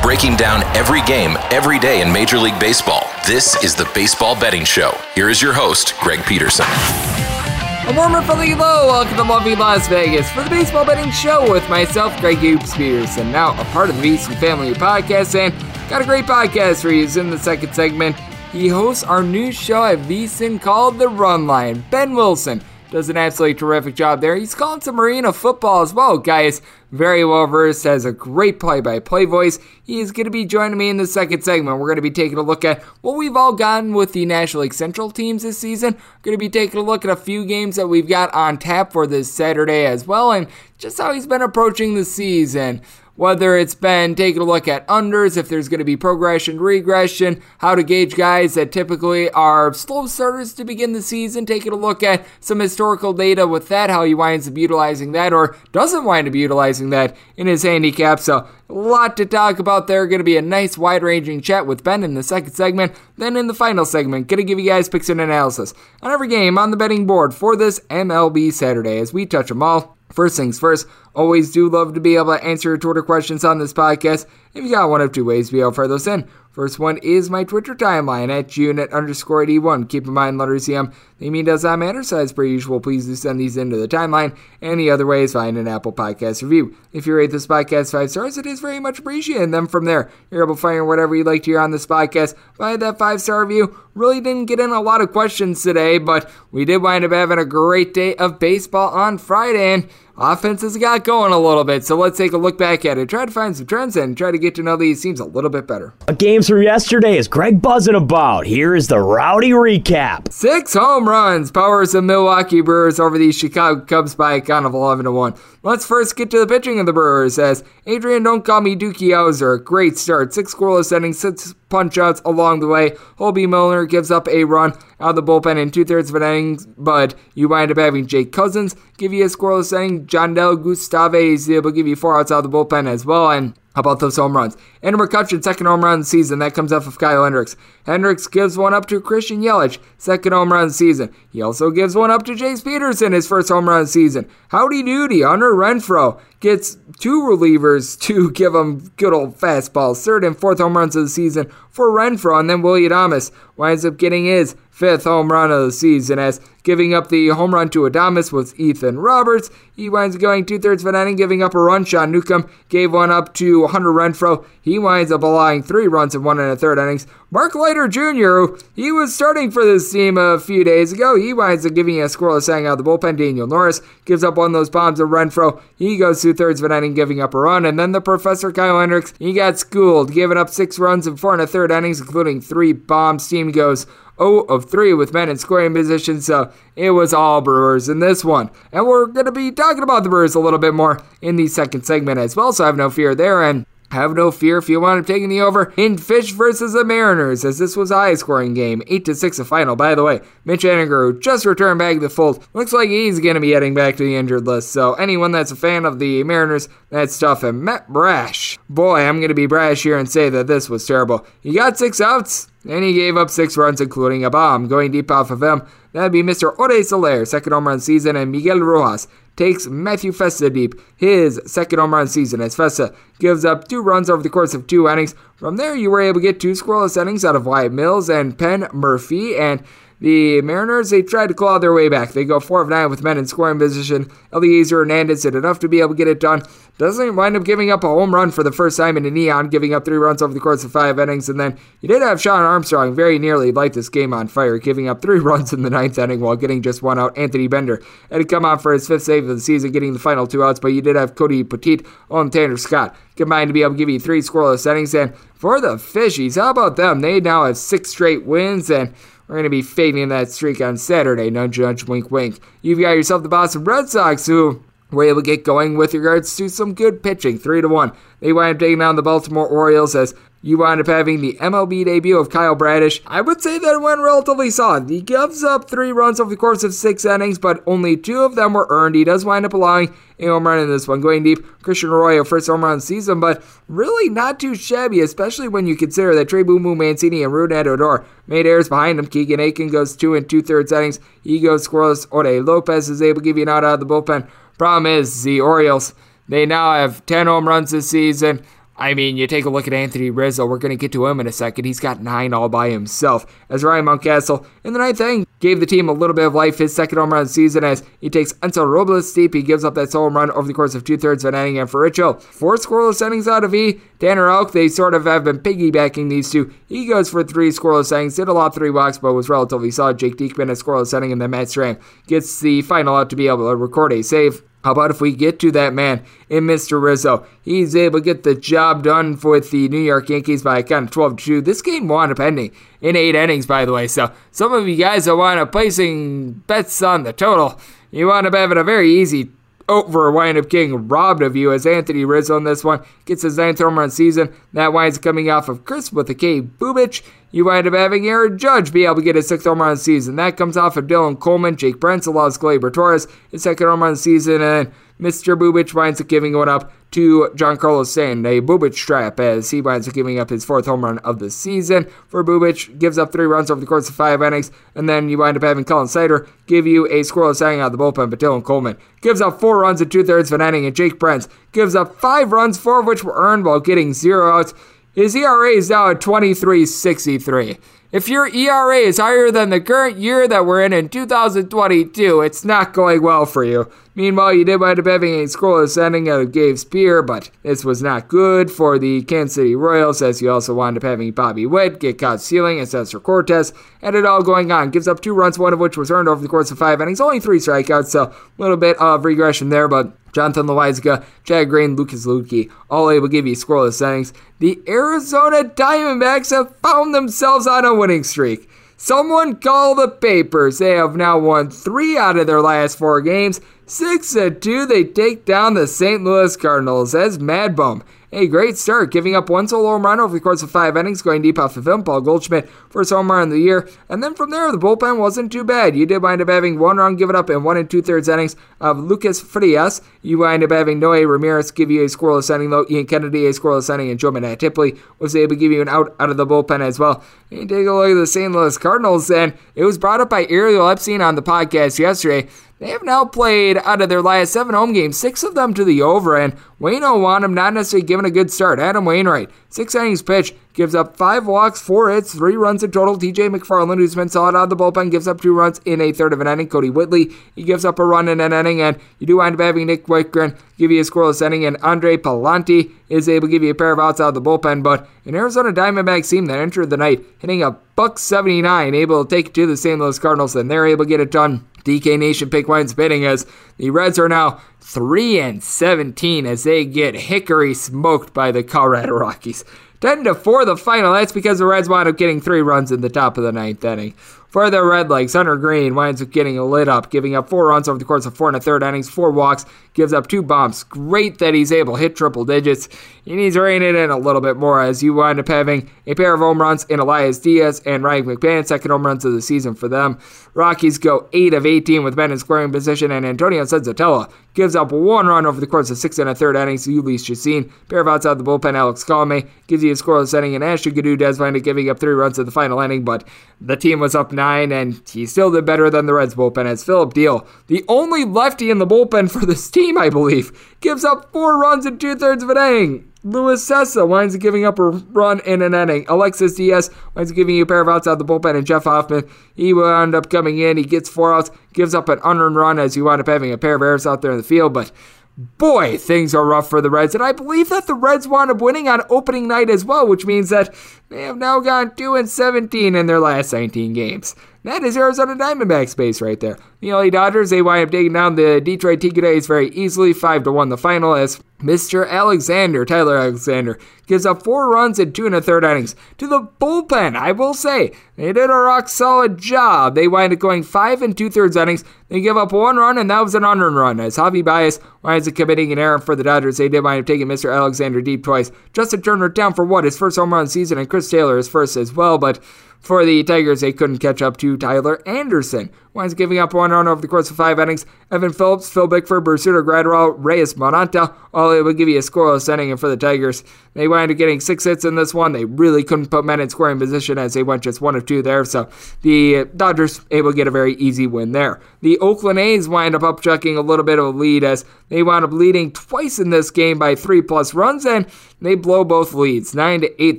[0.00, 3.06] Breaking down every game, every day in Major League Baseball.
[3.26, 4.98] This is the Baseball Betting Show.
[5.14, 6.64] Here is your host, Greg Peterson.
[6.64, 8.86] A warmer from the low.
[8.86, 13.30] Welcome to lovely Las Vegas for the Baseball Betting Show with myself, Greg Hoops Peterson.
[13.30, 15.52] Now, a part of the VSiN Family podcast, and
[15.90, 17.06] got a great podcast for you.
[17.20, 18.16] In the second segment,
[18.52, 21.84] he hosts our new show at VSiN called The Run Line.
[21.90, 24.36] Ben Wilson does an absolutely terrific job there.
[24.36, 26.62] He's calling some arena football as well, guys.
[26.90, 29.58] Very well versed, has a great play by play voice.
[29.84, 31.78] He is going to be joining me in the second segment.
[31.78, 34.62] We're going to be taking a look at what we've all gotten with the National
[34.62, 35.94] League Central teams this season.
[35.94, 38.56] We're going to be taking a look at a few games that we've got on
[38.58, 40.46] tap for this Saturday as well, and
[40.78, 42.80] just how he's been approaching the season
[43.18, 47.42] whether it's been taking a look at unders, if there's going to be progression, regression,
[47.58, 51.76] how to gauge guys that typically are slow starters to begin the season, taking a
[51.76, 56.04] look at some historical data with that, how he winds up utilizing that or doesn't
[56.04, 58.20] wind up utilizing that in his handicap.
[58.20, 60.06] So, a lot to talk about there.
[60.06, 62.92] Going to be a nice wide ranging chat with Ben in the second segment.
[63.16, 66.28] Then in the final segment, going to give you guys picks and analysis on every
[66.28, 69.97] game on the betting board for this MLB Saturday as we touch them all.
[70.10, 73.58] First things first, always do love to be able to answer your Twitter questions on
[73.58, 74.26] this podcast.
[74.58, 76.28] If you got one of two ways to fire those in.
[76.50, 79.86] First one is my Twitter timeline at unit underscore 81.
[79.86, 83.06] Keep in mind, letters EM, they mean does not matter, so as per usual, please
[83.06, 84.36] do send these into the timeline.
[84.60, 86.76] Any other ways, find an Apple Podcast review.
[86.92, 89.44] If you rate this podcast five stars, it is very much appreciated.
[89.44, 91.86] And then from there, you're able to find whatever you'd like to hear on this
[91.86, 93.78] podcast by that five star review.
[93.94, 97.38] Really didn't get in a lot of questions today, but we did wind up having
[97.38, 99.74] a great day of baseball on Friday.
[99.74, 99.88] And
[100.18, 101.84] offense has got going a little bit.
[101.84, 104.30] So let's take a look back at it, try to find some trends and try
[104.30, 105.94] to get to know these teams a little bit better.
[106.18, 108.46] Games from yesterday is Greg buzzing about.
[108.46, 110.32] Here is the rowdy recap.
[110.32, 114.74] Six home runs powers the Milwaukee Brewers over the Chicago Cubs by a count of
[114.74, 115.34] 11 to 1.
[115.64, 119.10] Let's first get to the pitching of the Brewers as Adrian Don't Call Me Dookie
[119.10, 119.62] Howser.
[119.62, 120.32] Great start.
[120.32, 122.90] Six scoreless innings, six punch outs along the way.
[123.16, 124.70] Colby Milner gives up a run
[125.00, 128.06] out of the bullpen in two thirds of an inning, but you wind up having
[128.06, 130.06] Jake Cousins give you a scoreless inning.
[130.06, 133.28] Jandel Gustave is able to give you four outs out of the bullpen as well.
[133.28, 134.56] And how about those home runs?
[134.82, 136.40] Andrew McCutchen, second home run season.
[136.40, 137.54] That comes off of Kyle Hendricks.
[137.86, 141.14] Hendricks gives one up to Christian Yelich, second home run season.
[141.30, 144.28] He also gives one up to Jace Peterson, his first home run season.
[144.48, 150.02] Howdy doody, Hunter Renfroe gets two relievers to give him good old fastballs.
[150.04, 153.84] Third and fourth home runs of the season for Renfroe, And then Willy Adames winds
[153.84, 157.68] up getting his fifth home run of the season as giving up the home run
[157.70, 159.50] to Adames was Ethan Roberts.
[159.74, 161.84] He winds up going two thirds of an inning, giving up a run.
[161.84, 164.44] Sean Newcomb gave one up to Hunter Renfroe.
[164.60, 168.56] He winds up allowing three runs in one and a third innings Mark Leiter Jr.,
[168.74, 171.14] he was starting for this team a few days ago.
[171.14, 173.18] He winds up giving a scoreless hang out of the bullpen.
[173.18, 175.60] Daniel Norris gives up one of those bombs to Renfroe.
[175.76, 177.66] He goes two thirds of an inning, giving up a run.
[177.66, 181.34] And then the professor, Kyle Hendricks, he got schooled, giving up six runs in four
[181.34, 183.28] and a third innings, including three bombs.
[183.28, 183.86] Team goes
[184.16, 188.24] 0 of 3 with men in scoring position, so it was all Brewers in this
[188.24, 188.50] one.
[188.72, 191.46] And we're going to be talking about the Brewers a little bit more in the
[191.48, 193.42] second segment as well, so have no fear there.
[193.42, 196.84] And have no fear if you want to taking the over in Fish versus the
[196.84, 198.82] Mariners, as this was a high scoring game.
[198.86, 200.20] 8 to 6 a final, by the way.
[200.44, 202.46] Mitch Haniger just returned back to the fold.
[202.52, 204.72] Looks like he's going to be heading back to the injured list.
[204.72, 207.42] So, anyone that's a fan of the Mariners, that's tough.
[207.42, 208.58] And Matt Brash.
[208.68, 211.26] Boy, I'm going to be brash here and say that this was terrible.
[211.40, 214.68] He got six outs, and he gave up six runs, including a bomb.
[214.68, 216.54] Going deep off of him, that'd be Mr.
[216.58, 219.08] Ode Soler, second home run season, and Miguel Rojas
[219.38, 224.10] takes Matthew Festa deep, his second home run season, as Festa gives up two runs
[224.10, 225.14] over the course of two innings.
[225.36, 228.36] From there, you were able to get two scoreless innings out of Wyatt Mills and
[228.36, 229.62] Penn Murfee, and
[230.00, 232.12] the Mariners, they tried to claw their way back.
[232.12, 234.04] They go 4 of 9 with men in scoring position.
[234.32, 236.42] Elieser Hernandez did enough to be able to get it done.
[236.78, 239.48] Doesn't wind up giving up a home run for the first time in a neon,
[239.48, 241.28] giving up three runs over the course of five innings.
[241.28, 244.88] And then you did have Shawn Armstrong very nearly light this game on fire, giving
[244.88, 247.18] up three runs in the ninth inning while getting just one out.
[247.18, 249.98] Anthony Bender had to come on for his fifth save of the season, getting the
[249.98, 250.60] final two outs.
[250.60, 253.88] But you did have Cody Poteet on Tanner Scott combined to be able to give
[253.88, 254.94] you three scoreless innings.
[254.94, 257.00] And for the Fishies, how about them?
[257.00, 258.94] They now have six straight wins and
[259.28, 261.30] we're going to be fading that streak on Saturday.
[261.30, 262.40] Nudge, nudge, wink, wink.
[262.62, 266.34] You've got yourself the Boston Red Sox, who were able to get going with regards
[266.36, 267.92] to some good pitching, three to one.
[268.20, 271.84] They wind up taking down the Baltimore Orioles as you wind up having the MLB
[271.84, 273.02] debut of Kyle Bradish.
[273.06, 274.88] I would say that it went relatively solid.
[274.88, 278.36] He gives up three runs over the course of six innings, but only two of
[278.36, 278.94] them were earned.
[278.94, 281.44] He does wind up allowing a home run in this one, going deep.
[281.62, 286.14] Christian Arroyo, first home run season, but really not too shabby, especially when you consider
[286.14, 289.06] that Trey Boom Mancini and Rougned Odor made errors behind him.
[289.06, 291.00] Keegan Akin goes two and two thirds innings.
[291.24, 292.06] He goes scoreless.
[292.12, 294.28] Ode Lopez is able to give you an out out of the bullpen.
[294.56, 295.94] Problem is, the Orioles,
[296.28, 298.44] they now have 10 home runs this season.
[298.78, 300.46] I mean, you take a look at Anthony Rizzo.
[300.46, 301.64] We're going to get to him in a second.
[301.64, 303.26] He's got nine all by himself.
[303.50, 306.58] As Ryan Mountcastle in the ninth inning gave the team a little bit of life.
[306.58, 309.34] His second home run season as he takes Hansel Robles deep.
[309.34, 311.58] He gives up that home run over the course of two thirds of an inning.
[311.58, 313.80] And for Richo, four scoreless innings out of E.
[313.98, 316.54] Tanner Houck, they sort of have been piggybacking these two.
[316.68, 319.98] He goes for three scoreless innings, did a lot three walks, but was relatively solid.
[319.98, 323.26] Jake Diekman a scoreless inning, and then Matt Strahm gets the final out to be
[323.26, 324.42] able to record a save.
[324.64, 326.82] How about if we get to that man in Mr.
[326.82, 327.26] Rizzo?
[327.42, 330.86] He's able to get the job done for the New York Yankees by a count
[330.86, 331.40] of 12 2.
[331.40, 333.86] This game wound up ending in eight innings, by the way.
[333.86, 337.60] So some of you guys that wind up placing bets on the total,
[337.90, 339.30] you wind up having a very easy
[339.68, 343.36] over wind up getting robbed of you as Anthony Rizzo in this one gets his
[343.36, 344.34] ninth home run season.
[344.54, 346.40] That winds coming off of Chris with a K.
[346.40, 347.02] Bubic.
[347.30, 349.78] You wind up having Aaron Judge be able to get his sixth home run of
[349.78, 350.16] the season.
[350.16, 353.96] That comes off of Dylan Coleman, Jake Brentz allows Gleyber Torres his second home run
[353.96, 355.38] season, and Mr.
[355.38, 359.86] Bubic winds up giving one up to Giancarlo Stanton, a Bubic trap, as he winds
[359.86, 361.86] up giving up his fourth home run of the season.
[362.08, 365.18] For Bubic, gives up three runs over the course of five innings, and then you
[365.18, 368.18] wind up having Collin Snider give you a scoreless hanging out of the bullpen, but
[368.18, 371.28] Dylan Coleman gives up four runs in two thirds of an inning, and Jake Brentz
[371.52, 374.54] gives up five runs, four of which were earned while getting zero outs.
[374.98, 377.60] His ERA is now at 23.63.
[377.92, 382.44] If your ERA is higher than the current year that we're in in 2022, it's
[382.44, 383.70] not going well for you.
[383.98, 387.82] Meanwhile, you did wind up having a scoreless out of Gabe Speier, but this was
[387.82, 391.80] not good for the Kansas City Royals, as you also wound up having Bobby Witt
[391.80, 393.52] get caught stealing and Cesar Cortez,
[393.82, 394.70] and it all going on.
[394.70, 397.00] Gives up two runs, one of which was earned over the course of five innings,
[397.00, 401.74] only three strikeouts, so a little bit of regression there, but Jonathan Loáisiga, Chad Green,
[401.74, 404.12] Lucas Luetge, all able to give you scoreless innings.
[404.38, 408.48] The Arizona Diamondbacks have found themselves on a winning streak.
[408.80, 410.58] Someone call the papers.
[410.58, 413.40] They have now won three out of their last four games.
[413.68, 416.02] Six to two, they take down the St.
[416.02, 420.14] Louis Cardinals as Mad Bum a great start, giving up one solo home run over
[420.14, 421.82] the course of five innings, going deep off of him.
[421.82, 423.68] Paul Goldschmidt, first home run of the year.
[423.88, 425.76] And then from there, the bullpen wasn't too bad.
[425.76, 428.34] You did wind up having one run given up in one and two thirds innings
[428.60, 429.82] of Lucas Frias.
[430.00, 433.30] You wind up having Noe Ramirez give you a scoreless inning, though Ian Kennedy a
[433.30, 436.26] scoreless inning, and Joe Tipley was able to give you an out out of the
[436.26, 437.04] bullpen as well.
[437.30, 438.32] And take a look at the St.
[438.32, 442.26] Louis Cardinals, and it was brought up by Ariel Epstein on the podcast yesterday
[442.58, 445.64] they have now played out of their last seven home games, six of them to
[445.64, 448.58] the over, and Wayne O'Wanham not necessarily given a good start.
[448.58, 452.98] Adam Wainwright, six innings pitched, gives up five walks, four hits, three runs in total.
[452.98, 455.92] TJ McFarland, who's been solid out of the bullpen, gives up two runs in a
[455.92, 456.48] third of an inning.
[456.48, 459.40] Kodi Whitley, he gives up a run in an inning, and you do wind up
[459.40, 463.44] having Nick Wittgren give you a scoreless inning, and Andre Pallante is able to give
[463.44, 464.64] you a pair of outs out of the bullpen.
[464.64, 469.16] But an Arizona Diamondbacks team that entered the night hitting a buck 79, able to
[469.16, 469.78] take it to the St.
[469.78, 471.47] Louis Cardinals, and they're able to get it done.
[471.64, 476.64] DK Nation pick winds bidding as the Reds are now 3 and 17 as they
[476.64, 479.44] get hickory smoked by the Colorado Rockies.
[479.80, 480.92] 10 to 4 the final.
[480.92, 483.64] That's because the Reds wound up getting three runs in the top of the ninth
[483.64, 483.94] inning.
[484.38, 487.68] For the Red Legs, Hunter Greene winds up getting lit up, giving up four runs
[487.68, 490.62] over the course of four and a third innings, four walks, gives up two bombs.
[490.62, 492.68] Great that he's able to hit triple digits.
[493.04, 495.68] He needs to rein it in a little bit more as you wind up having
[495.88, 499.12] a pair of home runs in Elias Diaz and Ryan McMahon, second home runs of
[499.12, 499.98] the season for them.
[500.34, 504.70] Rockies go 8 of 18 with men in scoring position, and Antonio Senzatela gives up
[504.70, 506.64] one run over the course of six and a third innings.
[506.64, 510.36] Jhoulys Chacin, pair of outs outside the bullpen, Alex Colome gives you a scoreless inning,
[510.36, 513.02] and Ashley Gadu does wind up giving up three runs in the final inning, but
[513.40, 516.64] the team was up nine, and he still did better than the Reds bullpen as
[516.64, 521.12] Phillip Diehl, the only lefty in the bullpen for this team, I believe, gives up
[521.12, 522.92] four runs in two thirds of an inning.
[523.04, 525.86] Luis Cessa winds up giving up a run in an inning.
[525.88, 528.46] Alexis Diaz winds up giving you a pair of outs out of the bullpen, and
[528.46, 530.56] Jeff Hoffman, he wound up coming in.
[530.56, 533.38] He gets four outs, gives up an unearned run as you wind up having a
[533.38, 534.72] pair of errors out there in the field, but
[535.18, 536.94] boy, things are rough for the Reds.
[536.94, 540.06] And I believe that the Reds wound up winning on opening night as well, which
[540.06, 540.54] means that
[540.88, 544.14] they have now gone 2 and 17 in their last 19 games.
[544.44, 546.38] That is Arizona Diamondbacks base right there.
[546.60, 550.32] The LA Dodgers, they wind up taking down the Detroit Tigres very easily, 5 to
[550.32, 551.88] 1 the final as Mr.
[551.88, 556.20] Alexander, Tyler Alexander, gives up four runs in two and a third innings to the
[556.40, 556.96] bullpen.
[556.96, 559.74] I will say, they did a rock solid job.
[559.74, 561.64] They wind up going five and two thirds innings.
[561.88, 563.78] They give up one run, and that was an unearned run.
[563.78, 566.86] As Javi Baez winds up committing an error for the Dodgers, they did wind up
[566.86, 567.34] taking Mr.
[567.34, 568.32] Alexander deep twice.
[568.52, 569.64] Justin Turner down for what?
[569.64, 572.18] His first home run season, and Chris Taylor his first as well, but
[572.60, 575.50] for the Tigers, they couldn't catch up to Tyler Anderson.
[575.74, 577.64] Winds giving up one run over the course of five innings.
[577.92, 582.32] Evan Phillips, Phil Bickford, Brusdar Graterol, Reyes Moronta, all it would give you a scoreless
[582.32, 582.50] inning.
[582.50, 583.22] And for the Tigers,
[583.54, 585.12] they wind up getting six hits in this one.
[585.12, 588.02] They really couldn't put men in scoring position as they went just one of two
[588.02, 588.24] there.
[588.24, 588.48] So
[588.82, 591.40] the Dodgers able to get a very easy win there.
[591.60, 595.04] The Oakland A's wind up upchucking a little bit of a lead as they wound
[595.04, 597.86] up leading twice in this game by three plus runs, and
[598.20, 599.34] they blow both leads.
[599.34, 599.98] Nine to eight,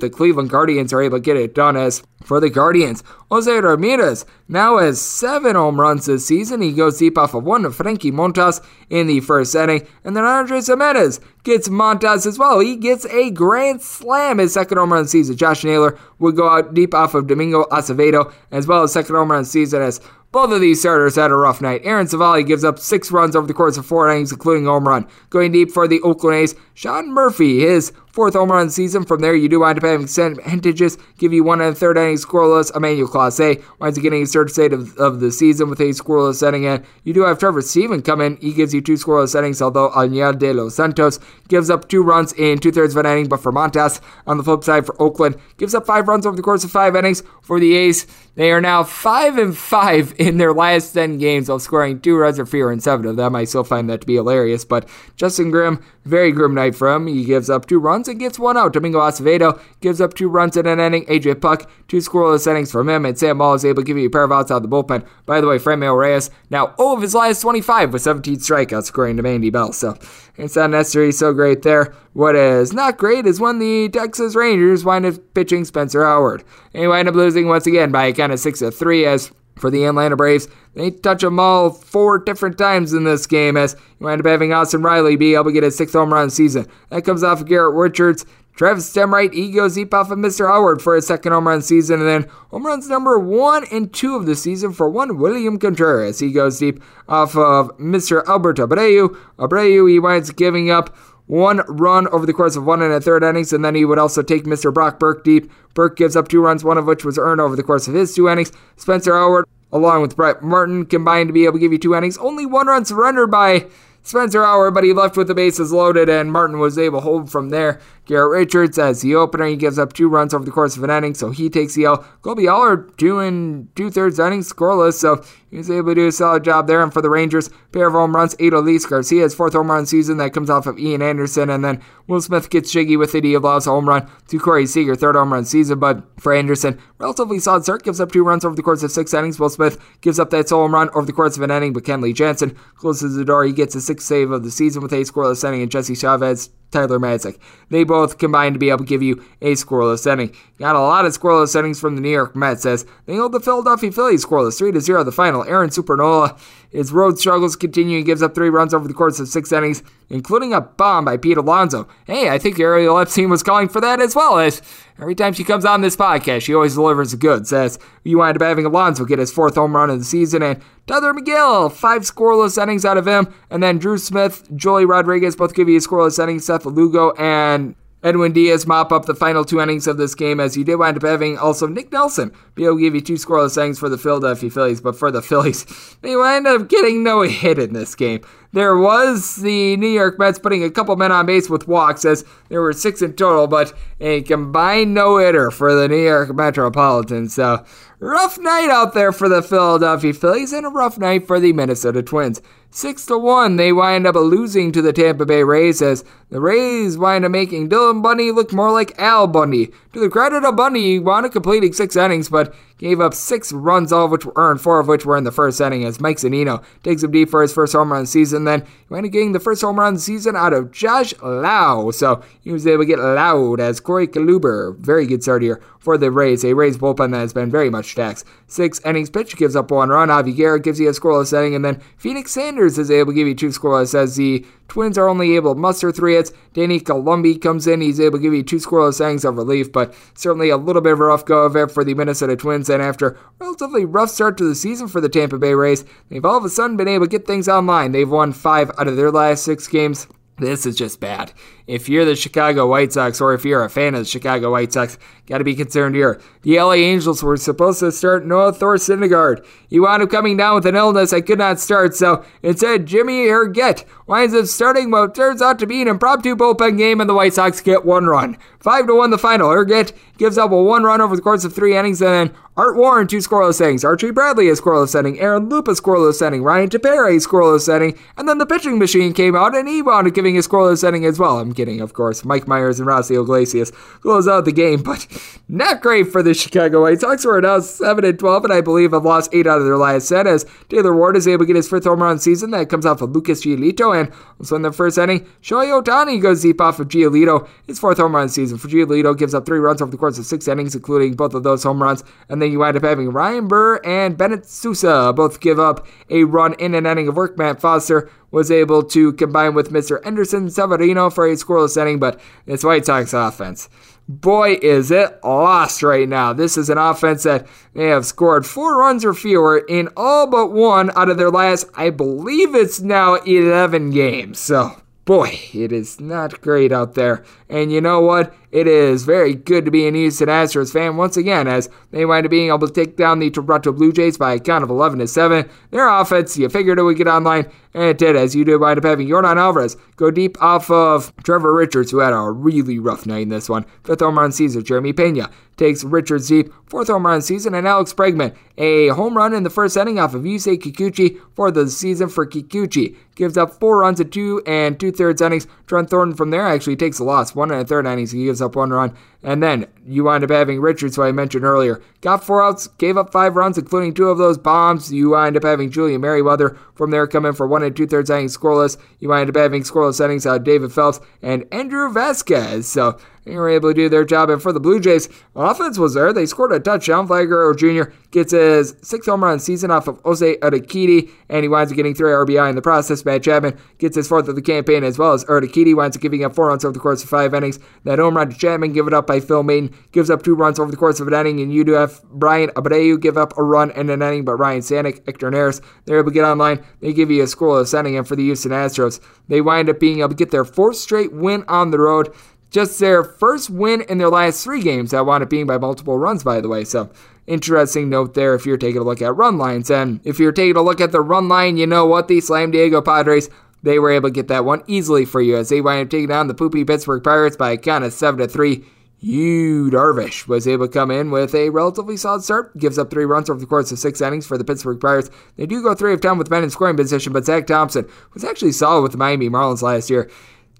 [0.00, 4.26] the Cleveland Guardians are able to get it done as for the Guardians, Jose Ramirez
[4.48, 6.60] now has seven home runs this season.
[6.60, 9.86] He goes deep off of one of Frankie Montas in the first inning.
[10.04, 12.60] And then Andres Gimenez gets Montas as well.
[12.60, 15.36] He gets a grand slam, his second home run season.
[15.36, 19.30] Josh Naylor would go out deep off of Domingo Acevedo as well as second home
[19.30, 20.00] run season as
[20.32, 21.80] both of these starters had a rough night.
[21.84, 24.86] Aaron Civale gives up six runs over the course of four innings, including a home
[24.86, 25.06] run.
[25.28, 29.04] Going deep for the Oakland A's, Sean Murphy, his fourth home run season.
[29.04, 32.16] From there, you do wind up having percentages, give you one and a third inning
[32.16, 32.74] scoreless.
[32.74, 36.36] Emmanuel Clase winds up getting his third state of, of the season with a scoreless
[36.36, 36.66] setting.
[36.66, 38.36] And you do have Trevor Stephan come in.
[38.36, 41.18] He gives you two scoreless settings, although Enyel de los Santos
[41.48, 43.28] gives up two runs in two thirds of an inning.
[43.28, 46.42] But for Montas, on the flip side for Oakland, gives up five runs over the
[46.42, 47.22] course of five innings.
[47.42, 48.06] For the A's,
[48.40, 52.38] they are now five and five in their last ten games, while scoring two runs
[52.38, 53.36] or fewer in seven of them.
[53.36, 54.64] I still find that to be hilarious.
[54.64, 57.06] But Justin Grimm, very grim night for him.
[57.06, 58.72] He gives up two runs and gets one out.
[58.72, 61.04] Domingo Acevedo gives up two runs in an inning.
[61.04, 63.04] AJ Puk, two scoreless innings from him.
[63.04, 64.74] And Sam Ball is able to give you a pair of outs out of the
[64.74, 65.06] bullpen.
[65.26, 69.18] By the way, Franmil Reyes, now 0 of his last 25 with 17 strikeouts, according
[69.18, 69.74] to Mandy Bell.
[69.74, 69.98] So
[70.40, 71.94] it's not necessarily so great there.
[72.12, 76.42] What is not great is when the Texas Rangers wind up pitching Spencer Howard.
[76.72, 79.32] And he wind up losing once again by a count of 6 to 3 as
[79.60, 80.48] for the Atlanta Braves.
[80.74, 84.52] They touch them all four different times in this game as you wind up having
[84.52, 86.66] Austin Riley be able to get a sixth home run season.
[86.88, 88.24] That comes off of Garrett Richards.
[88.54, 90.46] Travis Stemright, he goes deep off of Mr.
[90.46, 94.16] Howard for his second home run season, and then home runs number one and two
[94.16, 96.18] of the season for one William Contreras.
[96.18, 98.22] He goes deep off of Mr.
[98.26, 99.16] Albert Abreu.
[99.38, 100.94] Abreu, he winds giving up
[101.26, 103.98] one run over the course of one and a third innings, and then he would
[103.98, 104.74] also take Mr.
[104.74, 105.50] Brock Burke deep.
[105.74, 108.12] Burke gives up two runs, one of which was earned over the course of his
[108.14, 108.50] two innings.
[108.76, 112.18] Spencer Howard, along with Brett Martin, combined to be able to give you two innings.
[112.18, 113.66] Only one run surrendered by
[114.02, 117.30] Spencer Howard, but he left with the bases loaded, and Martin was able to hold
[117.30, 117.80] from there.
[118.06, 120.90] Garrett Richards as the opener, he gives up two runs over the course of an
[120.90, 122.04] inning, so he takes the L.
[122.22, 126.12] Kolby Allard, two and two thirds innings scoreless, so he was able to do a
[126.12, 126.82] solid job there.
[126.82, 130.16] And for the Rangers, pair of home runs, eight Adolis Garcia's fourth home run season
[130.18, 133.24] that comes off of Ian Anderson, and then Will Smith gets jiggy with it.
[133.24, 135.80] He allows a home run to Corey Seager, third home run season.
[135.80, 139.12] But for Anderson, relatively solid start, gives up two runs over the course of six
[139.12, 139.40] innings.
[139.40, 141.84] Will Smith gives up that solo home run over the course of an inning, but
[141.84, 143.44] Kenley Jansen closes the door.
[143.44, 146.50] He gets a sixth save of the season with a scoreless inning, and Jesse Chavez
[146.70, 147.38] Tyler Matzek.
[147.68, 150.34] They both combined to be able to give you a scoreless inning.
[150.58, 153.40] Got a lot of scoreless innings from the New York Mets as they hold the
[153.40, 155.44] Philadelphia Phillies scoreless 3 0 the final.
[155.44, 156.38] Aaron Supernola,
[156.70, 157.98] his road struggles continue.
[157.98, 161.16] He gives up three runs over the course of six innings, including a bomb by
[161.16, 161.88] Pete Alonso.
[162.06, 164.62] Hey, I think Ariel Epstein was calling for that as well as
[164.98, 167.52] every time she comes on this podcast, she always delivers the goods.
[167.52, 170.62] As you wind up having Alonso get his fourth home run of the season and
[170.86, 173.32] Tylor Megill, five scoreless innings out of him.
[173.50, 176.38] And then Drew Smith, Joely Rodriguez both give you a scoreless inning.
[176.38, 180.56] Seth Lugo and Edwin Diaz mop up the final two innings of this game as
[180.56, 183.60] you did wind up having also Nick Nelson be able to give you two scoreless
[183.60, 185.66] innings for the Philadelphia Phillies, but for the Phillies,
[186.00, 188.22] they wind up getting no hit in this game.
[188.52, 192.24] There was the New York Mets putting a couple men on base with walks as
[192.48, 197.32] there were six in total, but a combined no hitter for the New York Metropolitans.
[197.34, 197.64] So
[198.00, 202.02] rough night out there for the Philadelphia Phillies and a rough night for the Minnesota
[202.02, 202.42] Twins.
[202.72, 206.96] Six to one, they wind up losing to the Tampa Bay Rays as the Rays
[206.96, 209.72] wind up making Dylan Bundy look more like Al Bundy.
[209.92, 213.52] To the credit of Bundy, he wound up completing six innings, but gave up six
[213.52, 216.00] runs, all of which were earned, four of which were in the first inning, as
[216.00, 218.44] Mike Zunino takes him deep for his first home run of the season.
[218.44, 221.12] Then he wound up getting the first home run of the season out of Josh
[221.22, 225.60] Lowe, so he was able to get loud as Corey Kluber, very good start here
[225.80, 226.44] for the Rays.
[226.44, 228.24] A Rays bullpen that has been very much taxed.
[228.46, 230.10] Six innings pitch gives up one run.
[230.10, 233.26] Avi Garrett gives you a scoreless inning, and then Phoenix Sanders is able to give
[233.26, 236.32] you two scoreless as the Twins are only able to muster three hits.
[236.52, 237.80] Danny Coulombe comes in.
[237.80, 240.92] He's able to give you two scoreless innings of relief, but certainly a little bit
[240.92, 242.70] of a rough go of it for the Minnesota Twins.
[242.70, 246.38] And after relatively rough start to the season for the Tampa Bay Rays, they've all
[246.38, 247.90] of a sudden been able to get things online.
[247.90, 250.06] They've won five out of their last six games.
[250.40, 251.34] This is just bad.
[251.66, 254.72] If you're the Chicago White Sox or if you're a fan of the Chicago White
[254.72, 256.18] Sox, got to be concerned here.
[256.42, 259.44] The LA Angels were supposed to start Noah Thor Syndergaard.
[259.68, 263.26] He wound up coming down with an illness I could not start, so instead Jimmy
[263.26, 267.14] Herget winds up starting what turns out to be an impromptu bullpen game, and the
[267.14, 268.38] White Sox get one run.
[268.60, 269.50] Five to one the final.
[269.50, 272.76] Herget gives up a one run over the course of three innings, and then Art
[272.76, 273.84] Warren two scoreless innings.
[273.84, 275.20] Archie Bradley a scoreless inning.
[275.20, 276.42] Aaron Loup a scoreless inning.
[276.42, 280.08] Ryan Tepera a scoreless inning, and then the pitching machine came out and he wound
[280.08, 281.38] up giving a scoreless inning as well.
[281.38, 282.24] I'm kidding, of course.
[282.24, 285.06] Mike Myers and Rossi Iglesias close out the game, but
[285.48, 288.60] not great for the Chicago White Sox, who are now 7 and 12, and I
[288.60, 291.46] believe have lost 8 out of their last 10 as Taylor Ward is able to
[291.46, 292.50] get his fifth home run season.
[292.50, 296.42] That comes off of Lucas Giolito, and also in the first inning, Shohei Ohtani goes
[296.42, 297.48] deep off of Giolito.
[297.68, 300.26] His fourth home run season for Giolito gives up three runs over the course of
[300.26, 303.48] six innings, including both of those home runs, and then you wind up having Ryan
[303.48, 307.36] Burr and Bennett Sousa both give up a run in an inning of work.
[307.36, 310.04] Matt Foster was able to combine with Mr.
[310.06, 313.68] Anderson Severino for a scoreless inning, but it's White Sox offense.
[314.08, 316.32] Boy, is it lost right now.
[316.32, 320.50] This is an offense that they have scored four runs or fewer in all but
[320.50, 324.40] one out of their last, I believe it's now 11 games.
[324.40, 327.22] So, boy, it is not great out there.
[327.48, 328.34] And you know what?
[328.52, 332.26] It is very good to be an Houston Astros fan once again as they wind
[332.26, 334.98] up being able to take down the Toronto Blue Jays by a count of 11
[334.98, 335.48] to 7.
[335.70, 338.78] Their offense, you figured it would get online, and it did, as you did wind
[338.78, 343.06] up having Yordan Alvarez go deep off of Trevor Richards, who had a really rough
[343.06, 343.64] night in this one.
[343.84, 346.52] Fifth home run season, Jeremy Pena takes Richards deep.
[346.66, 350.14] Fourth home run season, and Alex Bregman, a home run in the first inning off
[350.14, 352.96] of Yusei Kikuchi for the season for Kikuchi.
[353.14, 355.46] Gives up four runs at two and two thirds innings.
[355.66, 357.34] Trent Thornton from there actually takes a loss.
[357.34, 358.96] One and a third innings, he gives up one run.
[359.22, 361.82] And then you wind up having Richards, who I mentioned earlier.
[362.00, 364.92] Got four outs, gave up five runs, including two of those bombs.
[364.92, 368.36] You wind up having Julian Merryweather from there coming for one and two thirds innings
[368.36, 368.76] scoreless.
[368.98, 372.68] You wind up having scoreless innings out of David Phelps and Andrew Vasquez.
[372.68, 374.30] So they were able to do their job.
[374.30, 376.12] And for the Blue Jays, offense was there.
[376.12, 377.06] They scored a touchdown.
[377.06, 377.92] Vlad Jr.
[378.10, 381.94] gets his sixth home run season off of Jose Urquidy, and he winds up getting
[381.94, 383.04] three RBI in the process.
[383.04, 386.24] Matt Chapman gets his fourth of the campaign as well as Urquidy winds up giving
[386.24, 387.58] up four runs over the course of five innings.
[387.84, 389.42] That home run to Chapman given up by Phil
[389.92, 392.50] Gives up two runs over the course of an inning, and you do have Bryan
[392.50, 396.10] Abreu give up a run in an inning, but Ryan Stanek, Hector Neris, they're able
[396.10, 396.64] to get online.
[396.80, 400.00] They give you a scoreless inning, and for the Houston Astros, they wind up being
[400.00, 402.14] able to get their fourth straight win on the road.
[402.50, 404.90] Just their first win in their last three games.
[404.90, 406.64] That wound up being by multiple runs, by the way.
[406.64, 406.90] So,
[407.28, 409.70] interesting note there if you're taking a look at run lines.
[409.70, 412.08] And if you're taking a look at the run line, you know what?
[412.08, 413.30] The Slam Diego Padres,
[413.62, 416.08] they were able to get that one easily for you as they wind up taking
[416.08, 418.64] down the poopy Pittsburgh Pirates by a count of 7 to 3.
[419.02, 423.06] Yu Darvish was able to come in with a relatively solid start, gives up three
[423.06, 425.10] runs over the course of six innings for the Pittsburgh Pirates.
[425.36, 428.24] They do go three of ten with men in scoring position, but Zach Thompson was
[428.24, 430.10] actually solid with the Miami Marlins last year.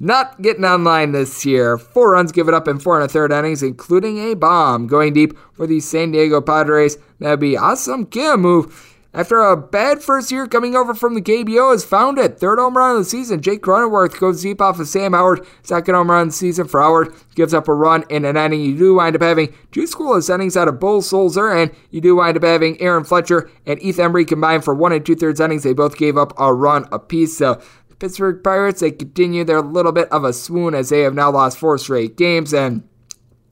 [0.03, 1.77] Not getting online this year.
[1.77, 4.87] Four runs given up in four and a third innings, including a bomb.
[4.87, 6.97] Going deep for the San Diego Padres.
[7.19, 8.73] That'd be Ha-Seong Kim, who
[9.13, 12.39] after a bad first year coming over from the KBO, has found it.
[12.39, 13.41] Third home run of the season.
[13.41, 15.45] Jake Cronenworth goes deep off of Sam Howard.
[15.63, 17.13] Second home run of the season for Howard.
[17.35, 18.61] Gives up a run in an inning.
[18.61, 22.15] You do wind up having two scoreless innings out of Bull Sulzer, and you do
[22.15, 25.65] wind up having Aaron Fletcher and Ethan Embry combined for one and two thirds innings.
[25.65, 27.37] They both gave up a run apiece.
[27.37, 31.15] So the Pittsburgh Pirates, they continue their little bit of a swoon as they have
[31.15, 32.85] now lost four straight games, and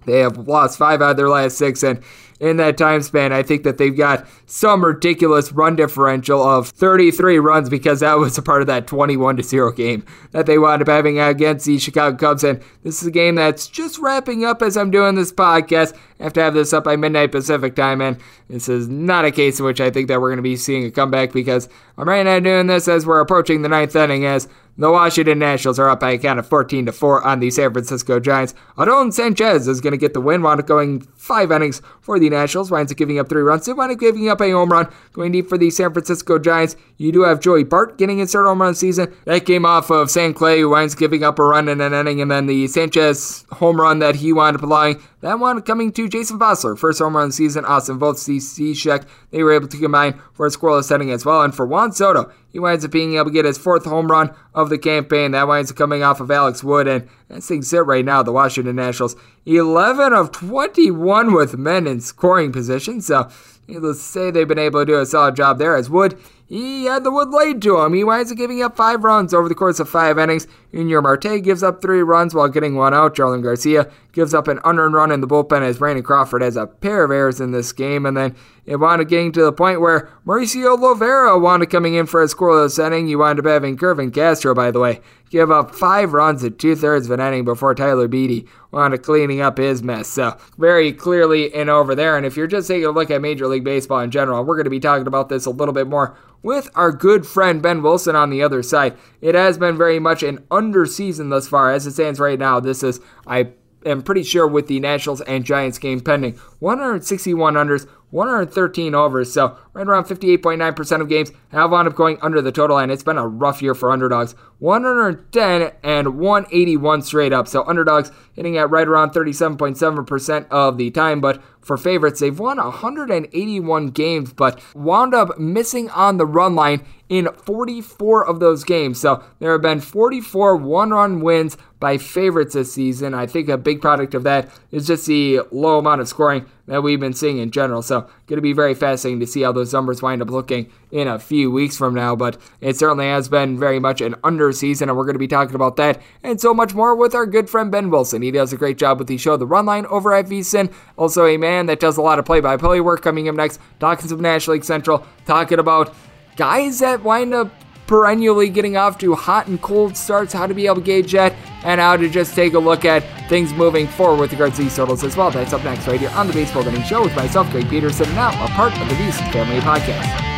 [0.06, 1.82] they have lost five out of their last six.
[1.82, 2.00] And
[2.40, 3.32] in that time span.
[3.32, 8.38] I think that they've got some ridiculous run differential of 33 runs because that was
[8.38, 11.78] a part of that 21 to 0 game that they wound up having against the
[11.78, 12.44] Chicago Cubs.
[12.44, 15.96] And this is a game that's just wrapping up as I'm doing this podcast.
[16.20, 19.30] I have to have this up by midnight Pacific time, and this is not a
[19.30, 22.08] case in which I think that we're going to be seeing a comeback because I'm
[22.08, 24.48] right now doing this as we're approaching the ninth inning as
[24.78, 27.72] the Washington Nationals are up by a count of 14 to 4 on the San
[27.72, 28.54] Francisco Giants.
[28.78, 32.30] Adon Sanchez is going to get the win, wound up going five innings for the
[32.30, 34.88] Nationals, winds up giving up three runs, they wind up giving up a home run,
[35.12, 36.76] going deep for the San Francisco Giants.
[36.96, 39.12] You do have Joey Bart getting his third home run season.
[39.24, 41.92] That came off of Sam Clay, who winds up giving up a run in an
[41.92, 45.02] inning, and then the Sanchez home run that he wound up allowing.
[45.20, 47.64] That one coming to Jason Vosler, first home run season.
[47.64, 48.38] Austin Both C.
[48.38, 51.42] Sheck, they were able to combine for a scoreless inning as well.
[51.42, 54.32] And for Juan Soto, he winds up being able to get his fourth home run
[54.54, 55.32] of the campaign.
[55.32, 56.86] That winds up coming off of Alex Wood.
[56.86, 59.16] And that's things sit right now, the Washington Nationals.
[59.44, 63.00] 11 of 21 with men in scoring position.
[63.00, 63.28] So,
[63.68, 67.04] let's say they've been able to do a solid job there as Wood he had
[67.04, 67.92] the wood laid to him.
[67.92, 70.46] He winds up giving up five runs over the course of five innings.
[70.72, 73.14] Yunior Marte gives up three runs while getting one out.
[73.14, 76.66] Jarlin Garcia gives up an unearned run in the bullpen as Brandon Crawford has a
[76.66, 78.06] pair of errors in this game.
[78.06, 78.34] And then
[78.68, 82.22] it wound up getting to the point where Mauricio Llovera wound up coming in for
[82.22, 83.08] a scoreless inning.
[83.08, 85.00] You wind up having Kervin Castro, by the way,
[85.30, 89.02] give up five runs at two thirds of an inning before Tyler Beede wound up
[89.02, 90.06] cleaning up his mess.
[90.06, 92.18] So very clearly in over there.
[92.18, 94.64] And if you're just taking a look at Major League Baseball in general, we're going
[94.64, 98.14] to be talking about this a little bit more with our good friend Ben Wilson
[98.14, 98.98] on the other side.
[99.22, 101.72] It has been very much an under season thus far.
[101.72, 103.52] As it stands right now, this is, I
[103.84, 106.34] am pretty sure, with the Nationals and Giants game pending.
[106.60, 109.32] 161 unders, 113 overs.
[109.32, 113.02] So right around 58.9% of games have wound up going under the total, and it's
[113.02, 114.34] been a rough year for underdogs.
[114.58, 117.46] 110 and 181 straight up.
[117.46, 121.20] So underdogs hitting at right around 37.7% of the time.
[121.20, 126.84] But for favorites, they've won 181 games, but wound up missing on the run line
[127.08, 129.00] in 44 of those games.
[129.00, 133.14] So there have been 44 one run wins by favorites this season.
[133.14, 136.82] I think a big product of that is just the low amount of scoring that
[136.82, 137.82] we've been seeing in general.
[137.82, 141.08] So, going to be very fascinating to see how those numbers wind up looking in
[141.08, 142.14] a few weeks from now.
[142.14, 145.26] But it certainly has been very much an under season, and we're going to be
[145.26, 148.22] talking about that and so much more with our good friend Ben Wilson.
[148.22, 150.72] He does a great job with the show, The Run Line, over at VSIN.
[150.96, 153.60] Also, a man that does a lot of play by play work coming up next,
[153.80, 155.94] talking some National League Central, talking about
[156.36, 157.50] guys that wind up
[157.88, 161.34] perennially getting off to hot and cold starts, how to be able to gauge that,
[161.64, 164.76] and how to just take a look at things moving forward with regards to these
[164.76, 165.32] totals as well.
[165.32, 168.28] That's up next right here on the Baseball Betting Show with myself, Greg Peterson, now
[168.44, 170.37] a part of the VSIN Family Podcast.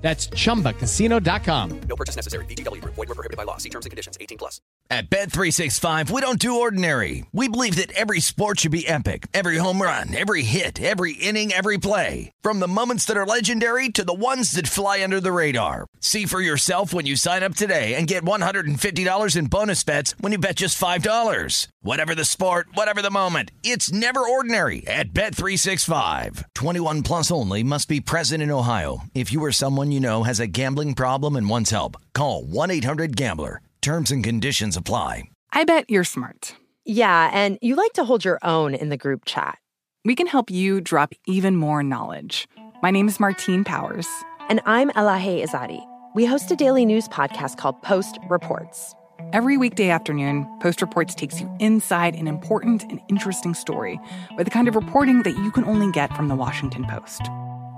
[0.00, 1.80] That's chumbacasino.com.
[1.88, 2.44] No purchase necessary.
[2.46, 2.94] VGW Group.
[2.94, 3.58] Void were prohibited by law.
[3.58, 4.16] See terms and conditions.
[4.20, 4.60] 18 plus.
[4.90, 7.26] At Bet365, we don't do ordinary.
[7.30, 9.26] We believe that every sport should be epic.
[9.34, 12.32] Every home run, every hit, every inning, every play.
[12.40, 15.84] From the moments that are legendary to the ones that fly under the radar.
[16.00, 20.32] See for yourself when you sign up today and get $150 in bonus bets when
[20.32, 21.68] you bet just $5.
[21.82, 26.44] Whatever the sport, whatever the moment, it's never ordinary at Bet365.
[26.54, 29.04] 21 plus only must be present in Ohio.
[29.14, 32.70] If you or someone you know has a gambling problem and wants help, call 1
[32.70, 33.60] 800 Gambler.
[33.80, 35.24] Terms and conditions apply.
[35.52, 36.54] I bet you're smart.
[36.84, 39.58] Yeah, and you like to hold your own in the group chat.
[40.04, 42.48] We can help you drop even more knowledge.
[42.82, 44.08] My name is Martine Powers.
[44.48, 45.84] And I'm Elahe Izadi.
[46.14, 48.94] We host a daily news podcast called Post Reports.
[49.32, 54.00] Every weekday afternoon, Post Reports takes you inside an important and interesting story
[54.36, 57.22] with the kind of reporting that you can only get from the Washington Post.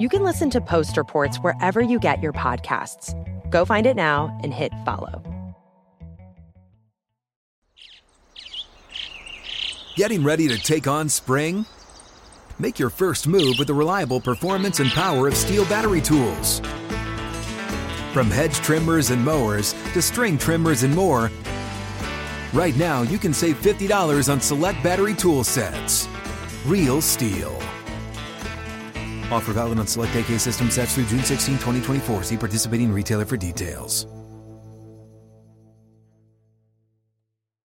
[0.00, 3.12] You can listen to Post Reports wherever you get your podcasts.
[3.50, 5.22] Go find it now and hit follow.
[9.96, 11.66] Getting ready to take on spring?
[12.58, 16.60] Make your first move with the reliable performance and power of STIHL battery tools.
[18.14, 21.30] From hedge trimmers and mowers to string trimmers and more,
[22.54, 26.08] right now you can save $50 on select battery tool sets.
[26.64, 27.79] Real STIHL.
[29.32, 32.24] Offer valid on select AK system sets through June 16, 2024.
[32.24, 34.06] See participating retailer for details.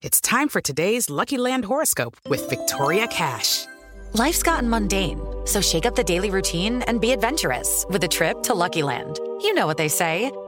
[0.01, 3.65] It's time for today's Lucky Land horoscope with Victoria Cash.
[4.13, 8.41] Life's gotten mundane, so shake up the daily routine and be adventurous with a trip
[8.43, 9.19] to Lucky Land.
[9.41, 10.31] You know what they say.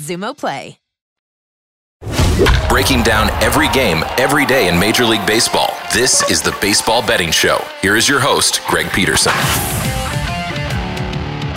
[0.00, 0.78] Xumo Play.
[2.70, 5.76] Breaking down every game, every day in Major League Baseball.
[5.92, 7.62] This is the Baseball Betting Show.
[7.82, 9.32] Here is your host, Greg Peterson.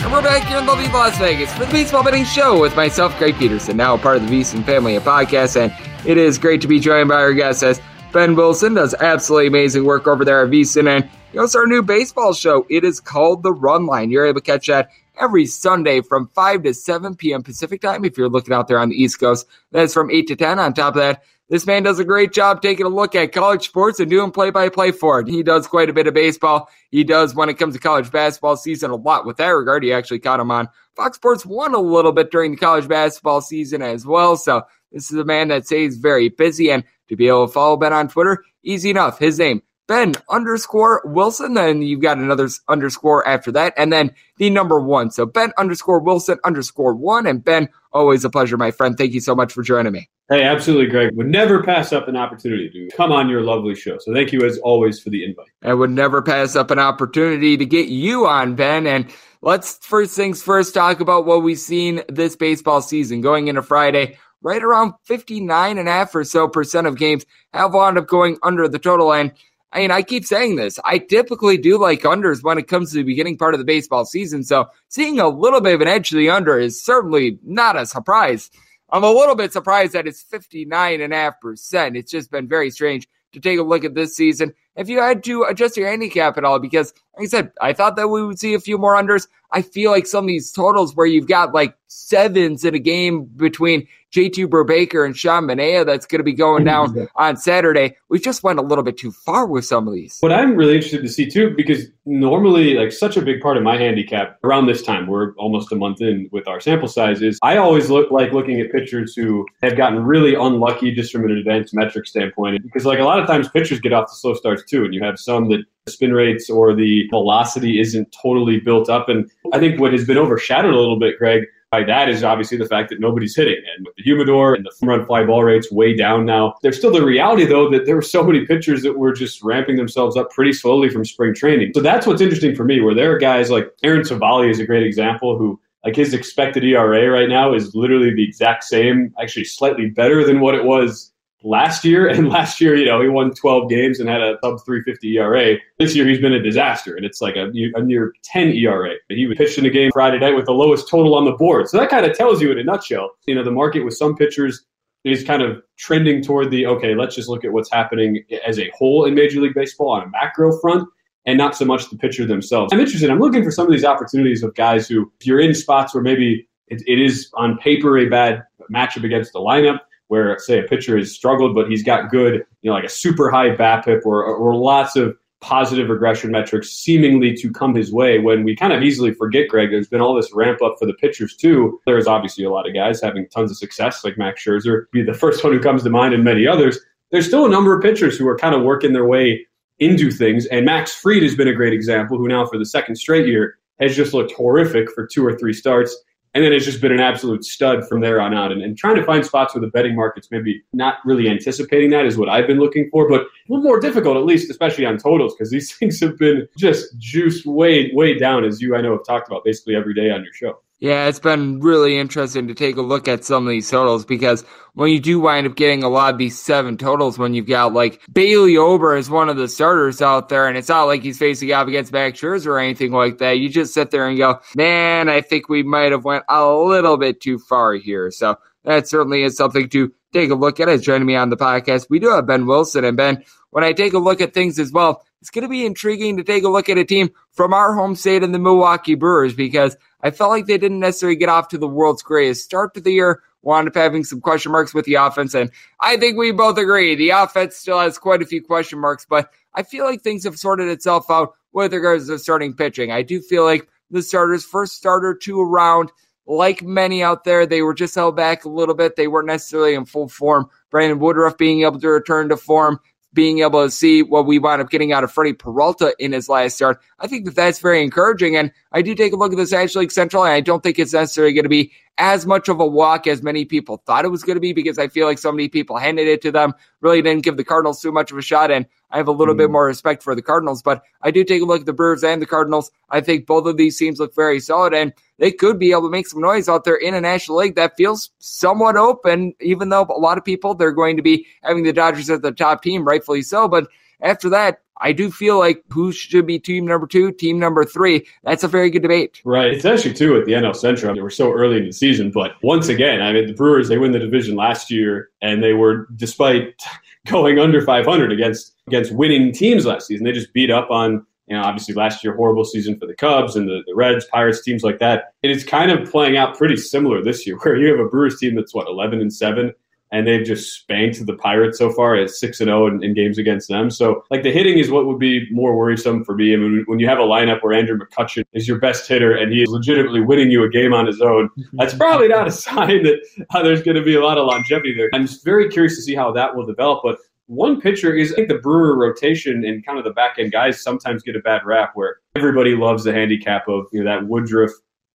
[0.03, 3.17] And we're back here in lovely Las Vegas for the Baseball Betting Show with myself,
[3.17, 5.71] Greg Peterson, now a part of the VSiN family of podcasts, and
[6.05, 7.79] it is great to be joined by our guest as
[8.11, 11.65] Ben Wilson does absolutely amazing work over there at VSiN, and you know, it's our
[11.65, 12.65] new baseball show.
[12.69, 14.11] It is called The Run Line.
[14.11, 17.43] You're able to catch that every Sunday from 5 to 7 p.m.
[17.43, 19.47] Pacific time if you're looking out there on the East Coast.
[19.71, 20.59] That's from 8 to 10.
[20.59, 23.67] On top of that, this man does a great job taking a look at college
[23.67, 25.27] sports and doing play by play for it.
[25.27, 26.69] He does quite a bit of baseball.
[26.89, 29.83] He does, when it comes to college basketball season, a lot with that regard.
[29.83, 33.41] He actually caught him on Fox Sports 1 a little bit during the college basketball
[33.41, 34.37] season as well.
[34.37, 36.71] So this is a man that stays very busy.
[36.71, 39.19] And to be able to follow Ben on Twitter, easy enough.
[39.19, 41.55] His name, Ben underscore Wilson.
[41.55, 43.73] Then you've got another underscore after that.
[43.77, 45.11] And then the number one.
[45.11, 47.27] So Ben underscore Wilson underscore one.
[47.27, 48.97] And Ben, always a pleasure, my friend.
[48.97, 50.09] Thank you so much for joining me.
[50.29, 51.15] Hey, absolutely, Greg.
[51.15, 53.97] Would never pass up an opportunity to come on your lovely show.
[53.99, 55.47] So thank you as always for the invite.
[55.63, 58.87] I would never pass up an opportunity to get you on, Ben.
[58.87, 63.61] And let's first things first talk about what we've seen this baseball season going into
[63.61, 64.17] Friday.
[64.41, 68.37] Right around 59 and a half or so percent of games have wound up going
[68.43, 69.13] under the total.
[69.13, 69.31] And
[69.73, 70.79] I mean, I keep saying this.
[70.85, 74.05] I typically do like unders when it comes to the beginning part of the baseball
[74.05, 74.43] season.
[74.43, 77.87] So seeing a little bit of an edge to the under is certainly not a
[77.87, 78.51] surprise.
[78.91, 81.97] I'm a little bit surprised that it's 59.5%.
[81.97, 84.53] It's just been very strange to take a look at this season.
[84.75, 87.95] If you had to adjust your handicap at all, because like I said, I thought
[87.95, 89.27] that we would see a few more unders.
[89.53, 93.25] I feel like some of these totals where you've got like sevens in a game
[93.25, 97.05] between JT Brubaker and Sean Manaea that's going to be going down mm-hmm.
[97.15, 97.95] on Saturday.
[98.09, 100.17] We just went a little bit too far with some of these.
[100.19, 103.63] What I'm really interested to see too, because normally, like such a big part of
[103.63, 107.39] my handicap around this time, we're almost a month in with our sample sizes.
[107.41, 111.31] I always look like looking at pitchers who have gotten really unlucky just from an
[111.31, 114.63] advanced metric standpoint, because like a lot of times pitchers get off the slow starts
[114.63, 119.09] too, and you have some that spin rates or the velocity isn't totally built up.
[119.09, 122.57] And I think what has been overshadowed a little bit, Greg, by that is obviously
[122.57, 123.61] the fact that nobody's hitting.
[123.75, 126.91] And with the humidor and the run fly ball rates way down now, there's still
[126.91, 130.29] the reality, though, that there were so many pitchers that were just ramping themselves up
[130.29, 131.71] pretty slowly from spring training.
[131.73, 134.65] So that's what's interesting for me, where there are guys like Aaron Civale is a
[134.65, 139.43] great example who like his expected ERA right now is literally the exact same, actually
[139.43, 141.11] slightly better than what it was
[141.43, 142.07] last year.
[142.07, 145.57] And last year, you know, he won 12 games and had a sub 350 ERA.
[145.77, 148.93] This year, he's been a disaster, and it's like a, a near 10 ERA.
[149.07, 151.33] But He was pitched in a game Friday night with the lowest total on the
[151.33, 151.69] board.
[151.69, 154.15] So that kind of tells you in a nutshell, you know, the market with some
[154.15, 154.65] pitchers
[155.03, 158.71] is kind of trending toward the okay, let's just look at what's happening as a
[158.73, 160.87] whole in Major League Baseball on a macro front.
[161.25, 162.73] And not so much the pitcher themselves.
[162.73, 163.09] I'm interested.
[163.09, 166.03] I'm looking for some of these opportunities of guys who, if you're in spots where
[166.03, 169.79] maybe it, it is on paper a bad matchup against the lineup,
[170.13, 173.31] where say a pitcher has struggled, but he's got good, you know, like a super
[173.31, 178.43] high BABIP or, or lots of positive regression metrics seemingly to come his way when
[178.43, 181.35] we kind of easily forget, Greg, there's been all this ramp up for the pitchers
[181.35, 181.81] too.
[181.87, 185.15] There's obviously a lot of guys having tons of success, like Max Scherzer, be the
[185.15, 186.77] first one who comes to mind, and many others.
[187.09, 189.47] There's still a number of pitchers who are kind of working their way
[189.79, 192.97] into things, and Max Fried has been a great example, who now for the second
[192.97, 195.97] straight year has just looked horrific for two or three starts
[196.33, 198.51] and then it's just been an absolute stud from there on out.
[198.51, 202.05] And, and trying to find spots where the betting market's maybe not really anticipating that
[202.05, 204.97] is what I've been looking for, but a little more difficult, at least, especially on
[204.97, 208.91] totals, because these things have been just juiced way, way down, as you, I know,
[208.91, 210.59] have talked about basically every day on your show.
[210.83, 214.43] Yeah, it's been really interesting to take a look at some of these totals because
[214.73, 217.71] when you do wind up getting a lot of these seven totals, when you've got
[217.71, 221.17] like Bailey Ober as one of the starters out there, and it's not like he's
[221.17, 223.39] facing off against Max Scherzer or anything like that.
[223.39, 226.97] You just sit there and go, man, I think we might have went a little
[226.97, 228.11] bit too far here.
[228.11, 230.67] So that certainly is something to take a look at.
[230.67, 233.71] As joining me on the podcast, we do have Ben Wilson, and Ben, when I
[233.71, 236.49] take a look at things as well, it's going to be intriguing to take a
[236.49, 240.31] look at a team from our home state in the Milwaukee Brewers because I felt
[240.31, 243.23] like they didn't necessarily get off to the world's greatest start to the year.
[243.41, 246.95] Wound up having some question marks with the offense, and I think we both agree
[246.95, 250.37] the offense still has quite a few question marks, but I feel like things have
[250.37, 252.91] sorted itself out with regards to starting pitching.
[252.91, 255.91] I do feel like the starters first starter two around
[256.25, 258.95] like many out there, they were just held back a little bit.
[258.95, 260.49] They weren't necessarily in full form.
[260.69, 262.79] Brandon Woodruff being able to return to form,
[263.13, 266.29] being able to see what we wound up getting out of Freddie Peralta in his
[266.29, 266.81] last start.
[266.99, 268.37] I think that that's very encouraging.
[268.37, 270.79] And I do take a look at this National League Central, and I don't think
[270.79, 274.09] it's necessarily going to be as much of a walk as many people thought it
[274.09, 276.53] was going to be because I feel like so many people handed it to them,
[276.81, 278.49] really didn't give the Cardinals too much of a shot.
[278.49, 279.39] And I have a little mm.
[279.39, 282.03] bit more respect for the Cardinals, but I do take a look at the Brewers
[282.03, 282.71] and the Cardinals.
[282.89, 285.89] I think both of these teams look very solid, and they could be able to
[285.89, 289.83] make some noise out there in a National League that feels somewhat open, even though
[289.83, 292.85] a lot of people they're going to be having the Dodgers as the top team,
[292.85, 293.47] rightfully so.
[293.47, 293.67] But
[294.01, 298.05] after that, I do feel like who should be team number two, team number three.
[298.23, 299.21] That's a very good debate.
[299.23, 299.53] Right.
[299.53, 300.95] It's actually too at the NL Central.
[300.95, 303.77] They were so early in the season, but once again, I mean, the Brewers they
[303.77, 306.55] win the division last year, and they were despite
[307.07, 310.05] going under 500 against against winning teams last season.
[310.05, 313.35] They just beat up on you know, obviously last year, horrible season for the Cubs
[313.35, 315.13] and the, the Reds, Pirates, teams like that.
[315.23, 318.19] And it's kind of playing out pretty similar this year, where you have a Brewers
[318.19, 319.53] team that's what, 11 and 7,
[319.93, 323.19] and they've just spanked the Pirates so far at 6 and 0 in, in, games
[323.19, 323.69] against them.
[323.69, 326.33] So, like, the hitting is what would be more worrisome for me.
[326.33, 329.31] I mean, when you have a lineup where Andrew McCutchen is your best hitter and
[329.31, 332.83] he is legitimately winning you a game on his own, that's probably not a sign
[332.83, 334.89] that uh, there's going to be a lot of longevity there.
[334.93, 336.81] I'm just very curious to see how that will develop.
[336.83, 340.31] But one pitcher is I think the Brewer rotation and kind of the back end
[340.31, 344.07] guys sometimes get a bad rap where everybody loves the handicap of you know that
[344.07, 344.51] Woodruff,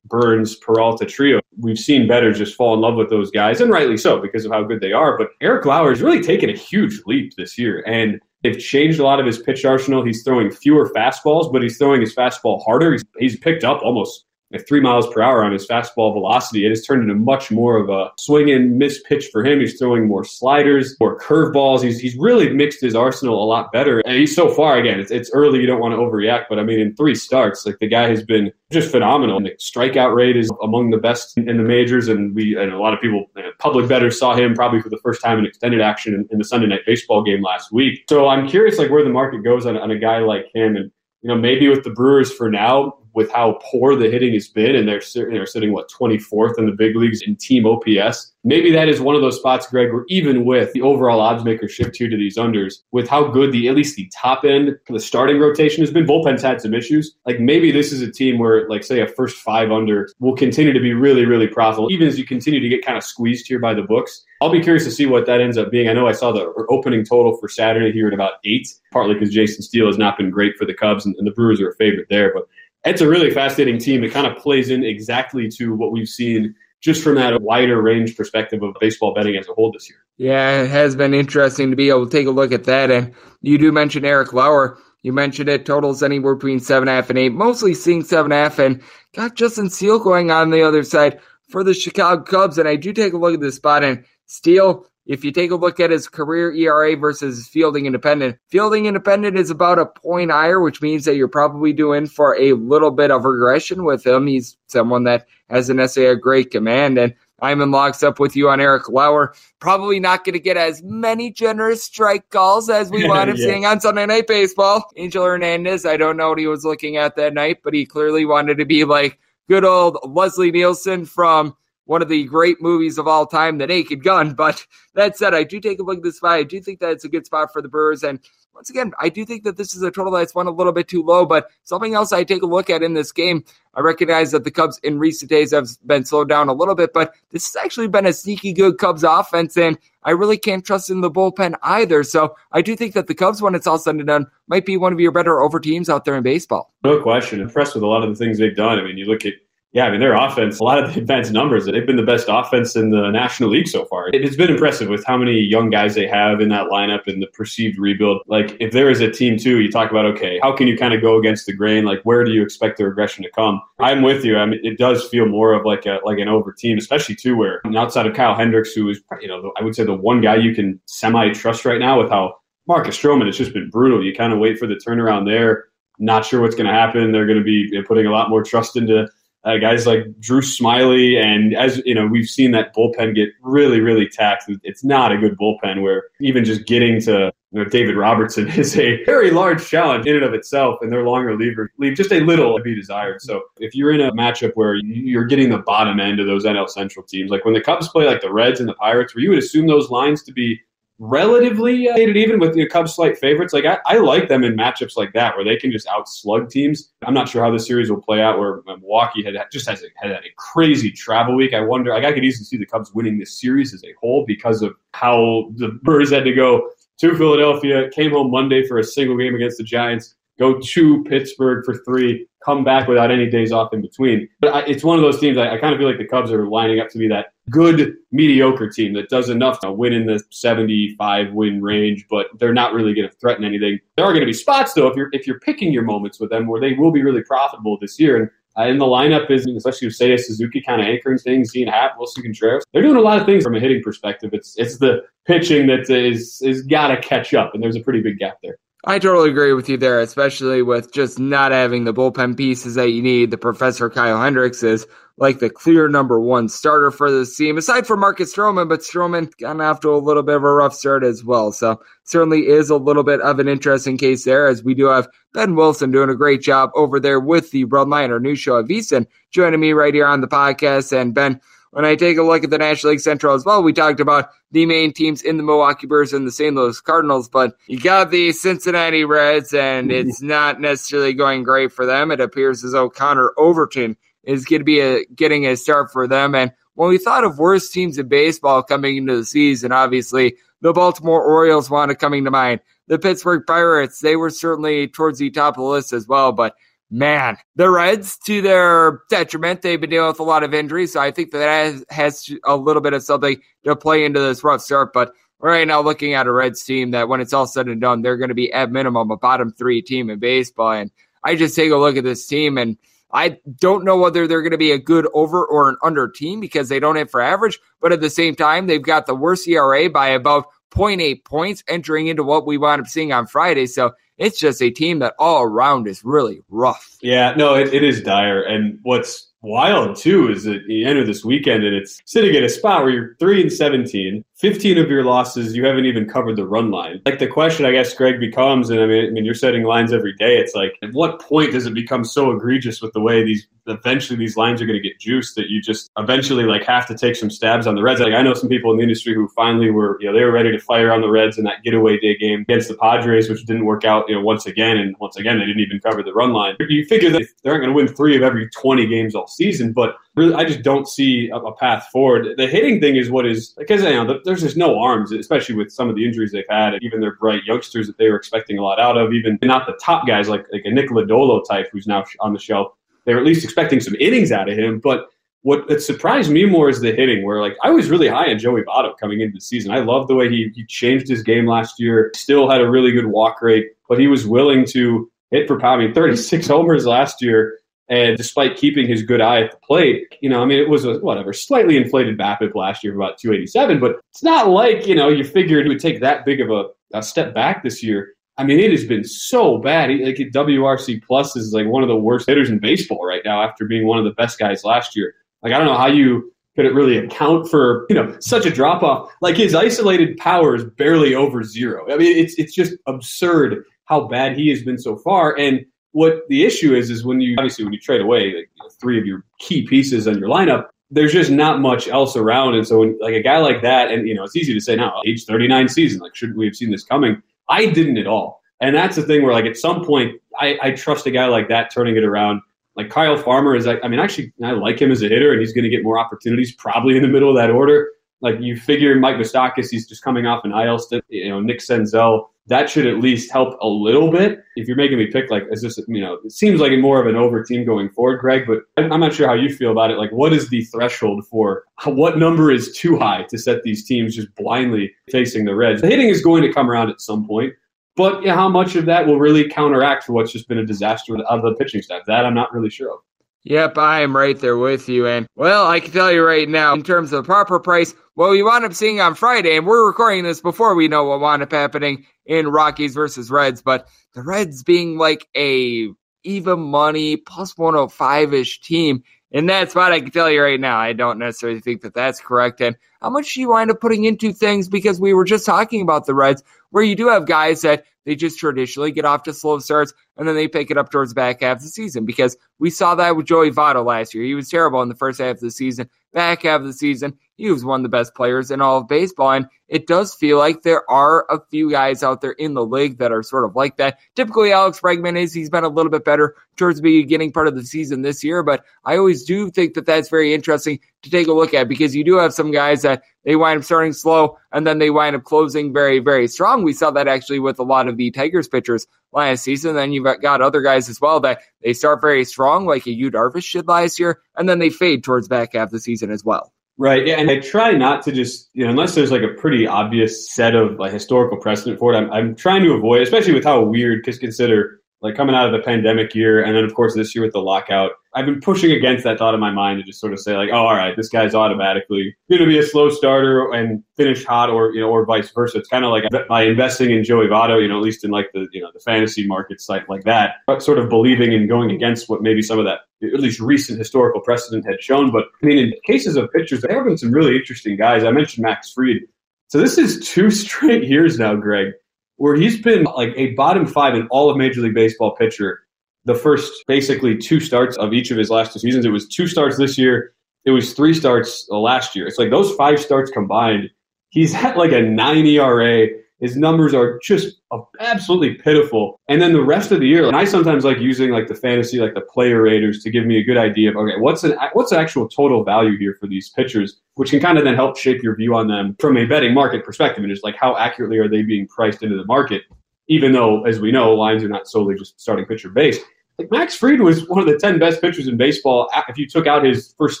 [0.06, 1.40] Burnes Peralta trio.
[1.58, 4.52] We've seen better just fall in love with those guys, and rightly so because of
[4.52, 5.16] how good they are.
[5.16, 9.04] But Eric Lauer has really taken a huge leap this year, and they've changed a
[9.04, 10.04] lot of his pitch arsenal.
[10.04, 12.92] He's throwing fewer fastballs, but he's throwing his fastball harder.
[12.92, 16.64] He's, he's picked up almost at three miles per hour on his fastball velocity.
[16.64, 19.60] It has turned into much more of a swing and miss pitch for him.
[19.60, 21.82] He's throwing more sliders, more curveballs.
[21.82, 24.00] He's, he's really mixed his arsenal a lot better.
[24.00, 25.60] And he's so far, again, it's, it's early.
[25.60, 28.22] You don't want to overreact, but I mean, in three starts, like the guy has
[28.22, 29.36] been just phenomenal.
[29.36, 32.08] And the strikeout rate is among the best in, the majors.
[32.08, 34.98] And we, and a lot of people, uh, public bettors saw him probably for the
[34.98, 38.04] first time in extended action in, in, the Sunday night baseball game last week.
[38.08, 40.76] So I'm curious, like where the market goes on, on a guy like him.
[40.76, 40.90] And,
[41.22, 44.76] you know, maybe with the Brewers for now, with how poor the hitting has been,
[44.76, 48.32] and they're, they're sitting what 24th in the big leagues in team OPS.
[48.44, 51.66] Maybe that is one of those spots, Greg, where even with the overall odds maker
[51.66, 55.00] shift here to these unders, with how good the at least the top end, the
[55.00, 57.16] starting rotation has been, bullpen's had some issues.
[57.24, 60.74] Like maybe this is a team where, like, say, a first five under will continue
[60.74, 63.58] to be really, really profitable, even as you continue to get kind of squeezed here
[63.58, 64.24] by the books.
[64.42, 65.88] I'll be curious to see what that ends up being.
[65.88, 69.32] I know I saw the opening total for Saturday here at about eight, partly because
[69.32, 71.74] Jason Steele has not been great for the Cubs, and, and the Brewers are a
[71.76, 72.46] favorite there, but
[72.86, 74.04] it's a really fascinating team.
[74.04, 78.16] It kind of plays in exactly to what we've seen just from that wider range
[78.16, 79.98] perspective of baseball betting as a whole this year.
[80.18, 82.90] Yeah, it has been interesting to be able to take a look at that.
[82.90, 83.12] And
[83.42, 84.78] you do mention Eric Lauer.
[85.02, 88.32] You mentioned it totals anywhere between seven and a half and eight, mostly seeing seven
[88.32, 88.82] and a half, and
[89.14, 92.58] got Justin Steele going on the other side for the Chicago Cubs.
[92.58, 95.56] And I do take a look at this spot, and Steele if you take a
[95.56, 100.60] look at his career ERA versus fielding independent, fielding independent is about a point higher,
[100.60, 104.26] which means that you're probably doing for a little bit of regression with him.
[104.26, 106.98] He's someone that has an necessarily a great command.
[106.98, 109.34] And I'm in lockstep with you on Eric Lauer.
[109.60, 113.46] Probably not going to get as many generous strike calls as we wound up yeah.
[113.46, 114.90] seeing on Sunday Night Baseball.
[114.96, 118.24] Angel Hernandez, I don't know what he was looking at that night, but he clearly
[118.24, 121.56] wanted to be like good old Leslie Nielsen from
[121.86, 124.34] one of the great movies of all time, The Naked Gun.
[124.34, 126.38] But that said, I do take a look at this fight.
[126.38, 128.02] I do think that it's a good spot for the Brewers.
[128.04, 128.20] And
[128.54, 130.88] once again, I do think that this is a total that's one a little bit
[130.88, 131.26] too low.
[131.26, 134.50] But something else I take a look at in this game, I recognize that the
[134.50, 137.88] Cubs in recent days have been slowed down a little bit, but this has actually
[137.88, 139.56] been a sneaky good Cubs offense.
[139.56, 142.02] And I really can't trust in the bullpen either.
[142.02, 144.76] So I do think that the Cubs, when it's all said and done, might be
[144.76, 146.72] one of your better over teams out there in baseball.
[146.82, 147.40] No question.
[147.40, 148.78] Impressed with a lot of the things they've done.
[148.78, 149.34] I mean, you look at
[149.72, 152.28] yeah, I mean, their offense, a lot of the advanced numbers, they've been the best
[152.30, 154.08] offense in the National League so far.
[154.08, 157.22] It has been impressive with how many young guys they have in that lineup and
[157.22, 158.22] the perceived rebuild.
[158.26, 160.94] Like, if there is a team, too, you talk about, okay, how can you kind
[160.94, 161.84] of go against the grain?
[161.84, 163.60] Like, where do you expect the regression to come?
[163.78, 164.38] I'm with you.
[164.38, 167.36] I mean, it does feel more of like a like an over team, especially, too,
[167.36, 170.36] where outside of Kyle Hendricks, who is, you know, I would say the one guy
[170.36, 172.36] you can semi trust right now with how
[172.66, 174.02] Marcus Stroman has just been brutal.
[174.02, 175.66] You kind of wait for the turnaround there.
[175.98, 177.12] Not sure what's going to happen.
[177.12, 179.08] They're going to be putting a lot more trust into
[179.46, 183.80] uh, guys like Drew Smyly, and as you know, we've seen that bullpen get really,
[183.80, 184.50] really taxed.
[184.64, 188.76] It's not a good bullpen where even just getting to you know, David Robertson is
[188.76, 192.20] a very large challenge in and of itself, and their long relievers leave just a
[192.20, 193.22] little to be desired.
[193.22, 196.68] So if you're in a matchup where you're getting the bottom end of those NL
[196.68, 199.30] Central teams, like when the Cubs play like the Reds and the Pirates, where you
[199.30, 200.60] would assume those lines to be
[200.98, 203.52] relatively uh, even with the Cubs slight favorites.
[203.52, 206.92] Like I, I, like them in matchups like that where they can just outslug teams.
[207.04, 208.38] I'm not sure how the series will play out.
[208.38, 211.54] Where Milwaukee had just has a, had a crazy travel week.
[211.54, 211.92] I wonder.
[211.92, 214.74] Like I could easily see the Cubs winning this series as a whole because of
[214.92, 219.34] how the Birds had to go to Philadelphia, came home Monday for a single game
[219.34, 223.82] against the Giants, go to Pittsburgh for three, come back without any days off in
[223.82, 224.28] between.
[224.40, 226.32] But I, it's one of those teams I, I kind of feel like the Cubs
[226.32, 230.06] are lining up to be that good mediocre team that does enough to win in
[230.06, 233.78] the 75 win range, but they're not really going to threaten anything.
[233.96, 236.30] There are going to be spots though if you're if you're picking your moments with
[236.30, 238.16] them where they will be really profitable this year.
[238.16, 241.68] And uh, in the lineup is especially with Seiya Suzuki kind of anchoring things, Ian
[241.68, 242.64] Happ, Willson Contreras.
[242.72, 244.30] They're doing a lot of things from a hitting perspective.
[244.32, 248.00] It's it's the pitching that is is got to catch up, and there's a pretty
[248.00, 248.58] big gap there.
[248.84, 252.90] I totally agree with you there, especially with just not having the bullpen pieces that
[252.90, 253.30] you need.
[253.30, 254.86] The Professor Kyle Hendricks is
[255.18, 259.34] like the clear number one starter for this team, aside from Marcus Stroman, but Stroman
[259.38, 261.52] got off to a little bit of a rough start as well.
[261.52, 265.08] So certainly is a little bit of an interesting case there, as we do have
[265.32, 268.66] Ben Wilson doing a great job over there with the Bloodline, our new show at
[268.66, 270.92] VSiN, joining me right here on the podcast.
[270.96, 271.40] And Ben,
[271.76, 274.30] when I take a look at the National League Central as well, we talked about
[274.50, 276.56] the main teams in the Milwaukee Brewers and the St.
[276.56, 280.08] Louis Cardinals, but you got the Cincinnati Reds, and mm-hmm.
[280.08, 282.10] it's not necessarily going great for them.
[282.10, 286.08] It appears as though Connor Overton is going to be a, getting a start for
[286.08, 286.34] them.
[286.34, 290.72] And when we thought of worst teams in baseball coming into the season, obviously the
[290.72, 292.60] Baltimore Orioles wanted coming to mind.
[292.86, 296.54] The Pittsburgh Pirates, they were certainly towards the top of the list as well, but
[296.90, 300.92] man, the Reds, to their detriment, they've been dealing with a lot of injuries.
[300.92, 304.44] So I think that has, has a little bit of something to play into this
[304.44, 304.92] rough start.
[304.92, 308.02] But right now, looking at a Reds team that when it's all said and done,
[308.02, 310.72] they're going to be at minimum a bottom three team in baseball.
[310.72, 310.90] And
[311.24, 312.76] I just take a look at this team and
[313.12, 316.40] I don't know whether they're going to be a good over or an under team
[316.40, 319.46] because they don't hit for average, but at the same time, they've got the worst
[319.46, 323.66] ERA by about 0.8 points entering into what we wound up seeing on Friday.
[323.66, 326.96] So it's just a team that all around is really rough.
[327.02, 328.42] Yeah, no, it, it is dire.
[328.42, 332.48] And what's wild too is that you enter this weekend and it's sitting at a
[332.48, 334.24] spot where you're three and 17.
[334.36, 337.00] 15 of your losses, you haven't even covered the run line.
[337.06, 339.92] Like the question, I guess, Greg becomes, and I mean, I mean, you're setting lines
[339.92, 340.38] every day.
[340.38, 344.18] It's like, at what point does it become so egregious with the way these eventually
[344.18, 347.16] these lines are going to get juiced that you just eventually like have to take
[347.16, 348.00] some stabs on the Reds?
[348.00, 350.32] Like I know some people in the industry who finally were, you know, they were
[350.32, 353.44] ready to fire on the Reds in that getaway day game against the Padres, which
[353.44, 356.12] didn't work out, you know, once again, and once again they didn't even cover the
[356.12, 356.56] run line.
[356.60, 359.72] You figure that they aren't going to win three of every 20 games all season,
[359.72, 362.36] but really, I just don't see a, a path forward.
[362.36, 365.70] The hitting thing is what is because you know there's just no arms, especially with
[365.70, 368.58] some of the injuries they've had, and even their bright youngsters that they were expecting
[368.58, 369.12] a lot out of.
[369.12, 372.38] Even not the top guys like like a Nick Lodolo type who's now on the
[372.40, 372.72] shelf.
[373.06, 375.08] They're at least expecting some innings out of him, but.
[375.42, 378.62] What surprised me more is the hitting, where like I was really high on Joey
[378.62, 379.70] Votto coming into the season.
[379.70, 382.10] I loved the way he, he changed his game last year.
[382.16, 385.78] Still had a really good walk rate, but he was willing to hit for power.
[385.78, 390.16] I mean, 36 homers last year and despite keeping his good eye at the plate,
[390.20, 393.78] you know, I mean, it was a whatever, slightly inflated BABIP last year about 287,
[393.78, 396.64] but it's not like, you know, you figured he would take that big of a,
[396.94, 398.14] a step back this year.
[398.38, 399.90] I mean, it has been so bad.
[399.90, 403.42] He, like WRC plus is like one of the worst hitters in baseball right now
[403.42, 405.14] after being one of the best guys last year.
[405.42, 408.50] Like, I don't know how you could it really account for, you know, such a
[408.50, 409.10] drop off.
[409.20, 411.90] Like his isolated power is barely over zero.
[411.92, 415.36] I mean, it's, it's just absurd how bad he has been so far.
[415.38, 415.64] And,
[415.96, 418.68] what the issue is is when you obviously when you trade away like you know,
[418.78, 422.54] three of your key pieces on your lineup, there's just not much else around.
[422.54, 424.76] And so when like a guy like that, and you know, it's easy to say
[424.76, 427.22] now, age 39 season, like shouldn't we have seen this coming?
[427.48, 428.40] I didn't at all.
[428.60, 431.48] And that's the thing where like at some point I, I trust a guy like
[431.48, 432.40] that turning it around.
[432.76, 435.54] Like Kyle Farmer is, I mean, actually, I like him as a hitter, and he's
[435.54, 437.88] going to get more opportunities probably in the middle of that order.
[438.20, 441.04] Like you figure, Mike Moustakas, he's just coming off an IL stint.
[441.08, 444.42] You know, Nick Senzel, that should at least help a little bit.
[444.56, 447.06] If you're making me pick, like, is this, you know, it seems like more of
[447.06, 449.98] an over team going forward, Greg, but I'm not sure how you feel about it.
[449.98, 454.14] Like, what is the threshold for what number is too high to set these teams
[454.14, 455.82] just blindly facing the Reds?
[455.82, 457.52] The hitting is going to come around at some point,
[457.96, 461.16] but yeah, how much of that will really counteract for what's just been a disaster
[461.16, 462.02] of the pitching staff?
[462.06, 463.00] That I'm not really sure of.
[463.48, 465.06] Yep, I am right there with you.
[465.06, 468.42] And well, I can tell you right now, in terms of proper price, well, we
[468.42, 471.52] wound up seeing on Friday, and we're recording this before we know what wound up
[471.52, 475.90] happening in Rockies versus Reds, but the Reds being like a
[476.24, 480.78] even money plus 105 ish team in that spot, I can tell you right now,
[480.78, 482.60] I don't necessarily think that that's correct.
[482.60, 484.68] And how much do you wind up putting into things?
[484.68, 488.14] Because we were just talking about the Reds, where you do have guys that they
[488.14, 491.16] just traditionally get off to slow starts and then they pick it up towards the
[491.16, 494.24] back half of the season because we saw that with Joey Votto last year.
[494.24, 495.90] He was terrible in the first half of the season.
[496.16, 498.88] Back half of the season, he was one of the best players in all of
[498.88, 499.32] baseball.
[499.32, 502.96] And it does feel like there are a few guys out there in the league
[503.00, 503.98] that are sort of like that.
[504.14, 507.54] Typically, Alex Bregman is, he's been a little bit better towards the beginning part of
[507.54, 511.26] the season this year, but I always do think that that's very interesting to take
[511.26, 514.36] a look at because you do have some guys that they wind up starting slow
[514.52, 516.62] and then they wind up closing very, very strong.
[516.62, 519.74] We saw that actually with a lot of the Tigers pitchers last season.
[519.74, 523.10] Then you've got other guys as well that they start very strong, like a Yu
[523.10, 526.52] Darvish did last year, and then they fade towards back half the season as well.
[526.78, 527.06] Right.
[527.06, 527.18] Yeah.
[527.18, 530.54] And I try not to just, you know, unless there's like a pretty obvious set
[530.54, 534.02] of like historical precedent for it, I'm, I'm trying to avoid, especially with how weird,
[534.02, 537.24] because consider like coming out of the pandemic year, and then of course this year
[537.24, 537.92] with the lockout.
[538.14, 540.48] I've been pushing against that thought in my mind to just sort of say like,
[540.50, 544.50] oh, all right, this guy's automatically going to be a slow starter and finish hot,
[544.50, 545.58] or you know, or vice versa.
[545.58, 548.30] It's kind of like by investing in Joey Votto, you know, at least in like
[548.32, 551.70] the you know the fantasy market site like that, but sort of believing and going
[551.70, 555.12] against what maybe some of that at least recent historical precedent had shown.
[555.12, 558.04] But I mean, in cases of pitchers, there have been some really interesting guys.
[558.04, 559.02] I mentioned Max Fried.
[559.48, 561.72] So this is two straight years now, Greg,
[562.16, 565.66] where he's been like a bottom five in all of Major League Baseball pitcher
[566.06, 568.86] the first basically two starts of each of his last two seasons.
[568.86, 570.14] It was two starts this year.
[570.44, 572.06] It was three starts uh, last year.
[572.06, 573.70] It's like those five starts combined,
[574.10, 575.88] he's at like a nine ERA.
[576.18, 577.40] His numbers are just
[577.80, 578.98] absolutely pitiful.
[579.08, 581.78] And then the rest of the year, and I sometimes like using like the fantasy,
[581.78, 584.70] like the player raters to give me a good idea of okay, what's an what's
[584.70, 588.02] the actual total value here for these pitchers, which can kind of then help shape
[588.02, 591.08] your view on them from a betting market perspective, and just like how accurately are
[591.08, 592.42] they being priced into the market.
[592.88, 595.82] Even though, as we know, lines are not solely just starting pitcher based.
[596.18, 599.26] Like Max Fried was one of the 10 best pitchers in baseball if you took
[599.26, 600.00] out his first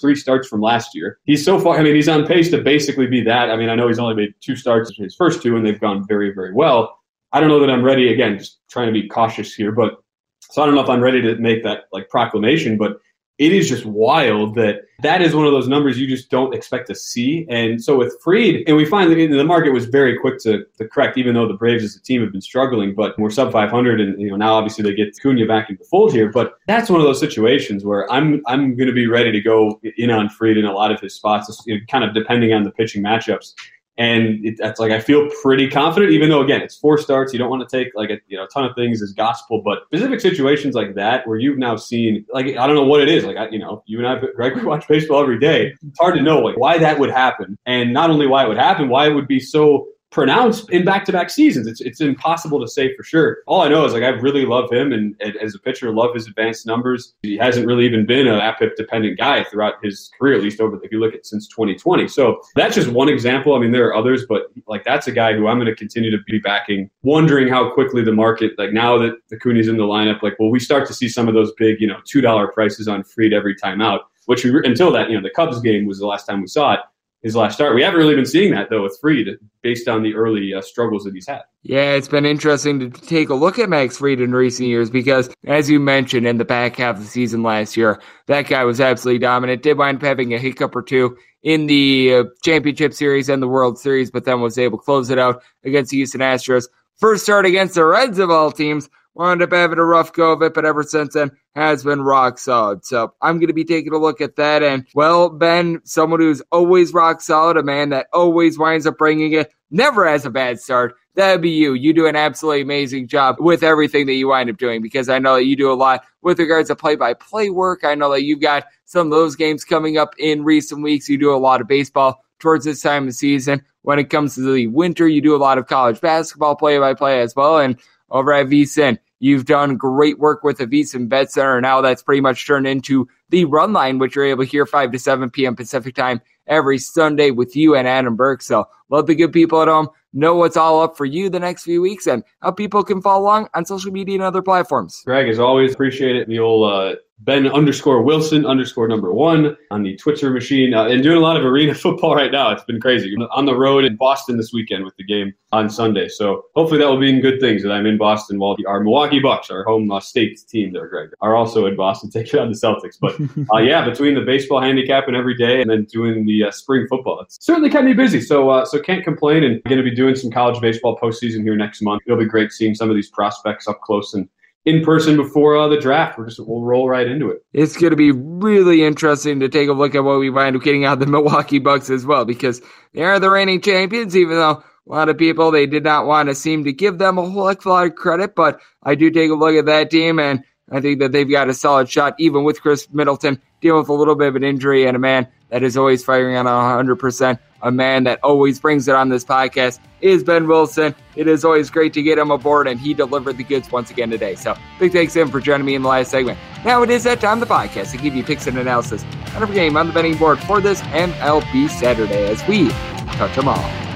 [0.00, 1.18] three starts from last year.
[1.24, 3.50] He's so far, I mean, he's on pace to basically be that.
[3.50, 5.80] I mean, I know he's only made two starts in his first two, and they've
[5.80, 6.98] gone very, very well.
[7.32, 10.02] I don't know that I'm ready, again, just trying to be cautious here, but
[10.40, 12.98] so I don't know if I'm ready to make that like proclamation, but
[13.38, 16.86] it is just wild that that is one of those numbers you just don't expect
[16.86, 17.46] to see.
[17.50, 20.88] And so with Fried, and we find that the market was very quick to, to
[20.88, 24.00] correct, even though the Braves as a team have been struggling, but we're sub 500,
[24.00, 26.30] and you know now obviously they get Acuna back into the fold here.
[26.30, 29.80] But that's one of those situations where I'm I'm going to be ready to go
[29.98, 32.62] in on Fried in a lot of his spots, you know, kind of depending on
[32.62, 33.52] the pitching matchups.
[33.98, 37.32] And it, that's like I feel pretty confident, even though again it's four starts.
[37.32, 39.62] You don't want to take like a you know a ton of things as gospel,
[39.62, 43.08] but specific situations like that where you've now seen like I don't know what it
[43.08, 43.24] is.
[43.24, 45.74] Like I, you know, you and I, Greg, we watch baseball every day.
[45.86, 48.58] It's hard to know like why that would happen, and not only why it would
[48.58, 51.66] happen, why it would be so pronounced in back-to-back seasons.
[51.66, 53.40] It's it's impossible to say for sure.
[53.46, 56.14] All I know is like I really love him, and, and as a pitcher, love
[56.14, 57.12] his advanced numbers.
[57.20, 60.82] He hasn't really even been an BABIP dependent guy throughout his career, at least over
[60.82, 62.08] if you look at since 2020.
[62.08, 63.54] So that's just one example.
[63.54, 66.10] I mean, there are others, but like that's a guy who I'm going to continue
[66.10, 66.88] to be backing.
[67.02, 70.60] Wondering how quickly the market, like now that Acuna's in the lineup, like will we
[70.60, 73.54] start to see some of those big, you know, two dollar prices on Fried every
[73.54, 74.08] time out?
[74.24, 76.72] Which we, until that, you know, the Cubs game was the last time we saw
[76.72, 76.80] it
[77.26, 77.74] his last start.
[77.74, 79.26] We haven't really been seeing that though with Fried,
[79.60, 81.42] based on the early uh, struggles that he's had.
[81.64, 85.28] Yeah, it's been interesting to take a look at Max Fried in recent years because,
[85.44, 88.80] as you mentioned, in the back half of the season last year, that guy was
[88.80, 89.64] absolutely dominant.
[89.64, 93.48] Did wind up having a hiccup or two in the uh, championship series and the
[93.48, 96.68] World Series, but then was able to close it out against the Houston Astros.
[96.98, 100.42] First start against the Reds of all teams wound up having a rough go of
[100.42, 102.84] it, but ever since then has been rock solid.
[102.84, 104.62] So I'm going to be taking a look at that.
[104.62, 109.32] And well, Ben, someone who's always rock solid, a man that always winds up bringing
[109.32, 110.94] it, never has a bad start.
[111.14, 111.72] That'd be you.
[111.72, 115.18] You do an absolutely amazing job with everything that you wind up doing because I
[115.18, 117.84] know that you do a lot with regards to play by play work.
[117.84, 121.08] I know that you've got some of those games coming up in recent weeks.
[121.08, 123.64] You do a lot of baseball towards this time of season.
[123.80, 126.92] When it comes to the winter, you do a lot of college basketball play by
[126.92, 127.58] play as well.
[127.58, 131.60] And over at VSiN, You've done great work with the VSiN Bet Center.
[131.60, 134.92] Now that's pretty much turned into the run line, which you're able to hear 5
[134.92, 135.56] to 7 p.m.
[135.56, 138.42] Pacific time every Sunday with you and Adam Burke.
[138.42, 139.88] So love the good people at home.
[140.16, 143.22] Know what's all up for you the next few weeks and how people can follow
[143.22, 145.02] along on social media and other platforms.
[145.04, 146.26] Greg, as always, appreciate it.
[146.26, 151.02] The old uh, Ben underscore Wilson underscore number one on the Twitter machine uh, and
[151.02, 152.50] doing a lot of arena football right now.
[152.50, 153.14] It's been crazy.
[153.30, 156.08] on the road in Boston this weekend with the game on Sunday.
[156.08, 159.18] So hopefully that will be in good things that I'm in Boston while our Milwaukee
[159.18, 162.58] Bucks, our home uh, state team there, Greg, are also in Boston taking on the
[162.58, 162.98] Celtics.
[163.00, 163.18] But
[163.54, 166.86] uh, yeah, between the baseball handicap and every day and then doing the uh, spring
[166.86, 168.20] football, it's certainly kept me busy.
[168.20, 171.56] So, uh, so can't complain and going to be doing some college baseball postseason here
[171.56, 172.02] next month.
[172.06, 174.28] It'll be great seeing some of these prospects up close and
[174.66, 176.18] in person before uh, the draft.
[176.18, 177.44] We're just we'll roll right into it.
[177.52, 180.62] It's going to be really interesting to take a look at what we wind up
[180.62, 182.60] getting out of the Milwaukee Bucks as well, because
[182.92, 184.16] they are the reigning champions.
[184.16, 187.18] Even though a lot of people they did not want to seem to give them
[187.18, 189.66] a whole heck of a lot of credit, but I do take a look at
[189.66, 190.44] that team and.
[190.68, 193.92] I think that they've got a solid shot, even with Khris Middleton dealing with a
[193.92, 197.38] little bit of an injury and a man that is always firing on 100%.
[197.62, 200.94] A man that always brings it on this podcast is Ben Wilson.
[201.16, 204.10] It is always great to get him aboard, and he delivered the goods once again
[204.10, 204.34] today.
[204.34, 206.38] So big thanks to him for joining me in the last segment.
[206.64, 209.04] Now it is that time the podcast to give you picks and analysis
[209.34, 212.68] on every game on the betting board for this MLB Saturday as we
[213.16, 213.95] touch them all.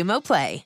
[0.19, 0.65] Play.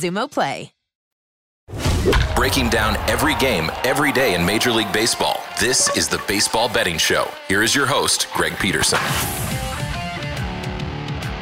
[0.01, 0.71] Xumo Play.
[2.35, 5.39] Breaking down every game, every day in Major League Baseball.
[5.59, 7.29] This is the Baseball Betting Show.
[7.47, 8.99] Here is your host, Greg Peterson.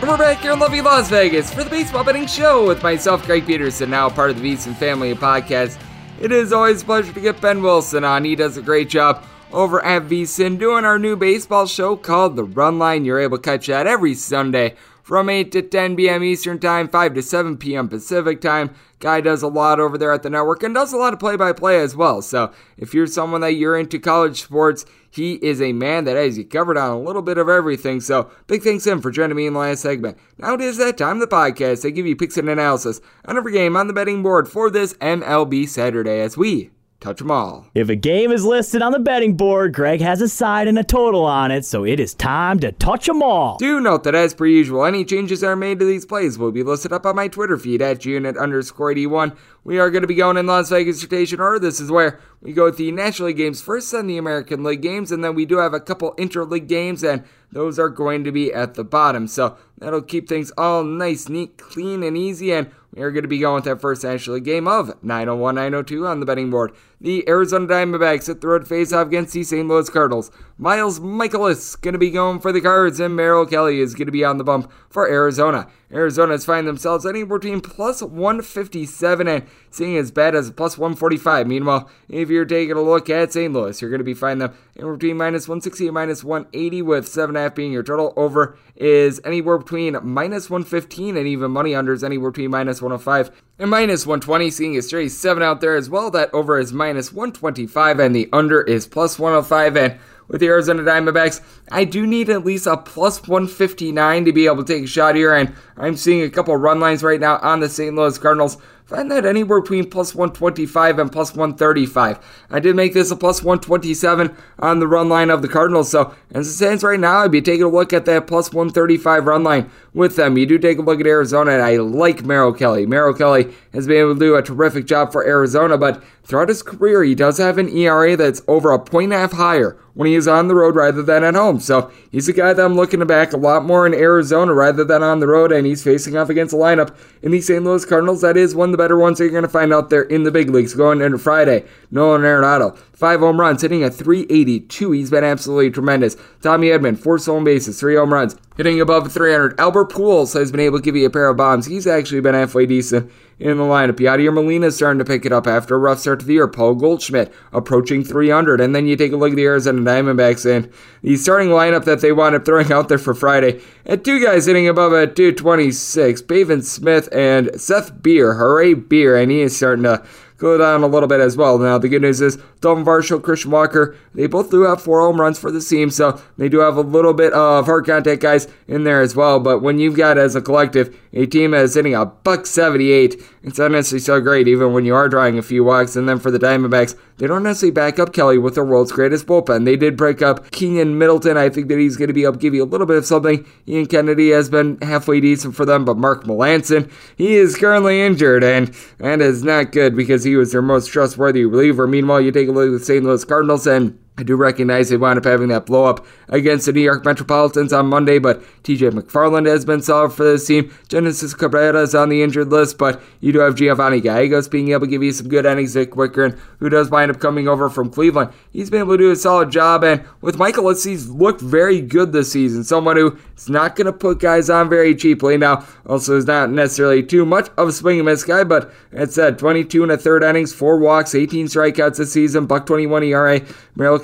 [0.01, 3.45] We're back here in lovely Las Vegas for the Baseball Betting Show with myself, Greg
[3.45, 5.80] Peterson, now part of the VSiN Family Podcast.
[6.20, 8.26] It is always a pleasure to get Ben Wilson on.
[8.26, 12.43] He does a great job over at VSiN doing our new baseball show called The
[12.43, 13.05] Run Line.
[13.05, 14.76] You're able to catch that every Sunday
[15.10, 16.24] from 8 to 10 p.m.
[16.24, 17.89] Eastern Time, 5 to 7 p.m.
[17.89, 18.76] Pacific Time.
[18.99, 21.36] Guy does a lot over there at the network and does a lot of play
[21.36, 22.22] by play as well.
[22.22, 26.38] So if you're someone that you're into college sports, he is a man that has
[26.38, 28.01] you covered on a little bit of everything.
[28.01, 30.20] So big thanks to him for joining me in the last segment.
[30.38, 31.88] Now it is that time of the podcast.
[31.88, 34.93] I give you picks and analysis on every game on the betting board for this
[34.93, 36.70] MLB Saturday as we
[37.00, 37.66] touch them all.
[37.74, 40.84] If a game is listed on the betting board, Greg has a side and a
[40.84, 43.58] total on it, so it is time to touch them all.
[43.58, 46.52] Do note that as per usual, any changes that are made to these plays will
[46.52, 49.36] be listed up on my Twitter feed at unit underscore 81.
[49.64, 51.60] We are going to be going in Las Vegas rotation order.
[51.60, 54.82] This is where we go with the National League games first, then the American League
[54.82, 58.32] games, and then we do have a couple interleague games, and those are going to
[58.32, 59.28] be at the bottom.
[59.28, 62.52] So that'll keep things all nice, neat, clean, and easy.
[62.52, 65.56] And we are going to be going with that first National League game of 901
[65.56, 66.72] 902 on the betting board.
[67.02, 69.66] The Arizona Diamondbacks hit the road face off against the St.
[69.66, 70.32] Louis Cardinals.
[70.58, 74.12] Miles Mikolas going to be going for the Cards, and Merrill Kelly is going to
[74.12, 75.70] be on the bump for Arizona.
[75.93, 81.47] Arizona's find themselves anywhere between plus 157 and seeing as bad as plus 145.
[81.47, 83.54] Meanwhile, if you're taking a look at St.
[83.54, 87.05] Louis, you're going to be finding them anywhere between minus 160 and minus 180, with
[87.05, 88.13] 7.5 being your total.
[88.15, 93.69] Over is anywhere between minus 115 and even money unders anywhere between minus 105 and
[93.69, 94.49] minus 120.
[94.49, 96.09] Seeing a straight 7 out there as well.
[96.09, 99.77] That over is minus 125 and the under is plus 105.
[99.77, 99.99] And
[100.30, 101.41] with the Arizona Diamondbacks.
[101.71, 105.15] I do need at least a plus 159 to be able to take a shot
[105.15, 107.95] here, and I'm seeing a couple run lines right now on the St.
[107.95, 108.57] Louis Cardinals.
[108.89, 112.17] Find that anywhere between plus 125 and plus 135.
[112.49, 116.15] I did make this a plus 127 on the run line of the Cardinals, so
[116.31, 119.43] as it stands right now, I'd be taking a look at that plus 135 run
[119.43, 120.39] line with them.
[120.39, 122.87] You do take a look at Arizona, and I like Merrill Kelly.
[122.87, 126.63] Merrill Kelly has been able to do a terrific job for Arizona, but throughout his
[126.63, 130.07] career, he does have an ERA that's over a point and a half higher when
[130.07, 131.59] he is on the road rather than at home.
[131.59, 134.85] So he's a guy that I'm looking to back a lot more in Arizona rather
[134.85, 137.63] than on the road, and he's facing off against a lineup in the St.
[137.63, 139.89] Louis Cardinals that is one of the better ones that you're going to find out
[139.89, 141.65] there in the big leagues going into Friday.
[141.91, 144.91] Nolan Arenado, five home runs, hitting at 382.
[144.91, 146.18] He's been absolutely tremendous.
[146.41, 149.58] Tommy Edman, four stolen bases, three home runs, hitting above 300.
[149.58, 151.66] Albert Pujols has been able to give you a pair of bombs.
[151.66, 153.93] He's actually been halfway decent in the lineup.
[153.93, 156.47] Yadier Molina starting to pick it up after a rough start to the year.
[156.50, 158.60] Paul Goldschmidt approaching 300.
[158.60, 160.70] And then you take a look at the Arizona Diamondbacks and
[161.02, 163.62] the starting lineup that they wound up throwing out there for Friday.
[163.86, 168.34] And two guys hitting above at 226, Pavin Smith and Seth Beer.
[168.34, 169.16] Hooray, Beer.
[169.16, 170.04] And he is starting to
[170.39, 171.57] go down a little bit as well.
[171.57, 175.21] Now, the good news is Dalton Varsho, Christian Walker, they both do have four home
[175.21, 178.47] runs for the team, so they do have a little bit of hard contact guys
[178.67, 179.39] in there as well.
[179.39, 183.21] But when you've got as a collective a team that is hitting a buck 78,
[183.43, 185.95] it's not necessarily so great, even when you are drawing a few walks.
[185.95, 189.25] And then for the Diamondbacks, they don't necessarily back up Kelly with the world's greatest
[189.25, 189.65] bullpen.
[189.65, 191.37] They did break up Keynan Middleton.
[191.37, 193.05] I think that he's going to be able to give you a little bit of
[193.05, 193.45] something.
[193.67, 198.43] Ian Kennedy has been halfway decent for them, but Mark Melancon, he is currently injured,
[198.43, 198.67] and
[198.99, 201.88] that is not good because he was their most trustworthy reliever.
[201.88, 203.03] Meanwhile, you take a look at the St.
[203.03, 206.74] Louis Cardinals, and I do recognize they wound up having that blow up against the
[206.74, 210.74] New York Metropolitans on Monday, but TJ McFarland has been solid for this team.
[210.89, 214.82] Genesis Cabrera is on the injured list, but you do have Giovanni Gallegos being able
[214.82, 215.74] to give you some good innings.
[215.74, 219.11] Nick and who does wind up coming over from Cleveland, he's been able to do
[219.11, 219.86] a solid job.
[219.86, 222.65] And with Mikolas, he's looked very good this season.
[222.65, 225.38] Someone who is not going to put guys on very cheaply.
[225.38, 229.13] Now, also is not necessarily too much of a swing and miss guy, but it
[229.13, 233.41] said 22 and a third innings, four walks, 18 strikeouts this season, buck 21 ERA.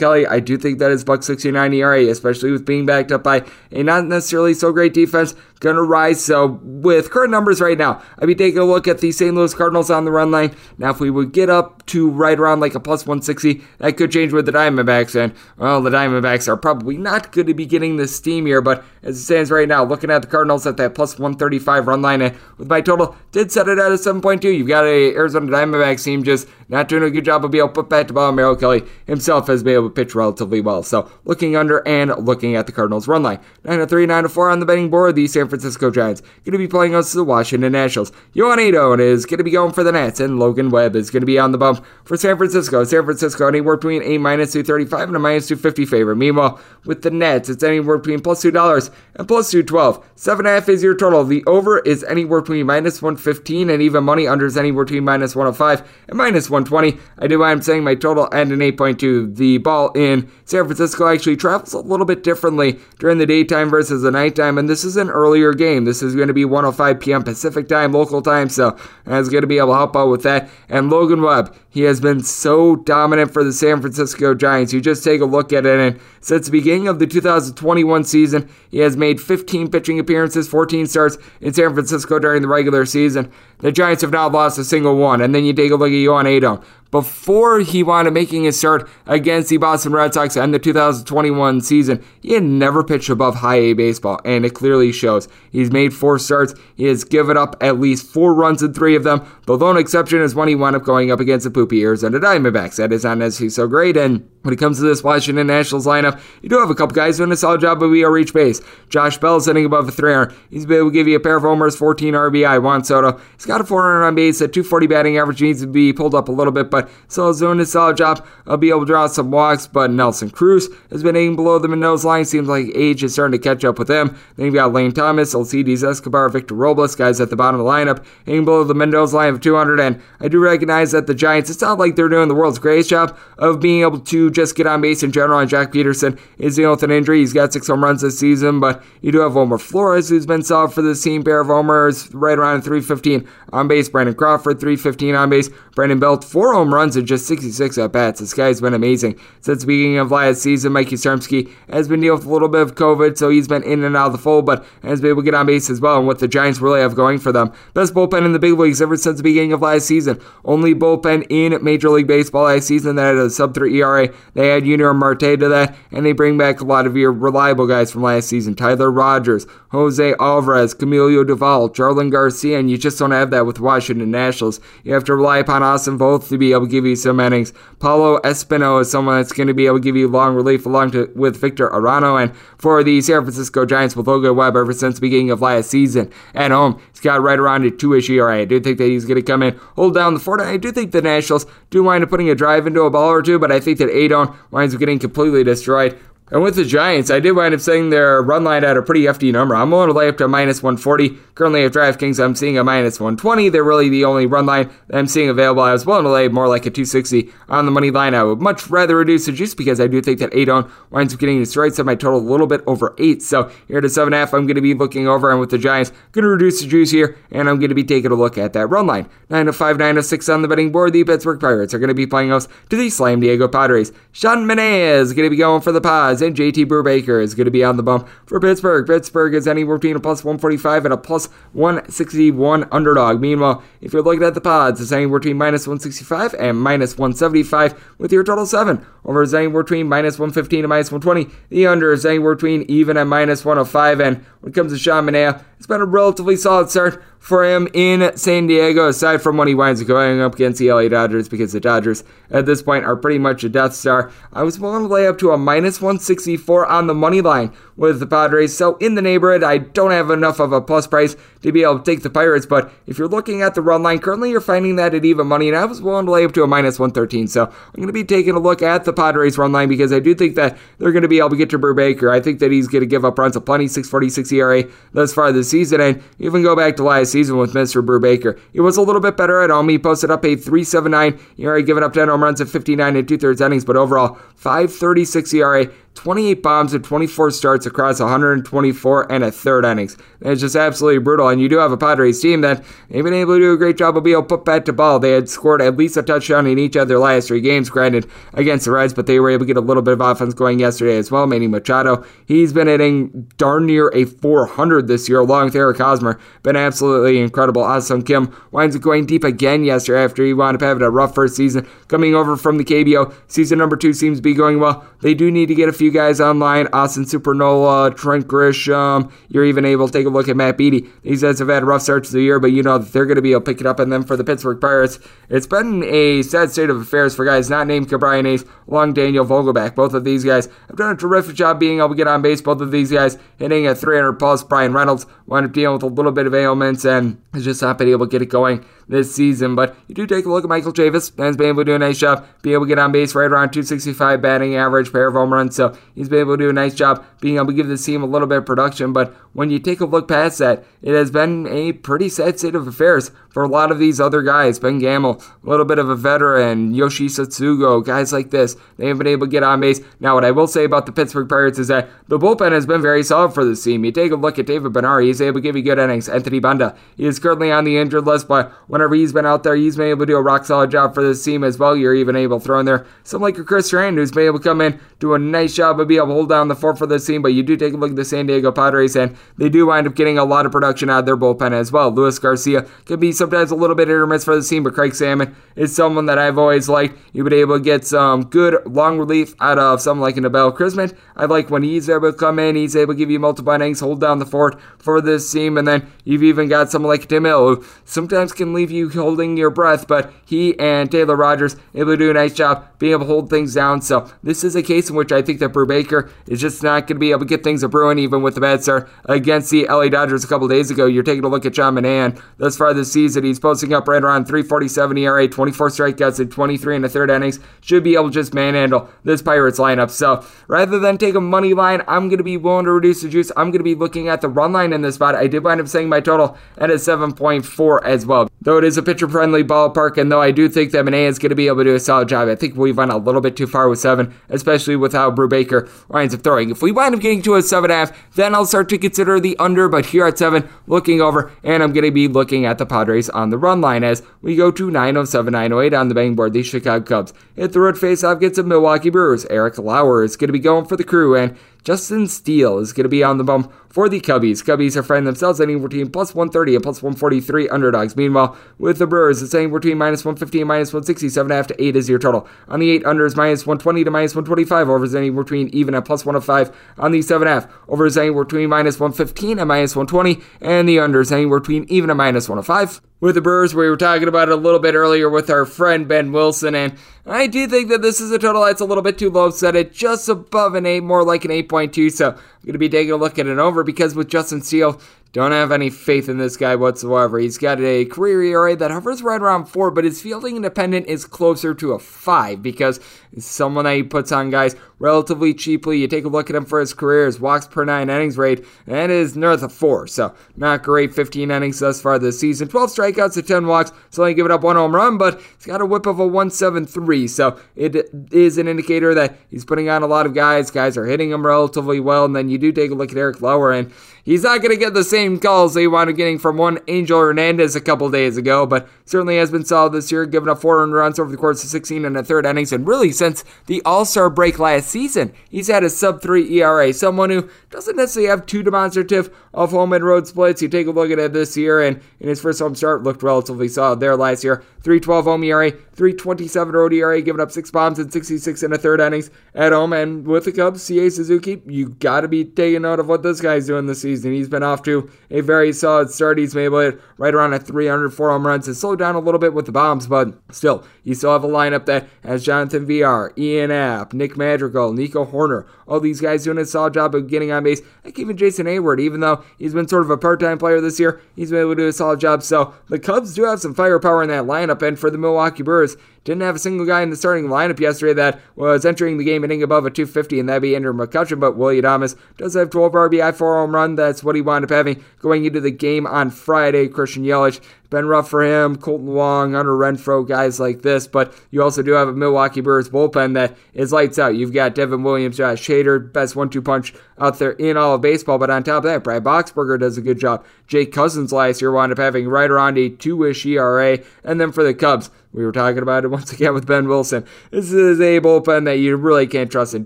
[0.05, 3.43] Kelly, I do think that his buck 69 ERA, especially with being backed up by
[3.71, 5.33] a not necessarily so great defense,
[5.65, 6.23] going to rise.
[6.23, 9.33] So, with current numbers right now, I'd be taking a look at the St.
[9.33, 10.55] Louis Cardinals on the run line.
[10.77, 14.11] Now, if we would get up to right around like a plus 160, that could
[14.11, 15.19] change with the Diamondbacks.
[15.19, 18.61] And, well, the Diamondbacks are probably not going to be getting the steam here.
[18.61, 22.01] But as it stands right now, looking at the Cardinals at that plus 135 run
[22.01, 24.43] line, and with my total, did set it at a 7.2.
[24.43, 27.69] You've got a Arizona Diamondbacks team just not doing a good job of being able
[27.69, 28.31] to put back to ball.
[28.31, 30.83] Merrill Kelly himself has been able to pitch relatively well.
[30.83, 33.39] So, looking under and looking at the Cardinals run line.
[33.63, 35.15] 9 to 3, 9 to 4 on the betting board.
[35.15, 38.11] The San Francisco Giants going to be playing us the Washington Nationals.
[38.35, 41.27] Adon is going to be going for the Nats, and Logan Webb is going to
[41.27, 42.83] be on the bump for San Francisco.
[42.83, 46.15] San Francisco anywhere between a minus 235 and a minus 250 favorite.
[46.15, 50.15] Meanwhile, with the Nets, it's anywhere between plus $2 and plus 212.
[50.15, 51.23] 7.5 is your total.
[51.23, 55.35] The over is anywhere between minus 115 and even money under is anywhere between minus
[55.35, 56.99] 105 and minus 120.
[57.19, 59.35] I do why I'm saying my total and an 8.2.
[59.35, 64.01] The ball in San Francisco actually travels a little bit differently during the daytime versus
[64.01, 65.83] the nighttime, and this is an earlier game.
[65.83, 67.21] This is going to be 105 p.m.
[67.21, 70.49] Pacific time, local time, so that's going to be able to help out with that.
[70.69, 74.71] And Logan Webb, he has been so dominant for the San Francisco Giants.
[74.71, 78.49] You just take a look at it, and since the beginning of the 2021 season,
[78.71, 83.29] he has made 15 pitching appearances, 14 starts in San Francisco during the regular season.
[83.59, 85.21] The Giants have not lost a single one.
[85.21, 86.63] And then you take a look at Joan Adon.
[86.95, 91.59] Before he wound up making his start against the Boston Red Sox in the 2021
[91.59, 95.27] season, he had never pitched above high A baseball, and it clearly shows.
[95.51, 96.53] He's made four starts.
[96.77, 99.27] He has given up at least four runs in three of them.
[99.45, 102.77] The lone exception is when he wound up going up against the poopy Arizona Diamondbacks.
[102.77, 103.97] That is not necessarily so great.
[103.97, 107.17] And when it comes to this Washington Nationals lineup, you do have a couple guys
[107.17, 108.61] doing a solid job of ER reach base.
[108.87, 110.33] Josh Bell sitting above a 300.
[110.49, 112.63] He's been able to give you a pair of homers, 14 RBI.
[112.63, 115.91] Juan Soto, he's got a 400 on base, a 240 batting average, needs to be
[115.91, 118.25] pulled up a little bit, but is doing a solid job.
[118.47, 121.67] I'll be able to draw some walks, but Nelson Cruz has been aiming below the
[121.67, 122.25] nose line.
[122.25, 124.17] Seems like age is starting to catch up with him.
[124.35, 127.71] Then you've got Lane Thomas, Alcides Escobar, Victor Robles, guys at the bottom of the
[127.71, 129.79] lineup, aiming below the Mendoza line of 200.
[129.79, 132.89] And I do recognize that the Giants, it's not like they're doing the world's greatest
[132.89, 136.55] job of being able to just get on base in general, and Joc Pederson is
[136.55, 137.19] dealing with an injury.
[137.19, 140.43] He's got six home runs this season, but you do have Omar Flores, who's been
[140.43, 141.23] solid for this team.
[141.23, 143.89] Pair of homers right around 315 on base.
[143.89, 145.49] Brandon Crawford, 315 on base.
[145.73, 148.19] Brandon Belt, four home runs and just 66 at bats.
[148.19, 150.73] This guy's been amazing since the beginning of last season.
[150.73, 153.83] Mike Yastrzemski has been dealing with a little bit of COVID, so he's been in
[153.83, 155.97] and out of the fold, but has been able to get on base as well.
[155.97, 158.81] And what the Giants really have going for them, best bullpen in the big leagues
[158.81, 160.21] ever since the beginning of last season.
[160.43, 164.09] Only bullpen in Major League Baseball last season that had a sub 3 ERA.
[164.33, 167.67] They had Yunior Marte to that, and they bring back a lot of your reliable
[167.67, 168.55] guys from last season.
[168.55, 173.59] Tyler Rogers, Jose Alvarez, Camilo Doval, Jarlin Garcia, and you just don't have that with
[173.59, 174.59] Washington Nationals.
[174.83, 177.53] You have to rely upon Austin Voth to be able to give you some innings.
[177.79, 180.91] Paolo Espino is someone that's going to be able to give you long relief along
[180.91, 184.95] to, with Victor Arano, and for the San Francisco Giants with Logan Webb ever since
[184.95, 188.41] the beginning of last season at home, he's got right around a two-ish ERA.
[188.41, 190.41] I do think that he's going to come in, hold down the fort.
[190.41, 193.21] I do think the Nationals do wind up putting a drive into a ball or
[193.21, 195.99] two, but I think that Adon winds up getting completely destroyed.
[196.31, 199.05] And with the Giants, I did wind up setting their run line at a pretty
[199.05, 199.55] hefty number.
[199.55, 201.09] I'm willing to lay up to minus 140.
[201.35, 203.49] Currently at DraftKings, I'm seeing a minus 120.
[203.49, 205.61] They're really the only run line I'm seeing available.
[205.61, 208.15] I was willing to lay more like a 260 on the money line.
[208.15, 211.19] I would much rather reduce it just because I do think that Adon winds up
[211.19, 211.75] getting destroyed.
[211.75, 213.21] Set my total a little bit over 8.
[213.21, 215.29] So here a 7.5, I'm going to be looking over.
[215.29, 217.19] And with the Giants, going to reduce the juice here.
[217.29, 219.07] And I'm going to be taking a look at that run line.
[219.29, 220.93] 9 to 5, 9 to 6 on the betting board.
[220.93, 223.91] The Pittsburgh Pirates are going to be playing host to the Slam Diego Padres.
[224.11, 226.14] Sean Manaea is going to be going for the Pods.
[226.21, 228.87] And JT Brubaker Baker is going to be on the bump for Pittsburgh.
[228.87, 233.19] Pittsburgh is anywhere between a plus 145 and a plus 161 underdog.
[233.19, 237.95] Meanwhile, if you're looking at the pods, it's anywhere between minus 165 and minus 175
[237.97, 238.85] with your total 7.
[239.03, 241.35] Over is anywhere between minus 115 and minus 120.
[241.49, 243.99] The under is anywhere between even and minus 105.
[243.99, 247.67] And when it comes to Sean Manaea, it's been a relatively solid start for him
[247.73, 251.27] in San Diego, aside from when he winds up going up against the LA Dodgers,
[251.27, 254.11] because the Dodgers at this point are pretty much a Death Star.
[254.31, 257.99] I was willing to lay up to a minus 164 on the money line with
[257.99, 261.51] the Padres, so in the neighborhood, I don't have enough of a plus price to
[261.51, 264.31] be able to take the Pirates, but if you're looking at the run line, currently
[264.31, 266.47] you're finding that at even money, and I was willing to lay up to a
[266.47, 269.67] minus 113, so I'm going to be taking a look at the Padres run line
[269.67, 272.11] because I do think that they're going to be able to get to Brubaker.
[272.11, 274.63] I think that he's going to give up runs of plenty, 646 ERA
[274.93, 277.85] thus far this season, and even go back to last season with Mr.
[277.85, 278.39] Brubaker.
[278.53, 279.67] He was a little bit better at home.
[279.67, 283.17] He posted up a 379 ERA, giving up 10 home runs at 59 and two
[283.17, 289.31] thirds innings, but overall, 536 ERA, 28 bombs in 24 starts across 124 and a
[289.31, 289.97] third innings.
[290.21, 291.29] It's just absolutely brutal.
[291.29, 293.77] And you do have a Padres team that they've been able to do a great
[293.77, 294.99] job of being able to put bat to ball.
[294.99, 298.09] They had scored at least a touchdown in each of their last three games, granted,
[298.33, 300.59] against the Reds, but they were able to get a little bit of offense going
[300.59, 301.25] yesterday as well.
[301.27, 306.19] Manny Machado, he's been hitting darn near a 400 this year, along with Eric Hosmer.
[306.43, 307.63] Been absolutely incredible.
[307.63, 311.15] Ha-Seong Kim winds up going deep again yesterday after he wound up having a rough
[311.15, 311.67] first season.
[311.87, 314.85] Coming over from the KBO, season number two seems to be going well.
[315.01, 316.67] They do need to get a few guys online.
[316.73, 319.11] Austin Supernola, Trent Grisham.
[319.29, 320.87] You're even able to take a look at Matt Beaty.
[321.03, 323.15] These guys have had rough starts to the year, but you know that they're going
[323.15, 323.79] to be able to pick it up.
[323.79, 327.49] And then for the Pittsburgh Pirates, it's been a sad state of affairs for guys
[327.49, 329.75] not named Ke'Bryan Hayes, along Daniel Vogelbach.
[329.75, 332.41] Both of these guys have done a terrific job being able to get on base.
[332.41, 334.43] Both of these guys hitting at 300 plus.
[334.43, 337.77] Bryan Reynolds wound up dealing with a little bit of ailments and has just not
[337.77, 339.55] been able to get it going this season.
[339.55, 341.79] But you do take a look at Michael Chavis, has been able to do a
[341.79, 345.13] nice job, be able to get on base right around 265 batting average, pair of
[345.13, 345.55] home runs.
[345.55, 348.03] So he's been able to do a nice job being able to give the team
[348.03, 348.93] a little bit of production.
[348.93, 352.55] But when you take a look past that, it has been a pretty sad state
[352.55, 354.59] of affairs for a lot of these other guys.
[354.59, 358.55] Ben Gamel, a little bit of a veteran, Yoshi Tsutsugo, guys like this.
[358.77, 359.81] They haven't been able to get on base.
[359.99, 362.81] Now, what I will say about the Pittsburgh Pirates is that the bullpen has been
[362.81, 363.83] very solid for this team.
[363.83, 366.07] You take a look at David Bednar, he's able to give you good innings.
[366.07, 369.55] Anthony Banda, he is currently on the injured list, but whenever he's been out there,
[369.55, 371.77] he's been able to do a rock solid job for this team as well.
[371.77, 374.43] You're even able to throw in there someone like Chris Strand, who's been able to
[374.43, 376.85] come in, do a nice job of being able to hold down the fort for
[376.85, 377.21] this team.
[377.21, 379.87] But you do take a look at the San Diego Padres, and they do wind
[379.87, 381.89] up getting a lot of production out of their bullpen as well.
[381.89, 385.33] Luis Garcia can be sometimes a little bit hit for the team, but Craig Stammen
[385.55, 386.99] is someone that I've always liked.
[387.13, 390.51] You've been able to get some good long relief out of someone like an Abel
[390.51, 390.97] Crismatt.
[391.15, 393.79] I like when he's able to come in, he's able to give you multiple innings,
[393.79, 397.23] hold down the fort for this team, and then you've even got someone like Tim
[397.23, 401.93] Hill, who sometimes can leave you holding your breath, but he and Taylor Rogers able
[401.93, 403.81] to do a nice job being able to hold things down.
[403.81, 406.95] So this is a case in which I think that Brubaker is just not going
[406.95, 409.67] to be able to get things a brewing even with the bad start against the
[409.67, 410.85] LA Dodgers a couple days ago.
[410.85, 412.19] You're taking a look at Sean Manaea.
[412.37, 416.77] Thus far this season, he's posting up right around 347 ERA, 24 strikeouts in 23
[416.77, 417.39] and a third innings.
[417.61, 419.91] Should be able to just manhandle this Pirates lineup.
[419.91, 423.09] So rather than take a money line, I'm going to be willing to reduce the
[423.09, 423.31] juice.
[423.37, 425.15] I'm going to be looking at the run line in this spot.
[425.15, 428.27] I did wind up saying my total at a 7.4 as well.
[428.45, 431.17] Though it is a pitcher friendly ballpark, and though I do think that Manaea is
[431.17, 433.19] going to be able to do a solid job, I think we went a little
[433.19, 436.51] bit too far with seven, especially with how Brubaker winds up throwing.
[436.51, 438.77] If we wind up getting to a seven and a half, then I'll start to
[438.77, 439.67] consider the under.
[439.67, 443.09] But here at seven, looking over, and I'm going to be looking at the Padres
[443.09, 446.33] on the run line as we go to 907, 908 on the betting board.
[446.33, 449.25] The Chicago Cubs hit the road face-off against the Milwaukee Brewers.
[449.25, 451.35] Eric Lauer is going to be going for the crew, and
[451.65, 454.43] Justin Steele is going to be on the bump for the Cubbies.
[454.43, 457.97] Cubbies are finding themselves anywhere between plus 130 and plus 143 underdogs.
[457.97, 461.75] Meanwhile, with the Brewers, it's anywhere between minus 150 and minus 160, 7.5 to 8
[461.75, 462.27] is your total.
[462.49, 464.69] On the 8 unders, minus 120 to minus 125.
[464.69, 467.49] Over is anywhere between even at plus 105 on the 7.5.
[467.67, 470.23] Over is anywhere between minus 115 and minus 120.
[470.41, 473.53] And the unders anywhere between even and minus 105 with the Brewers.
[473.53, 476.77] We were talking about it a little bit earlier with our friend Ben Wilson, and
[477.05, 479.29] I do think that this is a total that's a little bit too low.
[479.29, 481.91] Set it just above an 8, more like an 8.2.
[481.91, 484.79] So I'm going to be taking a look at it over because with Justin Steele,
[485.15, 487.17] don't have any faith in this guy whatsoever.
[487.17, 491.05] He's got a career ERA that hovers right around four, but his fielding independent is
[491.05, 492.81] closer to a five because
[493.17, 495.79] someone that he puts on guys relatively cheaply.
[495.79, 498.45] You take a look at him for his career, his walks per nine innings rate,
[498.67, 499.87] and is north of four.
[499.87, 500.93] So not great.
[500.93, 503.71] 15 innings thus far this season, 12 strikeouts to 10 walks.
[503.87, 507.07] It's only given up one home run, but he's got a whip of a 173.
[507.07, 510.51] So it is an indicator that he's putting on a lot of guys.
[510.51, 512.03] Guys are hitting him relatively well.
[512.03, 513.71] And then you do take a look at Eric Lauer, and
[514.05, 516.59] he's not going to get the same calls that he wound up getting from one
[516.67, 520.39] Angel Hernandez a couple days ago, but certainly has been solid this year, giving up
[520.39, 522.53] 400 runs over the course of 16 and a third innings.
[522.53, 526.71] And really, since the All Star break last season, he's had a sub 3 ERA.
[526.71, 530.41] Someone who doesn't necessarily have too demonstrative of home and road splits.
[530.41, 533.03] You take a look at it this year, and in his first home start, looked
[533.03, 534.43] relatively solid there last year.
[534.65, 538.81] 312 home ERA, 327 road ERA, giving up six bombs and 66 and a third
[538.81, 539.73] innings at home.
[539.73, 543.21] And with the Cubs, Seiya Suzuki, you got to be taking note of what this
[543.21, 544.11] guy's doing this season.
[544.11, 546.17] He's been off to a very solid start.
[546.17, 548.47] He's been able to right around at 304 home runs.
[548.47, 551.27] It's slowed down a little bit with the bombs, but still, you still have a
[551.27, 556.37] lineup that has Jonathan Villar, Ian Happ, Nick Madrigal, Nico Hoerner, all these guys doing
[556.37, 557.61] a solid job of getting on base.
[557.83, 561.01] Like even Jason Heyward, even though he's been sort of a part-time player this year,
[561.15, 562.23] he's been able to do a solid job.
[562.23, 565.75] So the Cubs do have some firepower in that lineup, and for the Milwaukee Brewers,
[566.05, 569.23] didn't have a single guy in the starting lineup yesterday that was entering the game
[569.23, 571.19] hitting above a 250, and that'd be Andrew McCutchen.
[571.19, 573.75] But Willy Adames does have 12 RBI, 4 home run.
[573.75, 576.67] That's what he wound up having going into the game on Friday.
[576.67, 578.55] Christian Yelich been rough for him.
[578.55, 580.87] Kolten Wong, Hunter Renfroe, guys like this.
[580.87, 584.15] But you also do have a Milwaukee Brewers bullpen that is lights out.
[584.15, 588.17] You've got Devin Williams, Josh Hader, best one-two punch out there in all of baseball.
[588.17, 590.23] But on top of that, Brad Boxberger does a good job.
[590.47, 593.79] Jake Cousins last year wound up having right around a two-ish ERA.
[594.03, 597.05] And then for the Cubs, we were talking about it once again with Ben Wilson.
[597.31, 599.53] This is a bullpen that you really can't trust.
[599.53, 599.65] And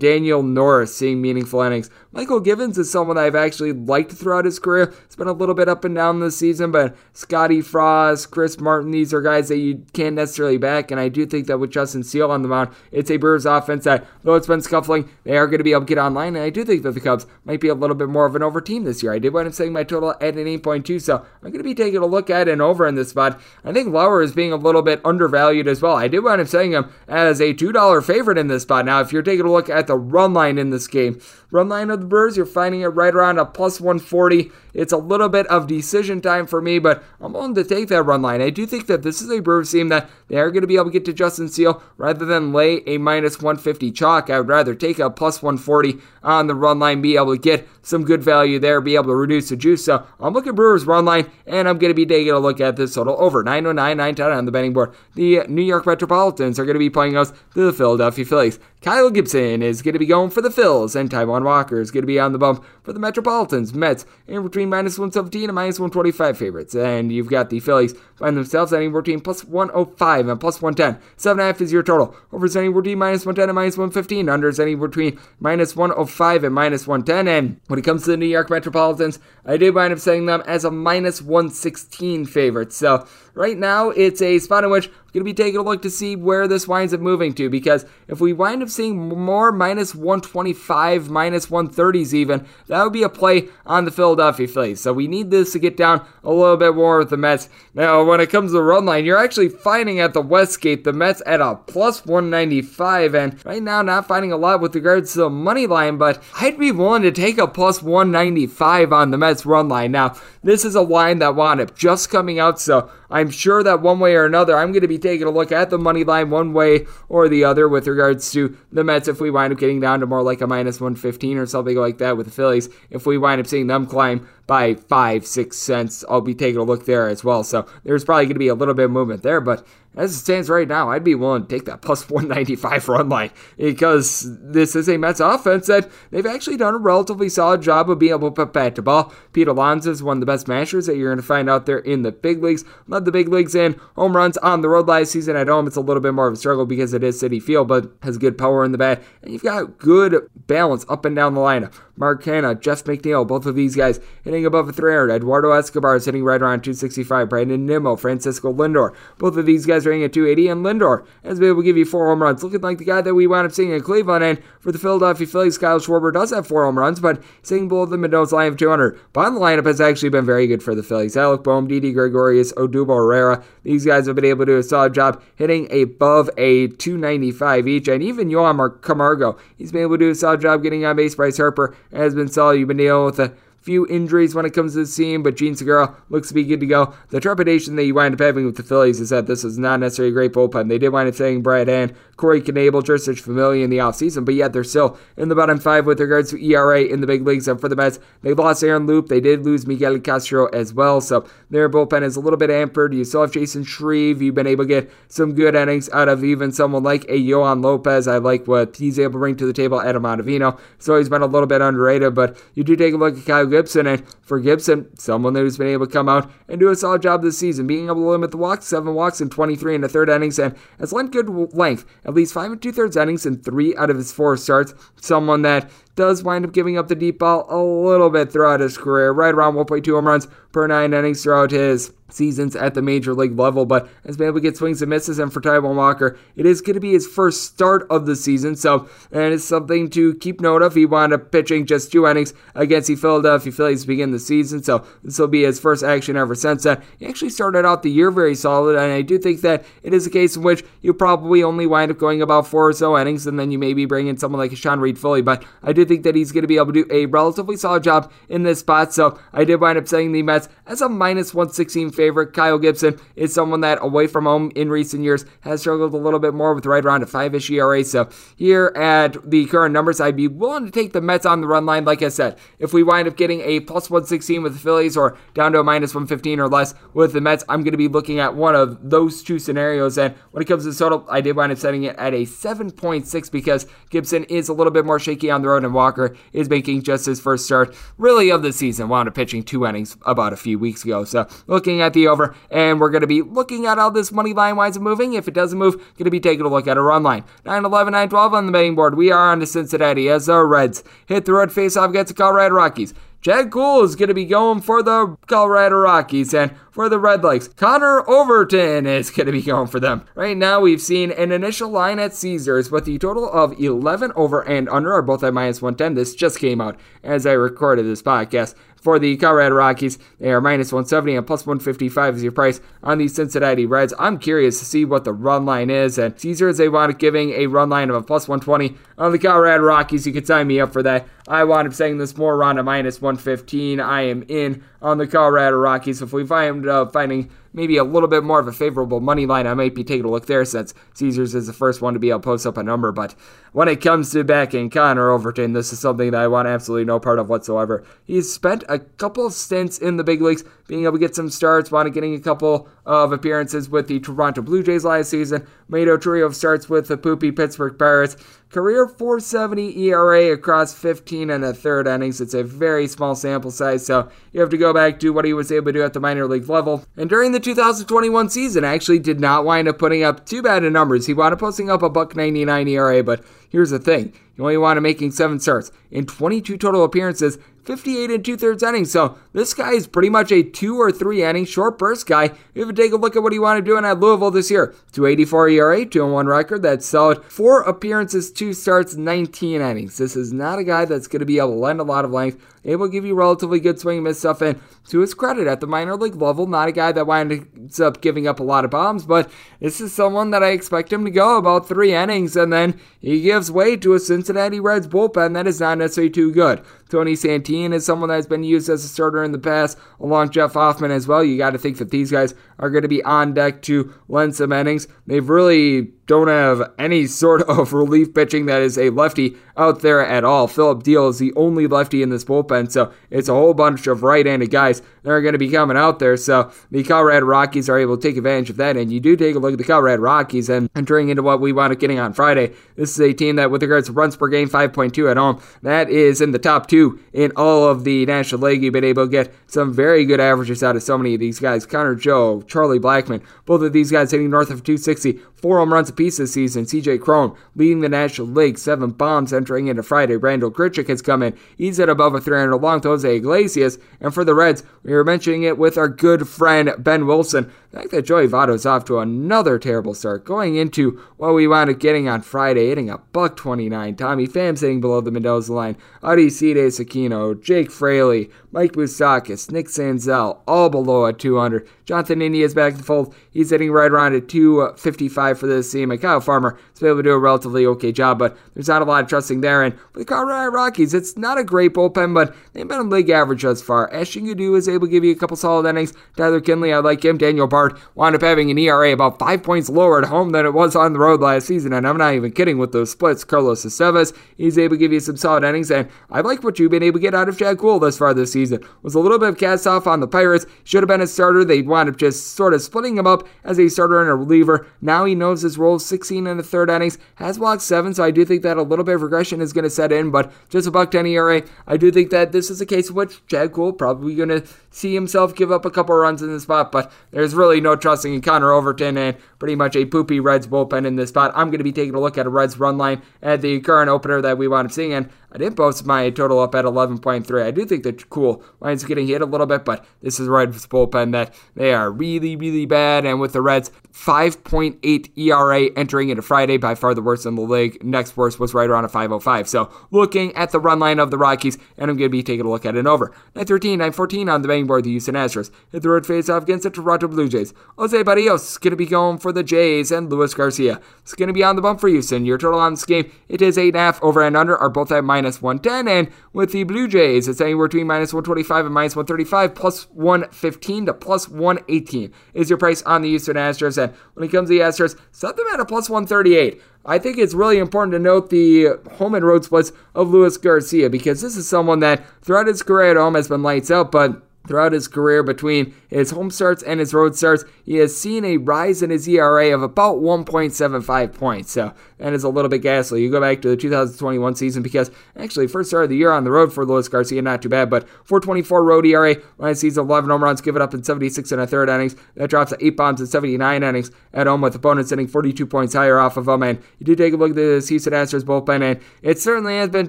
[0.00, 1.90] Daniel Norris seeing meaningful innings.
[2.12, 4.92] Mychal Givens is someone I've actually liked throughout his career.
[5.04, 8.90] It's been a little bit up and down this season, but Scott Effross, Chris Martin,
[8.90, 10.90] these are guys that you can't necessarily back.
[10.90, 13.84] And I do think that with Justin Steele on the mound, it's a Brewers offense
[13.84, 16.34] that, though it's been scuffling, they are going to be able to get online.
[16.34, 18.42] And I do think that the Cubs might be a little bit more of an
[18.42, 19.12] over team this year.
[19.12, 21.76] I did wind up saying my total at an 8.2, so I'm going to be
[21.76, 23.40] taking a look at an over in this spot.
[23.64, 25.94] I think Lauer is being a little bit undervalued as well.
[25.94, 28.84] I did wind up saying him as a $2 favorite in this spot.
[28.84, 31.20] Now, if you're taking a look at the run line in this game,
[31.52, 34.50] run line of the Brewers, you're finding it right around a plus 140.
[34.72, 38.02] It's a little bit of decision time for me, but I'm willing to take that
[38.02, 38.40] run line.
[38.40, 40.76] I do think that this is a Brewers team that they are going to be
[40.76, 44.30] able to get to Justin Steele rather than lay a minus 150 chalk.
[44.30, 47.68] I would rather take a plus 140 on the run line, be able to get
[47.82, 49.84] some good value there, be able to reduce the juice.
[49.84, 52.76] So I'm looking Brewers run line, and I'm going to be taking a look at
[52.76, 54.94] this total over 909, 910 on the betting board.
[55.14, 58.58] The New York Metropolitans are going to be playing us to the Philadelphia Phillies.
[58.80, 62.02] Kyle Gibson is going to be going for the Phils, and Taijuan Walker is going
[62.02, 63.72] to be on the bump for the Metropolitans.
[63.72, 66.74] Mets in between minus 117 and minus 125 favorites.
[66.74, 71.00] And you've got the Phillies find themselves anywhere between plus 105 and plus 110.
[71.16, 72.16] 7.5 is your total.
[72.32, 74.28] Over anywhere between minus 110 and minus 115.
[74.28, 77.28] Under anywhere between minus 105 and minus 110.
[77.28, 80.42] And when it comes to the New York Metropolitans, I did wind up setting them
[80.46, 82.72] as a minus 116 favorite.
[82.72, 85.82] So right now, it's a spot in which we're going to be taking a look
[85.82, 87.48] to see where this winds up moving to.
[87.50, 93.02] Because if we wind up seeing more minus 125, minus 130s even, that would be
[93.02, 94.80] a play on the Philadelphia Phillies.
[94.80, 97.48] So we need this to get down a little bit more with the Mets.
[97.74, 100.92] Now, when it comes to the run line, you're actually finding at the Westgate the
[100.92, 103.14] Mets at a plus 195.
[103.14, 106.58] And right now, not finding a lot with regards to the money line, but I'd
[106.58, 109.92] be willing to take a plus 195 on the Mets run line.
[109.92, 113.82] Now, this is a line that wound up just coming out, so I'm sure that
[113.82, 116.30] one way or another, I'm going to be taking a look at the money line
[116.30, 119.80] one way or the other with regards to the Mets if we wind up getting
[119.80, 122.68] down to more like a minus 115 or something like that with the Phillies.
[122.90, 126.64] If we wind up seeing them climb by five, six cents, I'll be taking a
[126.64, 127.44] look there as well.
[127.44, 130.18] So there's probably going to be a little bit of movement there, but as it
[130.18, 134.76] stands right now, I'd be willing to take that plus 195 run line because this
[134.76, 138.30] is a Mets offense that they've actually done a relatively solid job of being able
[138.30, 139.12] to put back to ball.
[139.32, 141.78] Pete Alonso is one of the best mashers that you're going to find out there
[141.78, 142.64] in the big leagues.
[142.86, 145.36] Led the big leagues in home runs on the road last season.
[145.36, 147.68] At home, it's a little bit more of a struggle because it is Citi Field,
[147.68, 149.02] but has good power in the bat.
[149.22, 151.74] And you've got good balance up and down the lineup.
[152.00, 155.10] Mark Canha, Jeff McNeil, both of these guys hitting above a 300.
[155.10, 157.28] Eduardo Escobar is hitting right around 265.
[157.28, 160.48] Brandon Nimmo, Francisco Lindor, both of these guys are hitting at 280.
[160.48, 163.02] And Lindor has been able to give you four home runs, looking like the guy
[163.02, 164.24] that we wound up seeing in Cleveland.
[164.24, 167.86] And for the Philadelphia Phillies, Kyle Schwarber does have four home runs, but hitting below
[167.86, 168.98] the Mendoza line of 200.
[169.12, 171.16] But the lineup has actually been very good for the Phillies.
[171.16, 174.94] Alec Bohm, Didi Gregorius, Odubel Herrera, these guys have been able to do a solid
[174.94, 177.88] job hitting above a 295 each.
[177.88, 181.14] And even Johan Camargo, he's been able to do a solid job getting on base.
[181.14, 182.58] Bryce Harper has been solid.
[182.58, 185.54] You've been dealing with a few injuries when it comes to the team, but Jean
[185.54, 186.94] Segura looks to be good to go.
[187.08, 189.80] The trepidation that you wind up having with the Phillies is that this is not
[189.80, 190.68] necessarily a great bullpen.
[190.68, 194.34] They did wind up saying Brad Hand, Corey Knebel, Jeurys Familia in the offseason, but
[194.34, 197.48] yet they're still in the bottom five with regards to ERA in the big leagues.
[197.48, 199.08] And for the Mets, they lost Aaron Loup.
[199.08, 202.94] They did lose Miguel Castro as well, so their bullpen is a little bit hampered.
[202.94, 204.22] You still have Chasen Shreve.
[204.22, 207.62] You've been able to get some good innings out of even someone like a Johan
[207.62, 208.08] Lopez.
[208.08, 209.80] I like what he's able to bring to the table.
[209.80, 210.58] Adam Ottavino.
[210.78, 213.46] So he's been a little bit underrated, but you do take a look at Kyle
[213.60, 217.02] Gibson and for Gibson, someone who's been able to come out and do a solid
[217.02, 219.88] job this season, being able to limit the walks, seven walks in 23 and a
[219.88, 223.36] third innings, and has lent good length, at least five and two thirds innings in
[223.36, 224.72] three out of his four starts.
[224.98, 225.70] Someone that
[226.00, 229.34] does wind up giving up the deep ball a little bit throughout his career, right
[229.34, 233.64] around 1.2 home runs per nine innings throughout his seasons at the major league level,
[233.64, 235.18] but has been able to get swings and misses.
[235.18, 238.56] And for Taijuan Walker, it is going to be his first start of the season,
[238.56, 240.74] so and it's something to keep note of.
[240.74, 244.62] He wound up pitching just two innings against the Philadelphia Phillies to begin the season,
[244.62, 246.82] so this will be his first action ever since then.
[246.98, 250.06] He actually started out the year very solid, and I do think that it is
[250.06, 253.26] a case in which you probably only wind up going about four or so innings,
[253.26, 256.14] and then you maybe bring in someone like Sean Reid-Foley, but I do think that
[256.14, 258.94] he's going to be able to do a relatively solid job in this spot.
[258.94, 262.32] So I did wind up saying the Mets as a minus 116 favorite.
[262.32, 266.20] Kyle Gibson is someone that away from home in recent years has struggled a little
[266.20, 267.82] bit more with right around a five ish ERA.
[267.82, 271.48] So here at the current numbers, I'd be willing to take the Mets on the
[271.48, 271.84] run line.
[271.84, 275.18] Like I said, if we wind up getting a plus 116 with the Phillies or
[275.34, 278.20] down to a minus 115 or less with the Mets, I'm going to be looking
[278.20, 279.98] at one of those two scenarios.
[279.98, 283.32] And when it comes to total, I did wind up setting it at a 7.6
[283.32, 287.06] because Gibson is a little bit more shaky on the road Walker is making just
[287.06, 288.88] his first start really of the season.
[288.88, 291.04] Wound up pitching two innings about a few weeks ago.
[291.04, 294.32] So looking at the over, and we're going to be looking at how this money
[294.32, 295.14] line winds up moving.
[295.14, 297.24] If it doesn't move, going to be taking a look at a run line.
[297.44, 298.96] 9 11, 9 12 on the betting board.
[298.96, 302.14] We are on to Cincinnati as the Reds hit the road face off against the
[302.14, 302.94] Colorado Rockies.
[303.22, 307.54] Chad Kuhl is going to be going for the Colorado Rockies, and for the Redlegs,
[307.54, 310.06] Connor Overton is going to be going for them.
[310.14, 314.40] Right now, we've seen an initial line at Caesars with the total of 11 over
[314.40, 315.96] and under are both at minus 110.
[315.96, 319.98] This just came out as I recorded this podcast for the Colorado Rockies.
[320.18, 323.94] They are minus 170 and plus 155 is your price on the Cincinnati Reds.
[323.98, 325.98] I'm curious to see what the run line is.
[325.98, 330.06] And they wound giving a run line of a plus 120 on the Colorado Rockies.
[330.06, 331.06] You could sign me up for that.
[331.28, 333.80] I wound up saying this more around a minus 115.
[333.80, 336.02] I am in on the Colorado Rockies.
[336.02, 339.46] If we find uh, finding maybe a little bit more of a favorable money line,
[339.46, 342.10] I might be taking a look there since Caesars is the first one to be
[342.10, 342.92] able to post up a number.
[342.92, 343.14] But
[343.52, 347.00] when it comes to backing Connor Overton, this is something that I want absolutely no
[347.00, 347.84] part of whatsoever.
[348.04, 351.70] He's spent a couple stints in the big leagues, being able to get some starts,
[351.70, 355.98] wanted getting a couple of appearances with the Toronto Blue Jays last season, made a
[355.98, 358.16] trio of starts with the poopy Pittsburgh Pirates.
[358.50, 362.20] Career 470 ERA across 15 and a third innings.
[362.20, 365.32] It's a very small sample size, so you have to go back to what he
[365.32, 366.84] was able to do at the minor league level.
[366.96, 370.72] And during the 2021 season, actually did not wind up putting up too bad of
[370.72, 371.06] numbers.
[371.06, 374.56] He wound up posting up a buck 99 ERA, but here's the thing: you only
[374.56, 377.38] wound up making seven starts in 22 total appearances.
[377.64, 378.90] 58 and two thirds innings.
[378.90, 382.24] So this guy is pretty much a two or three inning short burst guy.
[382.24, 384.74] If you take a look at what he wanted to doing at Louisville this year,
[384.92, 386.62] 284 ERA, 2 1 record.
[386.62, 387.24] That's solid.
[387.24, 389.98] Four appearances, two starts, 19 innings.
[389.98, 392.10] This is not a guy that's going to be able to lend a lot of
[392.10, 394.42] length able to give you relatively good swing and miss stuff.
[394.42, 398.00] And to his credit, at the minor league level, not a guy that winds up
[398.00, 399.30] giving up a lot of bombs, but
[399.60, 403.22] this is someone that I expect him to go about three innings, and then he
[403.22, 406.62] gives way to a Cincinnati Reds bullpen that is not necessarily too good.
[406.88, 407.14] Tony
[407.50, 410.90] Santillan is someone that's been used as a starter in the past, along Jeff Hoffman
[410.90, 411.22] as well.
[411.24, 414.36] You got to think that these guys are going to be on deck to lend
[414.36, 414.86] some innings.
[415.06, 420.04] They've really don't have any sort of relief pitching that is a lefty out there
[420.04, 420.46] at all.
[420.46, 424.02] Phillip Diehl is the only lefty in this bullpen, so it's a whole bunch of
[424.02, 426.16] right-handed guys that are going to be coming out there.
[426.16, 429.36] So the Colorado Rockies are able to take advantage of that, and you do take
[429.36, 432.12] a look at the Colorado Rockies and entering into what we wound up getting on
[432.12, 432.52] Friday.
[432.76, 435.90] This is a team that, with regards to runs per game, 5.2 at home, that
[435.90, 438.62] is in the top two in all of the National League.
[438.62, 441.38] You've been able to get some very good averages out of so many of these
[441.38, 441.66] guys.
[441.66, 443.22] Connor Joe, Charlie Blackmon.
[443.46, 446.64] both of these guys hitting north of 260, four home runs apiece this season.
[446.64, 450.16] CJ Cron leading the National League, seven bombs entering into Friday.
[450.16, 451.36] Randal Grichuk has come in.
[451.56, 452.80] He's at above a 300 long.
[452.82, 453.78] Jose Iglesias.
[454.00, 457.52] And for the Reds, we were mentioning it with our good friend Ben Wilson.
[457.70, 461.70] The fact that Joey Votto's off to another terrible start, going into what we wound
[461.70, 463.94] up getting on Friday, hitting a buck 29.
[463.96, 465.76] Tommy Pham sitting below the Mendoza line.
[466.02, 471.68] Aristides Aquino, Jake Fraley, Mike Moustakas, Nick Senzel, all below at 200.
[471.84, 473.14] Jonathan India is back in the fold.
[473.30, 475.90] He's hitting right around at 255 for this team.
[475.90, 478.84] And Kyle Farmer been able to do a relatively okay job, but there's not a
[478.84, 479.62] lot of trusting there.
[479.62, 483.10] And for the Colorado Rockies, it's not a great bullpen, but they've been on league
[483.10, 483.92] average thus far.
[483.92, 485.92] Ashton Goudeau is able to give you a couple solid innings.
[486.16, 487.18] Tyler Kinley, I like him.
[487.18, 490.54] Daniel Bard wound up having an ERA about five points lower at home than it
[490.54, 493.24] was on the road last season, and I'm not even kidding with those splits.
[493.24, 496.70] Carlos Estevez, he's able to give you some solid innings, and I like what you've
[496.70, 498.39] been able to get out of Chad Kuhl thus far this season.
[498.82, 500.46] Was a little bit of cast off on the Pirates.
[500.64, 501.44] Should have been a starter.
[501.44, 504.66] They wound up just sort of splitting him up as a starter and a reliever.
[504.80, 505.78] Now he knows his role.
[505.78, 508.84] 16 in the third innings, has walked seven, so I do think that a little
[508.84, 510.10] bit of regression is going to set in.
[510.10, 512.94] But just a buck 10 ERA, I do think that this is a case in
[512.94, 516.40] which Chad Kuhl probably going to see himself give up a couple runs in the
[516.40, 516.70] spot.
[516.72, 520.86] But there's really no trusting in Connor Overton and pretty much a poopy Reds bullpen
[520.86, 521.32] in this spot.
[521.34, 523.88] I'm going to be taking a look at a Reds run line at the current
[523.88, 527.42] opener that we wound up seeing, and I did post my total up at 11.3.
[527.42, 530.66] I do think the cool lines getting hit a little bit, but this is Reds
[530.66, 533.06] bullpen that they are really, really bad.
[533.06, 537.42] And with the Reds, 5.8 ERA entering into Friday, by far the worst in the
[537.42, 537.82] league.
[537.84, 539.48] Next worst was right around a 505.
[539.48, 542.46] So looking at the run line of the Rockies, and I'm going to be taking
[542.46, 543.06] a look at an over.
[543.34, 545.50] 913, 914 on the betting board, the Houston Astros.
[545.72, 547.52] Hit the road face off against the Toronto Blue Jays.
[547.78, 551.28] Jose Berrios is going to be going for the Jays, and Luis Garcia is going
[551.28, 552.24] to be on the bump for Houston.
[552.24, 555.19] Your total on this game, it is 8.5 over and under, are both at minus
[555.20, 555.88] minus 110.
[555.88, 560.86] And with the Blue Jays, it's anywhere between minus 125 and minus 135, plus 115
[560.86, 563.82] to plus 118 is your price on the Houston Astros.
[563.82, 566.60] And when it comes to the Astros, set them at a plus 138.
[566.86, 570.88] I think it's really important to note the home and road splits of Luis Garcia
[570.88, 574.22] because this is someone that throughout his career at home has been lights out, but
[574.48, 578.36] throughout his career between his home starts and his road starts, he has seen a
[578.36, 581.52] rise in his ERA of about 1.75 points.
[581.52, 583.02] So that is a little bit ghastly.
[583.02, 586.24] You go back to the 2021 season because actually first start of the year on
[586.24, 590.10] the road for Luis Garcia, not too bad, but 424 road ERA, last season 11
[590.10, 591.96] home runs, give it up in 76 and a third innings.
[592.14, 595.74] That drops to 8 bombs in 79 innings at home with opponents hitting 42 points
[595.74, 596.42] higher off of him.
[596.42, 599.70] And you do take a look at this Houston Astros bullpen, and it certainly has
[599.70, 599.88] been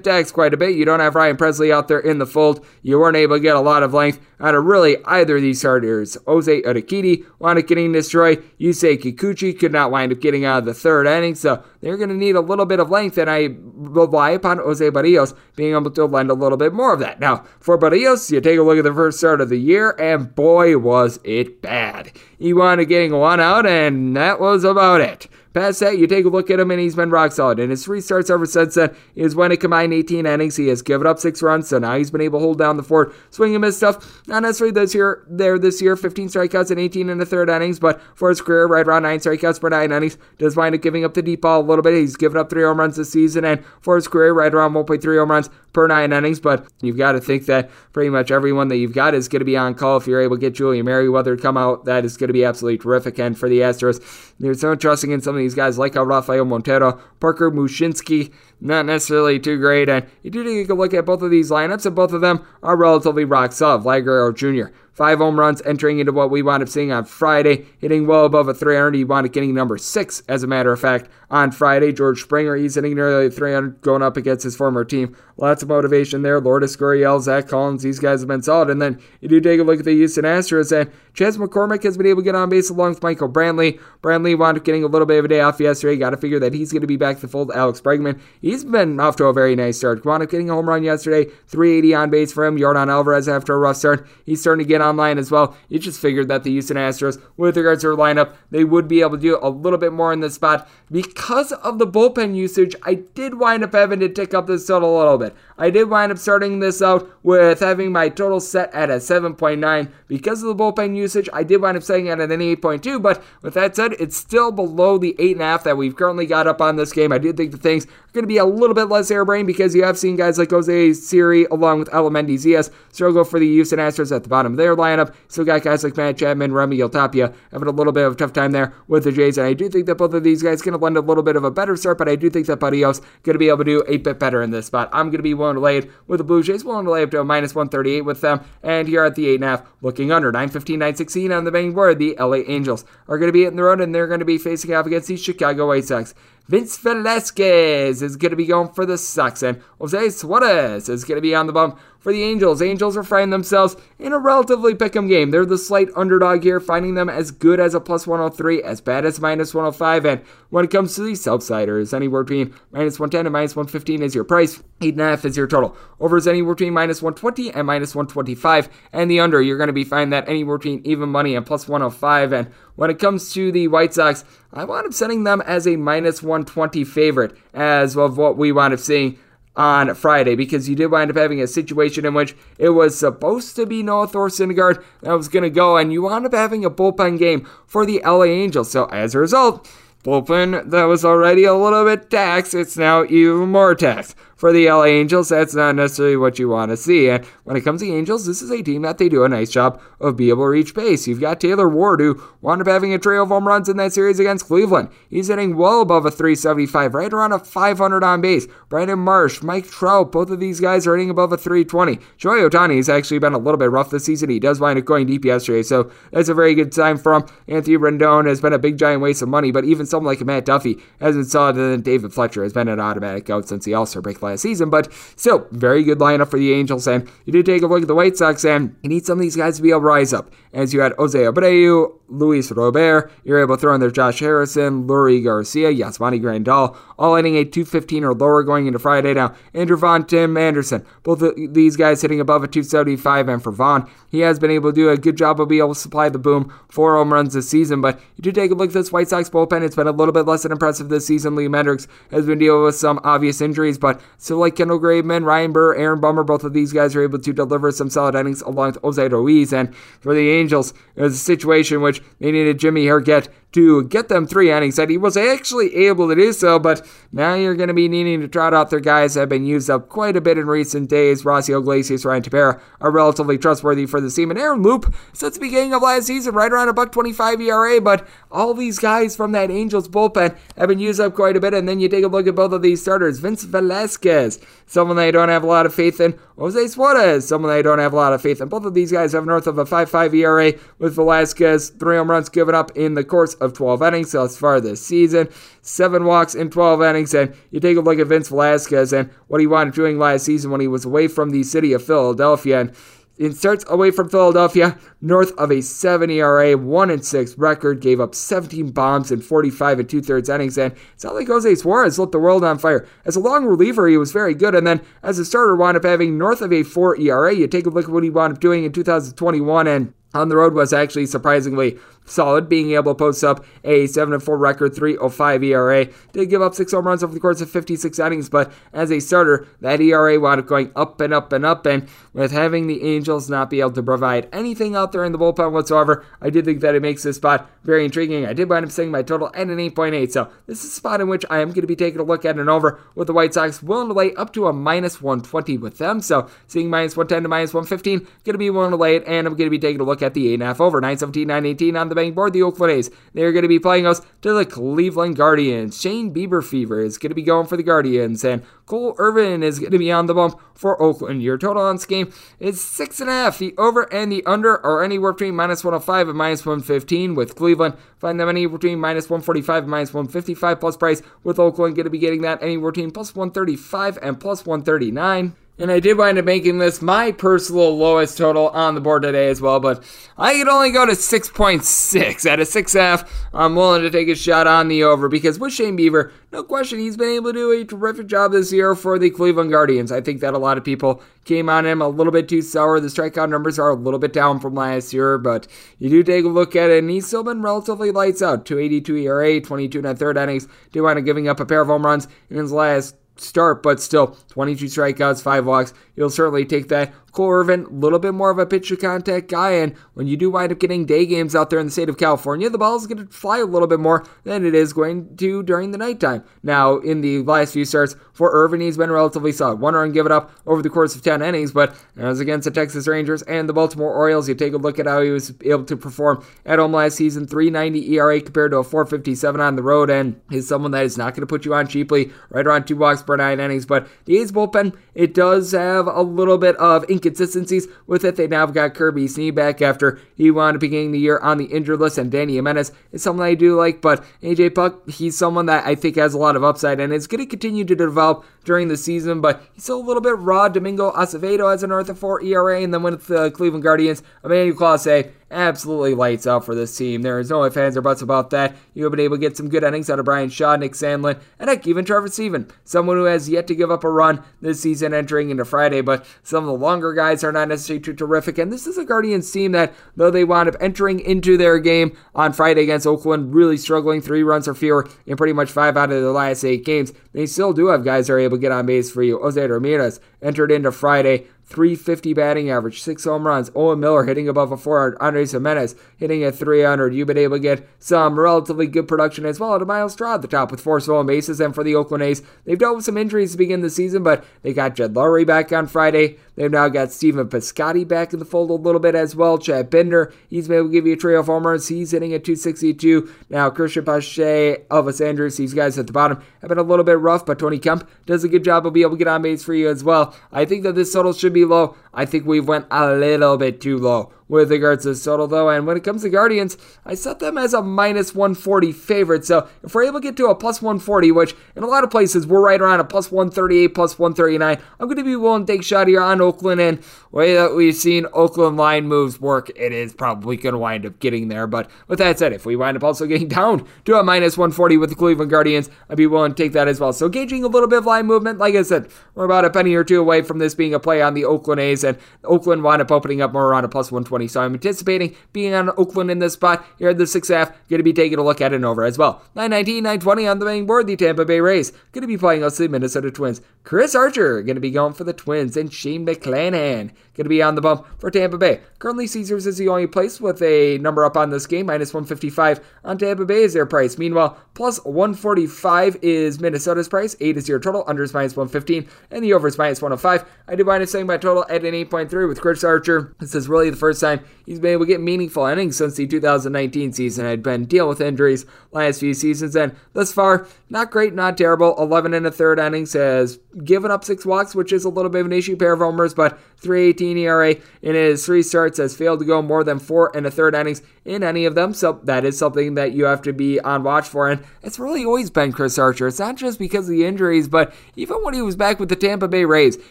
[0.00, 0.74] taxed quite a bit.
[0.74, 2.64] You don't have Ryan Pressly out there in the fold.
[2.82, 5.60] You weren't able to get a lot of length out of really either of these
[5.60, 5.91] starters.
[6.26, 8.42] Jose Urquidy wound up getting destroyed.
[8.60, 12.08] Yusei Kikuchi could not wind up getting out of the third inning, so they're going
[12.08, 15.90] to need a little bit of length, and I rely upon Jose Berrios being able
[15.90, 17.20] to lend a little bit more of that.
[17.20, 20.34] Now, for Berrios, you take a look at the first start of the year, and
[20.34, 22.12] boy, was it bad.
[22.38, 25.28] He wound up getting one out, and that was about it.
[25.54, 27.58] Past that, you take a look at him and he's been rock solid.
[27.58, 30.56] And his three starts ever since then is when it combined 18 innings.
[30.56, 32.82] He has given up six runs, so now he's been able to hold down the
[32.82, 34.26] fort, swing and miss stuff.
[34.26, 37.78] Not necessarily this year, there this year, 15 strikeouts and 18 in the third innings,
[37.78, 40.16] but for his career, right around nine strikeouts per nine innings.
[40.38, 41.94] Does wind up giving up the deep ball a little bit.
[41.94, 45.18] He's given up three home runs this season, and for his career, right around 1.3
[45.18, 46.40] home runs per nine innings.
[46.40, 49.44] But you've got to think that pretty much everyone that you've got is going to
[49.44, 49.98] be on call.
[49.98, 52.44] If you're able to get Julian Merryweather to come out, that is going to be
[52.44, 53.18] absolutely terrific.
[53.18, 57.00] And for the Astros, there's no trusting in some of these guys like Rafael Montero,
[57.20, 59.88] Parker Mushinski, not necessarily too great.
[59.88, 62.44] And you do take a look at both of these lineups, and both of them
[62.62, 63.82] are relatively rock solid.
[63.82, 68.06] Vlad Jr., five home runs entering into what we wound up seeing on Friday, hitting
[68.06, 68.94] well above a 300.
[68.94, 71.92] He wound up getting number six, as a matter of fact, on Friday.
[71.92, 75.16] George Springer, he's hitting nearly 300 going up against his former team.
[75.38, 76.40] Lots of motivation there.
[76.40, 78.70] Lourdes Gurriel, Zack Collins, these guys have been solid.
[78.70, 81.96] And then you do take a look at the Houston Astros, and Chas McCormick has
[81.96, 83.80] been able to get on base along with Michael Brantley.
[84.02, 85.96] Brantley wound up getting a little bit of a day off yesterday.
[85.96, 87.50] Got to figure that he's going to be back to the fold.
[87.54, 90.04] Alex Bregman, he's been off to a very nice start.
[90.04, 92.58] Wound up getting a home run yesterday, 380 on base for him.
[92.58, 94.06] Yordan Alvarez after a rough start.
[94.26, 95.56] He's starting to get online as well.
[95.68, 99.00] You just figured that the Houston Astros, with regards to their lineup, they would be
[99.00, 100.68] able to do a little bit more in this spot.
[100.90, 104.96] Because of the bullpen usage, I did wind up having to tick up this total
[104.96, 105.34] a little bit.
[105.56, 109.90] I did wind up starting this out with having my total set at a 7.9.
[110.08, 113.22] Because of the bullpen usage, I did wind up setting it at an 8.2, but
[113.42, 116.92] with that said, it's still below the 8.5 that we've currently got up on this
[116.92, 117.12] game.
[117.12, 119.74] I do think the things are going to be a little bit less airbrain because
[119.74, 123.78] you have seen guys like Jose Siri along with Aledmys Diaz struggle for the Houston
[123.78, 125.14] Astros at the bottom of their lineup.
[125.28, 128.32] Still got guys like Matt Chapman, Raimel Tapia having a little bit of a tough
[128.32, 130.78] time there with the Jays, and I do think that both of these guys going
[130.78, 133.00] to lend a little bit of a better start, but I do think that Berrios
[133.22, 134.88] going to be able to do a bit better in this spot.
[134.92, 137.02] I'm going to be willing to lay it with the Blue Jays, willing to lay
[137.02, 140.78] up to a minus 138 with them, and here at the 8.5, looking under 915,
[140.78, 143.80] 916 on the betting board, the LA Angels are going to be hitting the road,
[143.80, 146.14] and they're going to be facing off against the Chicago White Sox.
[146.48, 151.16] Vince Velasquez is going to be going for the Sox, and Jose Suarez is going
[151.16, 152.60] to be on the bump for the Angels.
[152.60, 155.30] Angels are finding themselves in a relatively pick'em game.
[155.30, 159.06] They're the slight underdog here, finding them as good as a plus 103, as bad
[159.06, 160.04] as minus 105.
[160.04, 160.20] And
[160.50, 164.24] when it comes to the Southsiders, anywhere between minus 110 and minus 115 is your
[164.24, 164.60] price.
[164.80, 165.76] 8.5 is your total.
[166.00, 168.68] Over is anywhere between minus 120 and minus 125.
[168.92, 171.68] And the under, you're going to be finding that anywhere between even money and plus
[171.68, 172.32] 105.
[172.32, 175.76] And when it comes to the White Sox, I wound up setting them as a
[175.76, 179.18] minus 120 favorite as of what we wound up seeing
[179.56, 183.56] on Friday because you did wind up having a situation in which it was supposed
[183.56, 186.64] to be Noah Thor Syndergaard that was going to go, and you wound up having
[186.64, 188.70] a bullpen game for the LA Angels.
[188.70, 189.68] So as a result,
[190.04, 194.68] bullpen that was already a little bit taxed, it's now even more taxed for the
[194.68, 197.08] LA Angels, that's not necessarily what you want to see.
[197.08, 199.28] And when it comes to the Angels, this is a team that they do a
[199.28, 201.06] nice job of being able to reach base.
[201.06, 203.92] You've got Taylor Ward, who wound up having a trail of home runs in that
[203.92, 204.88] series against Cleveland.
[205.08, 208.48] He's hitting well above a 375, right around a 500 on base.
[208.68, 211.98] Brandon Marsh, Mike Trout, both of these guys are hitting above a 320.
[212.18, 214.28] Shohei Ohtani has actually been a little bit rough this season.
[214.28, 217.26] He does wind up going deep yesterday, so that's a very good sign for him.
[217.46, 220.46] Anthony Rendon has been a big giant waste of money, but even someone like Matt
[220.46, 224.02] Duffy has been solid, and David Fletcher has been an automatic out since the All-Star
[224.02, 226.86] break last season, but still, very good lineup for the Angels.
[226.86, 229.22] And you do take a look at the White Sox, and you need some of
[229.22, 230.30] these guys to be able to rise up.
[230.52, 234.86] As you had Jose Abreu, Luis Robert, you're able to throw in there Josh Harrison,
[234.86, 239.14] Leury Garcia, Yasmani Grandal, all hitting a 215 or lower going into Friday.
[239.14, 243.50] Now, Andrew Vaughn, Tim Anderson, both of these guys hitting above a 275, and for
[243.50, 246.10] Vaughn, he has been able to do a good job of being able to supply
[246.10, 247.80] the boom four home runs this season.
[247.80, 250.12] But you do take a look at this White Sox bullpen, it's been a little
[250.12, 251.34] bit less than impressive this season.
[251.34, 255.50] Liam Hendriks has been dealing with some obvious injuries, but So, like Kendall Graveman, Ryan
[255.50, 258.74] Burr, Aaron Bummer, both of these guys are able to deliver some solid innings along
[258.74, 259.52] with Jose Ruiz.
[259.52, 264.08] And for the Angels, it was a situation which they needed Jimmy Herget to get
[264.08, 266.58] them three innings, and he was actually able to do so.
[266.58, 269.46] But now you're going to be needing to trot out their guys that have been
[269.46, 271.22] used up quite a bit in recent days.
[271.22, 275.40] Raisel Iglesias, Ryan Tepera are relatively trustworthy for the team, and Aaron Loup since the
[275.40, 277.80] beginning of last season, right around a buck 25 ERA.
[277.80, 281.54] But all these guys from that Angels bullpen have been used up quite a bit.
[281.54, 285.10] And then you take a look at both of these starters: Vince Velasquez, someone they
[285.10, 288.12] don't have a lot of faith in; Jose Suarez, someone they don't have a lot
[288.12, 288.48] of faith in.
[288.48, 292.28] Both of these guys have north of a 5.5 ERA, with Velasquez three home runs
[292.28, 295.28] given up in the course of 12 innings thus far this season.
[295.60, 297.14] Seven walks in 12 innings.
[297.14, 300.24] And you take a look at Vince Velasquez and what he wound up doing last
[300.24, 302.60] season when he was away from the city of Philadelphia.
[302.60, 302.74] And
[303.18, 308.00] it starts away from Philadelphia, north of a 7 ERA, 1 and 6 record, gave
[308.00, 311.98] up 17 bombs in 45 and two thirds innings, and it's not like Jose Suarez
[311.98, 312.86] lit the world on fire.
[313.04, 315.84] As a long reliever, he was very good, and then as a starter, wound up
[315.84, 317.34] having north of a 4 ERA.
[317.34, 320.36] You take a look at what he wound up doing in 2021, and on the
[320.36, 325.44] road was actually surprisingly solid, being able to post up a 7 4 record, 3.05
[325.44, 325.88] ERA.
[326.12, 329.00] Did give up six home runs over the course of 56 innings, but as a
[329.00, 331.66] starter, that ERA wound up going up and up and up.
[331.66, 335.18] And with having the Angels not be able to provide anything out there in the
[335.18, 338.26] bullpen whatsoever, I did think that it makes this spot very intriguing.
[338.26, 341.00] I did wind up setting my total at an 8.8, so this is a spot
[341.00, 343.12] in which I am going to be taking a look at an over with the
[343.12, 346.00] White Sox, willing to lay up to a minus 120 with them.
[346.00, 349.26] So seeing minus 110 to minus 115, going to be willing to lay it, and
[349.26, 352.00] I'm going to be taking a look at the 8.5 over 917, 918 on the
[352.00, 352.32] bank board.
[352.32, 352.90] The Oakland A's.
[353.14, 355.80] They're going to be playing us to the Cleveland Guardians.
[355.80, 359.58] Shane Bieber fever is going to be going for the Guardians, and Cole Irvin is
[359.58, 361.22] going to be on the bump for Oakland.
[361.22, 363.38] Your total on this game is six and a half.
[363.38, 367.76] The over and the under are anywhere between minus 105 and minus 115 with Cleveland.
[367.98, 371.90] Find them anywhere between minus 145 and minus 155 plus price with Oakland going to
[371.90, 375.34] be getting that anywhere between plus 135 and plus 139.
[375.62, 379.28] And I did wind up making this my personal lowest total on the board today
[379.28, 379.84] as well, but
[380.18, 382.26] I could only go to 6.6.
[382.28, 385.78] At a 6F, I'm willing to take a shot on the over because with Shane
[385.78, 389.08] Bieber, no question, he's been able to do a terrific job this year for the
[389.08, 389.92] Cleveland Guardians.
[389.92, 392.80] I think that a lot of people came on him a little bit too sour.
[392.80, 395.46] The strikeout numbers are a little bit down from last year, but
[395.78, 398.46] you do take a look at it, and he's still been relatively lights out.
[398.46, 400.48] 282 ERA, 22 and a third innings.
[400.72, 403.80] Did wind up giving up a pair of home runs in his last start, but
[403.80, 405.74] still 22 strikeouts, five walks.
[405.96, 406.92] You'll certainly take that.
[407.12, 410.16] Cole Irvin, a little bit more of a pitch to contact guy, and when you
[410.16, 412.74] do wind up getting day games out there in the state of California, the ball
[412.76, 415.78] is going to fly a little bit more than it is going to during the
[415.78, 416.24] nighttime.
[416.42, 419.60] Now, in the last few starts for Irvin, he's been relatively solid.
[419.60, 422.88] One run given up over the course of 10 innings, but as against the Texas
[422.88, 425.76] Rangers and the Baltimore Orioles, you take a look at how he was able to
[425.76, 430.18] perform at home last season 390 ERA compared to a 457 on the road, and
[430.30, 433.02] he's someone that is not going to put you on cheaply, right around two walks
[433.02, 433.66] per nine innings.
[433.66, 438.16] But the A's bullpen, it does have a little bit of inconsistencies with it.
[438.16, 441.38] They now have got Kirby Snead back after he wound up beginning the year on
[441.38, 445.18] the injured list, and Danny Jimenez is someone I do like, but AJ Puk, he's
[445.18, 447.74] someone that I think has a lot of upside and is going to continue to
[447.74, 450.48] develop during the season, but he's still a little bit raw.
[450.48, 455.10] Domingo Acevedo has an of 4 ERA, and then with the Cleveland Guardians, Emmanuel Clase
[455.32, 457.02] absolutely lights out for this team.
[457.02, 458.54] There is no ifs, ands, or buts about that.
[458.74, 461.18] You have been able to get some good innings out of Bryan Shaw, Nick Sandlin,
[461.38, 464.60] and heck, even Trevor Stephan, someone who has yet to give up a run this
[464.60, 468.38] season entering into Friday, but some of the longer guys are not necessarily too terrific.
[468.38, 471.96] And this is a Guardians team that, though they wound up entering into their game
[472.14, 475.90] on Friday against Oakland, really struggling three runs or fewer in pretty much five out
[475.90, 478.52] of their last eight games, they still do have guys that are able to get
[478.52, 479.18] on base for you.
[479.18, 483.50] Jose Ramirez entered into Friday 350 batting average, six home runs.
[483.54, 484.96] Owen Miller hitting above a 400.
[485.00, 486.94] Andres Gimenez hitting at 300.
[486.94, 489.58] You've been able to get some relatively good production as well.
[489.58, 491.40] To Myles Straw at the top with four stolen bases.
[491.40, 494.24] And for the Oakland A's, they've dealt with some injuries to begin the season, but
[494.42, 496.16] they got Jed Lowrie back on Friday.
[496.36, 499.36] They've now got Stephen Piscotty back in the fold a little bit as well.
[499.36, 501.68] Chad Pinder, he's been able to give you a trio of homers.
[501.68, 503.12] He's hitting at 262.
[503.28, 506.98] Now, Cristian Pache, Elvis Andrus, these guys at the bottom have been a little bit
[506.98, 509.44] rough, but Tony Kemp does a good job of being able to get on base
[509.44, 510.11] for you as well.
[510.32, 511.76] I think that this total should be low.
[511.94, 515.50] I think we've went a little bit too low with regards to total though.
[515.50, 516.56] And when it comes to Guardians,
[516.86, 519.26] I set them as a minus 140 favorite.
[519.26, 521.90] So if we're able to get to a plus 140, which in a lot of
[521.90, 525.52] places we're right around a plus 138, plus 139, I'm going to be willing to
[525.52, 526.62] take shot here on Oakland.
[526.62, 530.86] And way that we've seen Oakland line moves work, it is probably going to wind
[530.86, 531.46] up getting there.
[531.46, 534.78] But with that said, if we wind up also getting down to a minus 140
[534.78, 536.94] with the Cleveland Guardians, I'd be willing to take that as well.
[536.94, 539.74] So gauging a little bit of line movement, like I said, we're about a penny
[539.74, 541.81] or two away from this being a play on the Oakland A's.
[541.84, 544.28] And Oakland wound up opening up more around a plus 120.
[544.28, 547.50] So I'm anticipating being on Oakland in this spot here at the six half.
[547.68, 549.22] Going to be taking a look at an over as well.
[549.34, 550.86] 919, 920 on the main board.
[550.86, 553.40] The Tampa Bay Rays going to be playing us the Minnesota Twins.
[553.64, 557.42] Chris Archer going to be going for the Twins, and Shane McClanahan going to be
[557.42, 558.60] on the bump for Tampa Bay.
[558.78, 562.60] Currently, Caesars is the only place with a number up on this game, minus 155
[562.84, 563.98] on Tampa Bay is their price.
[563.98, 567.14] Meanwhile, plus 145 is Minnesota's price.
[567.20, 570.28] 8 is your total, under is minus 115, and the over is minus 105.
[570.48, 573.14] I do mind saying my total at an 8.3 with Chris Archer.
[573.20, 576.06] This is really the first time he's been able to get meaningful innings since the
[576.06, 577.26] 2019 season.
[577.26, 581.74] I'd been dealing with injuries last few seasons, and thus far, not great, not terrible.
[581.78, 585.20] 11 and a third innings has given up six walks, which is a little bit
[585.20, 585.56] of an issue.
[585.56, 589.64] Pair of homers, but 318 ERA in his three starts has failed to go more
[589.64, 591.74] than four and a third innings in any of them.
[591.74, 594.30] So that is something that you have to be on watch for.
[594.30, 596.06] And it's really always been Chris Archer.
[596.06, 598.96] It's not just because of the injuries, but even when he was back with the
[598.96, 599.78] Tampa Bay Rays,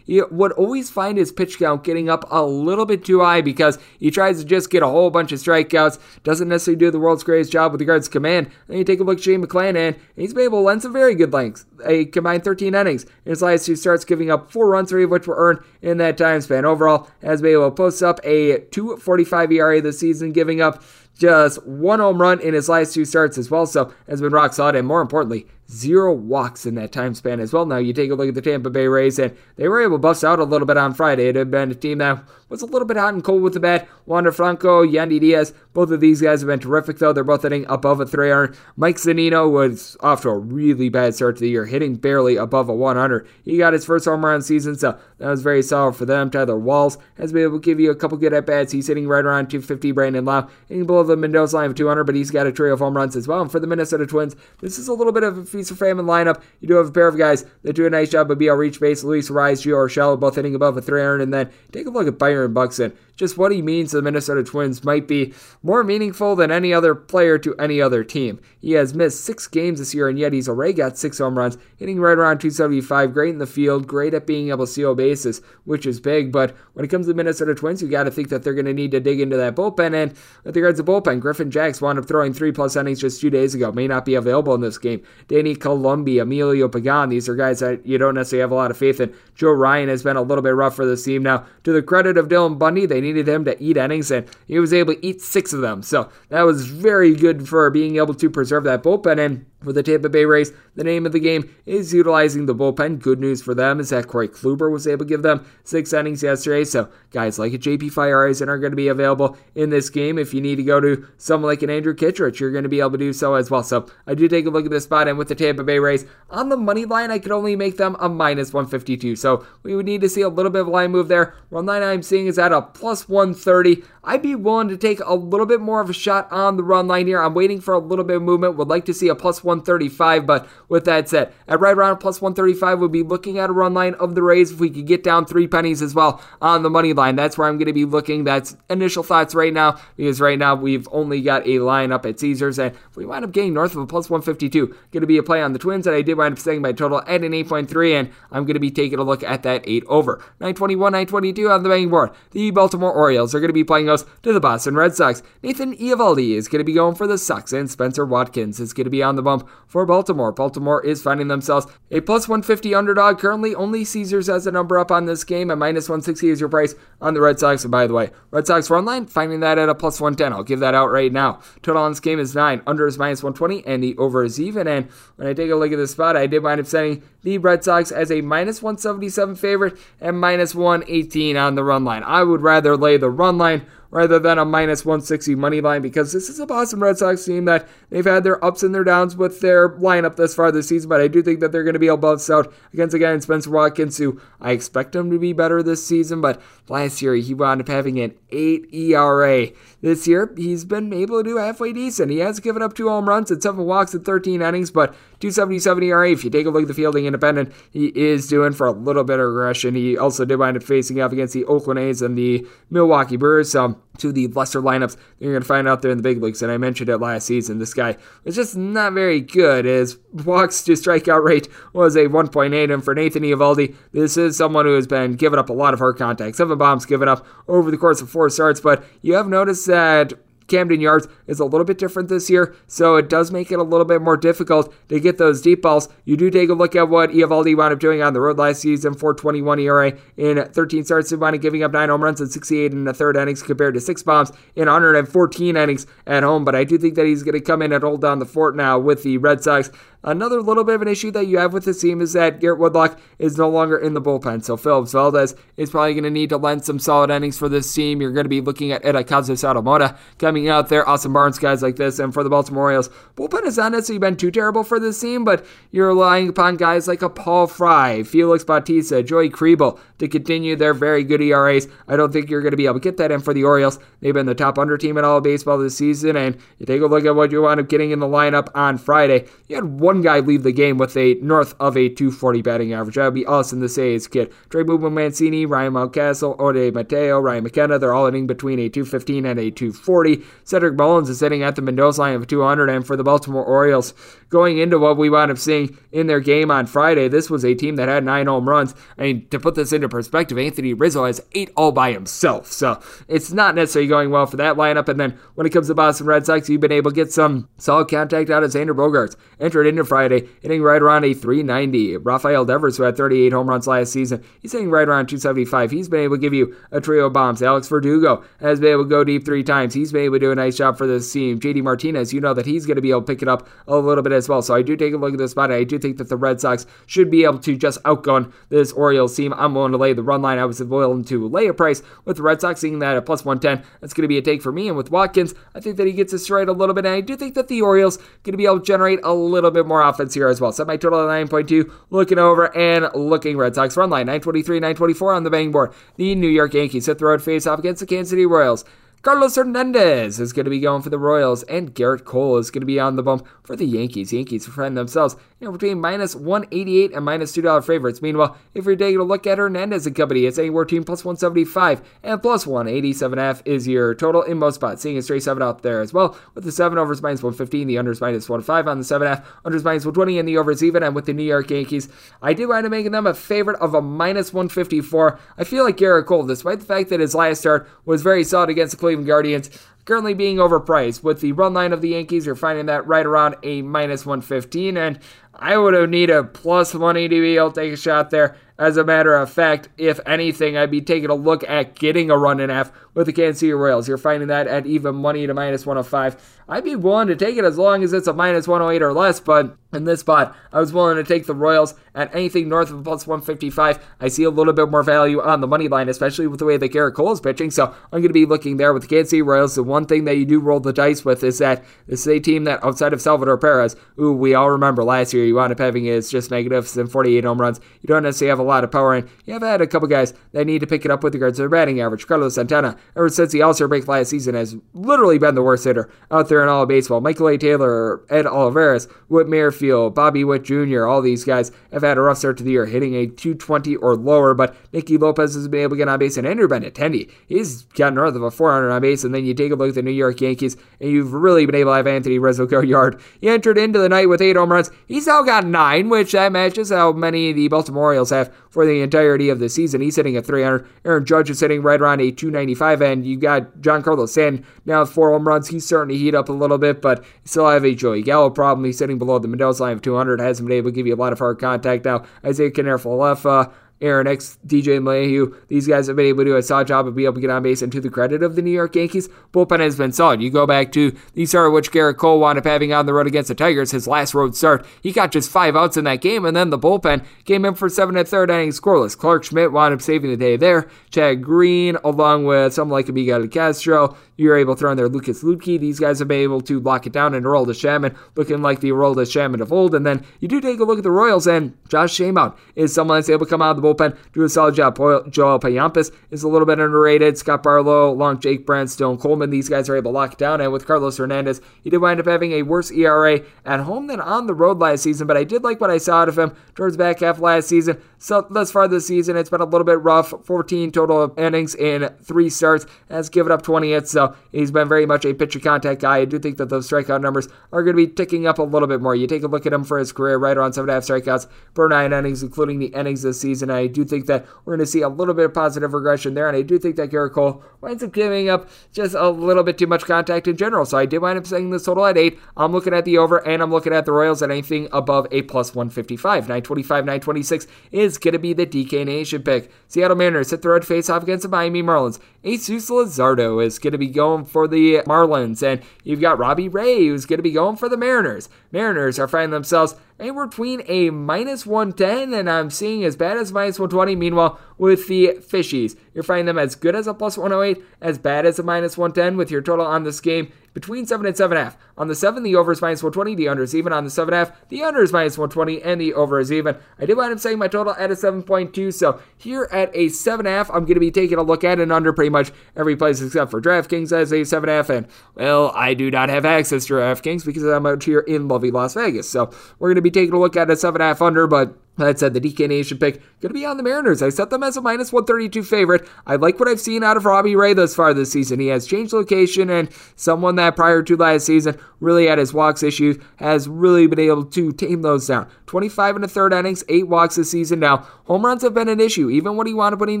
[0.04, 3.78] he would always find his pitch count getting up a little bit too high because
[3.98, 5.98] he tries to just get a whole bunch of strikeouts.
[6.22, 8.50] Doesn't necessarily do the world's greatest job with regards to command.
[8.66, 10.92] Then you take a look at Shane McClanahan, and he's been able to lend some
[10.92, 11.66] very good lengths.
[11.84, 15.10] A combined 13 innings in his last two starts, giving up four runs, three of
[15.10, 16.64] which were earned in that time span.
[16.64, 20.82] Overall, has been able to post up a 2.45 ERA this season, giving up
[21.18, 23.66] just one home run in his last two starts as well.
[23.66, 27.52] So has been rock solid, and more importantly, zero walks in that time span as
[27.52, 27.66] well.
[27.66, 30.02] Now you take a look at the Tampa Bay Rays, and they were able to
[30.02, 31.28] bust out a little bit on Friday.
[31.28, 33.60] It had been a team that was a little bit hot and cold with the
[33.60, 33.88] bat.
[34.06, 37.12] Wander Franco, Yandy Diaz, both of these guys have been terrific, though.
[37.12, 38.56] They're both hitting above a 300.
[38.76, 42.68] Mike Zunino was off to a really bad start to the year, hitting barely above
[42.68, 43.28] a 100.
[43.44, 46.30] He got his first home run season, so that was very solid for them.
[46.30, 48.72] Taylor Walls has been able to give you a couple good at bats.
[48.72, 49.92] He's hitting right around 250.
[49.92, 52.78] Brandon Lowe hitting below the Mendoza line of 200, but he's got a trio of
[52.78, 53.42] home runs as well.
[53.42, 56.06] And for the Minnesota Twins, this is a little bit of a feast or famine
[56.06, 56.42] lineup.
[56.60, 58.80] You do have a pair of guys that do a nice job of BL reach
[58.80, 59.04] base.
[59.04, 61.20] Luis Arraez, Gio Urshela, both hitting above a 300.
[61.20, 64.44] And then take a look at Byron Buxton just what he means to the Minnesota
[64.44, 68.40] Twins might be more meaningful than any other player to any other team.
[68.60, 71.58] He has missed six games this year, and yet he's already got six home runs,
[71.76, 73.12] hitting right around 275.
[73.12, 76.30] Great in the field, great at being able to steal bases, which is big.
[76.30, 78.66] But when it comes to the Minnesota Twins, you got to think that they're going
[78.66, 79.94] to need to dig into that bullpen.
[79.94, 80.14] And
[80.44, 83.54] with regards to bullpen, Griffin Jax wound up throwing three plus innings just two days
[83.54, 83.72] ago.
[83.72, 85.02] May not be available in this game.
[85.26, 88.76] Danny Coulombe, Emilio Pagan, these are guys that you don't necessarily have a lot of
[88.76, 89.12] faith in.
[89.34, 91.24] Joe Ryan has been a little bit rough for this team.
[91.24, 94.58] Now, to the credit of Dylan Bundy, they needed him to eat innings, and he
[94.58, 95.82] was able to eat six of them.
[95.82, 99.18] So that was very good for being able to preserve that bullpen.
[99.18, 103.00] And for the Tampa Bay Rays, the name of the game is utilizing the bullpen.
[103.00, 106.22] Good news for them is that Corey Kluber was able to give them six innings
[106.22, 106.64] yesterday.
[106.64, 110.18] So guys like a JP Feyereisen are going to be available in this game.
[110.18, 112.78] If you need to go to someone like an Andrew Kittredge, you're going to be
[112.78, 113.64] able to do so as well.
[113.64, 116.04] So I do take a look at this spot, and with the Tampa Bay Rays
[116.30, 119.16] on the money line, I could only make them a minus 152.
[119.16, 121.34] So we would need to see a little bit of line move there.
[121.50, 123.82] Run line I'm seeing is at a plus 130.
[124.04, 126.86] I'd be willing to take a little bit more of a shot on the run
[126.86, 127.20] line here.
[127.20, 128.56] I'm waiting for a little bit of movement.
[128.56, 132.20] Would like to see a plus 135, but with that said, at right around plus
[132.20, 135.02] 135, we'll be looking at a run line of the Rays if we could get
[135.02, 137.16] down three pennies as well on the money line.
[137.16, 138.24] That's where I'm going to be looking.
[138.24, 142.20] That's initial thoughts right now because right now we've only got a line up at
[142.20, 145.18] Caesars, and if we wind up getting north of a plus 152, going to be
[145.18, 147.32] a play on the Twins that I did wind up setting my total at an
[147.32, 150.18] 8.3, and I'm going to be taking a look at that 8 over.
[150.40, 152.10] 921, 922 on the betting board.
[152.32, 155.22] The Baltimore Orioles are going to be playing us to the Boston Red Sox.
[155.42, 158.84] Nathan Eovaldi is going to be going for the Sox, and Spencer Watkins is going
[158.84, 160.32] to be on the bump for Baltimore.
[160.32, 163.18] Baltimore is finding themselves a plus 150 underdog.
[163.18, 166.48] Currently, only Caesars has a number up on this game, and minus 160 is your
[166.48, 167.64] price on the Red Sox.
[167.64, 170.32] And by the way, Red Sox run line, finding that at a plus 110.
[170.32, 171.40] I'll give that out right now.
[171.62, 172.62] Total on this game is 9.
[172.66, 174.66] Under is minus 120, and the over is even.
[174.66, 177.38] And when I take a look at this spot, I did wind up setting the
[177.38, 182.02] Red Sox as a minus 177 favorite and minus 118 on the run line.
[182.02, 186.12] I would rather lay the run line rather than a minus 160 money line because
[186.12, 189.16] this is a Boston Red Sox team that they've had their ups and their downs
[189.16, 191.78] with their lineup this far this season, but I do think that they're going to
[191.78, 195.32] be bust out against a guy in Spencer Watkins who I expect him to be
[195.32, 199.48] better this season, but last year he wound up having an 8 ERA.
[199.80, 202.10] This year he's been able to do halfway decent.
[202.10, 205.82] He has given up two home runs and seven walks in 13 innings, but 277
[205.82, 206.10] ERA.
[206.10, 209.04] If you take a look at the fielding independent, he is doing for a little
[209.04, 209.74] bit of regression.
[209.74, 213.52] He also did wind up facing off against the Oakland A's and the Milwaukee Brewers.
[213.52, 216.40] So to the lesser lineups you're going to find out there in the big leagues.
[216.42, 217.58] And I mentioned it last season.
[217.58, 219.64] This guy was just not very good.
[219.64, 222.72] His walks to strikeout rate was a 1.8.
[222.72, 225.80] And for Nathan Eovaldi, this is someone who has been giving up a lot of
[225.80, 226.36] hard contact.
[226.36, 228.60] Seven bombs given up over the course of four starts.
[228.60, 230.12] But you have noticed that
[230.48, 233.62] Camden Yards is a little bit different this year, so it does make it a
[233.62, 235.88] little bit more difficult to get those deep balls.
[236.04, 238.62] You do take a look at what Eovaldi wound up doing on the road last
[238.62, 242.72] season, 421 ERA in 13 starts, wound up giving up nine home runs and 68
[242.72, 246.44] in the third innings compared to six bombs in 114 innings at home.
[246.44, 248.56] But I do think that he's going to come in and hold down the fort
[248.56, 249.70] now with the Red Sox.
[250.04, 252.60] Another little bit of an issue that you have with this team is that Garrett
[252.60, 254.44] Whitlock is no longer in the bullpen.
[254.44, 257.72] So Phillips Valdez is probably going to need to lend some solid innings for this
[257.74, 258.00] team.
[258.00, 261.76] You're going to be looking at Hirokazu Sawamura coming out there, Austin Barnes, guys like
[261.76, 261.98] this.
[261.98, 265.24] And for the Baltimore Orioles, bullpen has not necessarily been too terrible for this team,
[265.24, 270.54] but you're relying upon guys like a Paul Fry, Felix Bautista, Joey Krehbiel to continue
[270.54, 271.66] their very good ERAs.
[271.88, 273.80] I don't think you're going to be able to get that in for the Orioles.
[274.00, 276.82] They've been the top under team in all of baseball this season, and you take
[276.82, 279.26] a look at what you wound up getting in the lineup on Friday.
[279.48, 282.96] You had one guy leave the game with a north of a 240 batting average.
[282.96, 284.30] That would be us in the Say's kid.
[284.50, 287.78] Trey Boomer Mancini, Ryan Mountcastle, Ode Mateo, Ryan McKenna.
[287.78, 290.22] They're all hitting between a 215 and a 240.
[290.44, 292.68] Cedric Mullins is sitting at the Mendoza line of 200.
[292.68, 293.94] And for the Baltimore Orioles,
[294.28, 297.54] going into what we wound up seeing in their game on Friday, this was a
[297.54, 298.74] team that had nine home runs.
[298.98, 302.52] I mean, to put this into perspective, Anthony Rizzo has eight all by himself.
[302.52, 304.88] So it's not necessarily going well for that lineup.
[304.88, 307.48] And then when it comes to Boston Red Sox, you've been able to get some
[307.56, 309.16] solid contact out of Xander Bogaerts.
[309.40, 311.98] Entered into Friday, hitting right around a 390.
[311.98, 315.70] Rafael Devers, who had 38 home runs last season, he's hitting right around 275.
[315.70, 317.42] He's been able to give you a trio of bombs.
[317.42, 319.74] Alex Verdugo has been able to go deep three times.
[319.74, 321.38] He's been able to do a nice job for this team.
[321.38, 323.76] JD Martinez, you know that he's going to be able to pick it up a
[323.76, 324.42] little bit as well.
[324.42, 325.50] So I do take a look at this spot.
[325.50, 329.16] I do think that the Red Sox should be able to just outgun this Orioles
[329.16, 329.32] team.
[329.32, 330.38] I'm willing to lay the run line.
[330.38, 333.24] I was willing to lay a price with the Red Sox, seeing that at plus
[333.24, 333.66] 110.
[333.80, 334.68] That's going to be a take for me.
[334.68, 336.84] And with Watkins, I think that he gets us right a little bit.
[336.84, 339.50] And I do think that the Orioles going to be able to generate a little
[339.50, 340.52] bit more offense here as well.
[340.52, 341.72] Set my total at 9.2.
[341.90, 345.72] Looking over and looking Red Sox run line 923, 924 on the bang board.
[345.96, 348.64] The New York Yankees hit the road face off against the Kansas City Royals.
[349.02, 352.62] Carlos Hernandez is going to be going for the Royals, and Gerrit Cole is going
[352.62, 354.12] to be on the bump for the Yankees.
[354.12, 358.02] Yankees are find themselves you know, between minus 188 and minus $2 favorites.
[358.02, 361.80] Meanwhile, if you're taking a look at Hernandez and company, it's anywhere between plus 175
[362.02, 364.82] and plus 187.5 is your total in most spots.
[364.82, 367.76] Seeing a straight 7 out there as well, with the 7 overs minus 115, the
[367.76, 370.82] unders minus 105 on the 7.5, unders minus 120, and the overs even.
[370.82, 371.88] And with the New York Yankees,
[372.20, 375.20] I do wind up making them a favorite of a minus 154.
[375.38, 378.50] I feel like Gerrit Cole, despite the fact that his last start was very solid
[378.50, 379.50] against the Cleveland Guardians,
[379.84, 381.02] currently being overpriced.
[381.02, 384.76] With the run line of the Yankees, you're finding that right around a minus 115,
[384.78, 384.98] and
[385.34, 388.36] I would need a plus 180 to be able to take a shot there.
[388.58, 392.18] As a matter of fact, if anything, I'd be taking a look at getting a
[392.18, 393.86] run and a half with the Kansas City Royals.
[393.86, 396.38] You're finding that at even money to minus 105.
[396.48, 399.20] I'd be willing to take it as long as it's a minus 108 or less,
[399.20, 402.82] but in this spot, I was willing to take the Royals at anything north of
[402.82, 403.78] plus 155.
[404.00, 406.56] I see a little bit more value on the money line, especially with the way
[406.56, 407.50] that Gerrit Cole is pitching.
[407.50, 409.56] So I'm going to be looking there with the Kansas City Royals.
[409.56, 412.18] The one thing that you do roll the dice with is that this is a
[412.18, 415.58] team that outside of Salvador Perez, who we all remember last year, you wound up
[415.58, 417.60] having is just magnificent 48 home runs.
[417.82, 420.14] You don't necessarily have a lot of power, and you have had a couple guys
[420.32, 422.06] that need to pick it up with regards to their batting average.
[422.06, 425.64] Carlos Santana, ever since the All Star break last season, has literally been the worst
[425.64, 427.00] hitter out there in all of baseball.
[427.00, 427.38] Michael A.
[427.38, 432.18] Taylor, Ed Olivares, Whit Merrifield, Bobby Witt Jr., all these guys have had a rough
[432.18, 435.76] start to the year, hitting a 220 or lower, but Nicky Lopez has been able
[435.76, 439.04] to get on base, and Andrew Benintendi, he's got north of a 400 on base,
[439.04, 441.54] and then you take a look at the New York Yankees, and you've really been
[441.54, 443.00] able to have Anthony Rizzo go yard.
[443.20, 444.70] He entered into the night with eight home runs.
[444.86, 448.80] He's now got nine, which that matches how many the Baltimore Orioles have for the
[448.80, 449.80] entirety of the season.
[449.80, 450.66] He's hitting at 300.
[450.84, 454.90] Aaron Judge is hitting right around a 295, and you got Giancarlo Stanton now with
[454.90, 455.48] four home runs.
[455.48, 458.64] He's starting to heat up a little bit, but still have a Joey Gallo problem.
[458.64, 460.20] He's sitting below the Mendoza line of 200.
[460.20, 462.04] Hasn't been able to give you a lot of hard contact now.
[462.24, 466.66] Isaiah Kiner-Falefa, Aaron Hicks, DJ LeMahieu, these guys have been able to do a solid
[466.66, 467.62] job of being able to get on base.
[467.62, 470.20] And to the credit of the New York Yankees, bullpen has been solid.
[470.20, 473.06] You go back to the start which Gerrit Cole wound up having on the road
[473.06, 474.66] against the Tigers, his last road start.
[474.82, 477.68] He got just five outs in that game, and then the bullpen came in for
[477.68, 478.96] seven and third inning scoreless.
[478.96, 480.68] Clarke Schmidt wound up saving the day there.
[480.90, 485.22] Chad Green, along with someone like Miguel Castro, you're able to throw in there Lucas
[485.22, 485.60] Luetge.
[485.60, 488.70] These guys have been able to lock it down and Aroldis Chapman looking like the
[488.70, 489.74] Aroldis Chapman of old.
[489.74, 492.98] And then you do take a look at the Royals, and Josh Staumont is someone
[492.98, 494.76] that's able to come out of the bullpen, do a solid job.
[494.76, 497.18] Joel Payamps is a little bit underrated.
[497.18, 500.40] Scott Barlow, along Jake Brentz, Stone Coleman, these guys are able to lock down.
[500.40, 504.00] And with Carlos Hernandez, he did wind up having a worse ERA at home than
[504.00, 506.34] on the road last season, but I did like what I saw out of him
[506.54, 507.80] towards back half last season.
[507.98, 510.14] So thus far this season, it's been a little bit rough.
[510.24, 514.86] 14 total innings in three starts, has given up 20 hits, so he's been very
[514.86, 515.98] much a pitcher contact guy.
[515.98, 518.68] I do think that those strikeout numbers are going to be ticking up a little
[518.68, 518.94] bit more.
[518.94, 520.84] You take a look at him for his career, right around seven and a half
[520.84, 523.50] strikeouts per nine innings, including the innings this season.
[523.58, 526.28] I do think that we're going to see a little bit of positive regression there.
[526.28, 529.58] And I do think that Gerrit Cole winds up giving up just a little bit
[529.58, 530.64] too much contact in general.
[530.64, 532.18] So I did wind up saying this total at eight.
[532.36, 535.22] I'm looking at the over, and I'm looking at the Royals at anything above a
[535.22, 536.24] plus 155.
[536.24, 539.50] 925, 926 is going to be the DK Nation pick.
[539.66, 541.98] Seattle Mariners hit the road face off against the Miami Marlins.
[542.24, 546.86] Jesus Luzardo is going to be going for the Marlins, and you've got Robbie Ray
[546.86, 548.28] who's going to be going for the Mariners.
[548.52, 553.32] Mariners are finding themselves anywhere between a minus 110 and I'm seeing as bad as
[553.32, 553.96] minus 120.
[553.96, 558.26] Meanwhile, with the Fishies, you're finding them as good as a plus 108, as bad
[558.26, 561.54] as a minus 110 with your total on this game between 7 and 7.5.
[561.76, 563.72] On the 7, the over is minus 120, the under is even.
[563.72, 566.56] On the 7.5, the under is minus 120, and the over is even.
[566.78, 570.48] I did wind up saying my total at a 7.2, so here at a 7.5,
[570.48, 573.30] I'm going to be taking a look at an under pretty much every place except
[573.30, 577.44] for DraftKings as a 7.5, and, well, I do not have access to DraftKings because
[577.44, 580.36] I'm out here in lovely Las Vegas, so we're going to be taking a look
[580.36, 581.56] at a 7.5 under, but
[581.86, 584.02] that said, the DK Nation pick going to be on the Mariners.
[584.02, 585.88] I set them as a minus 132 favorite.
[586.06, 588.40] I like what I've seen out of Robbie Ray thus far this season.
[588.40, 592.62] He has changed location and someone that prior to last season really had his walks
[592.62, 595.28] issues has really been able to tame those down.
[595.46, 597.60] 25 and a third innings, eight walks this season.
[597.60, 599.08] Now, home runs have been an issue.
[599.10, 600.00] Even when he wound up winning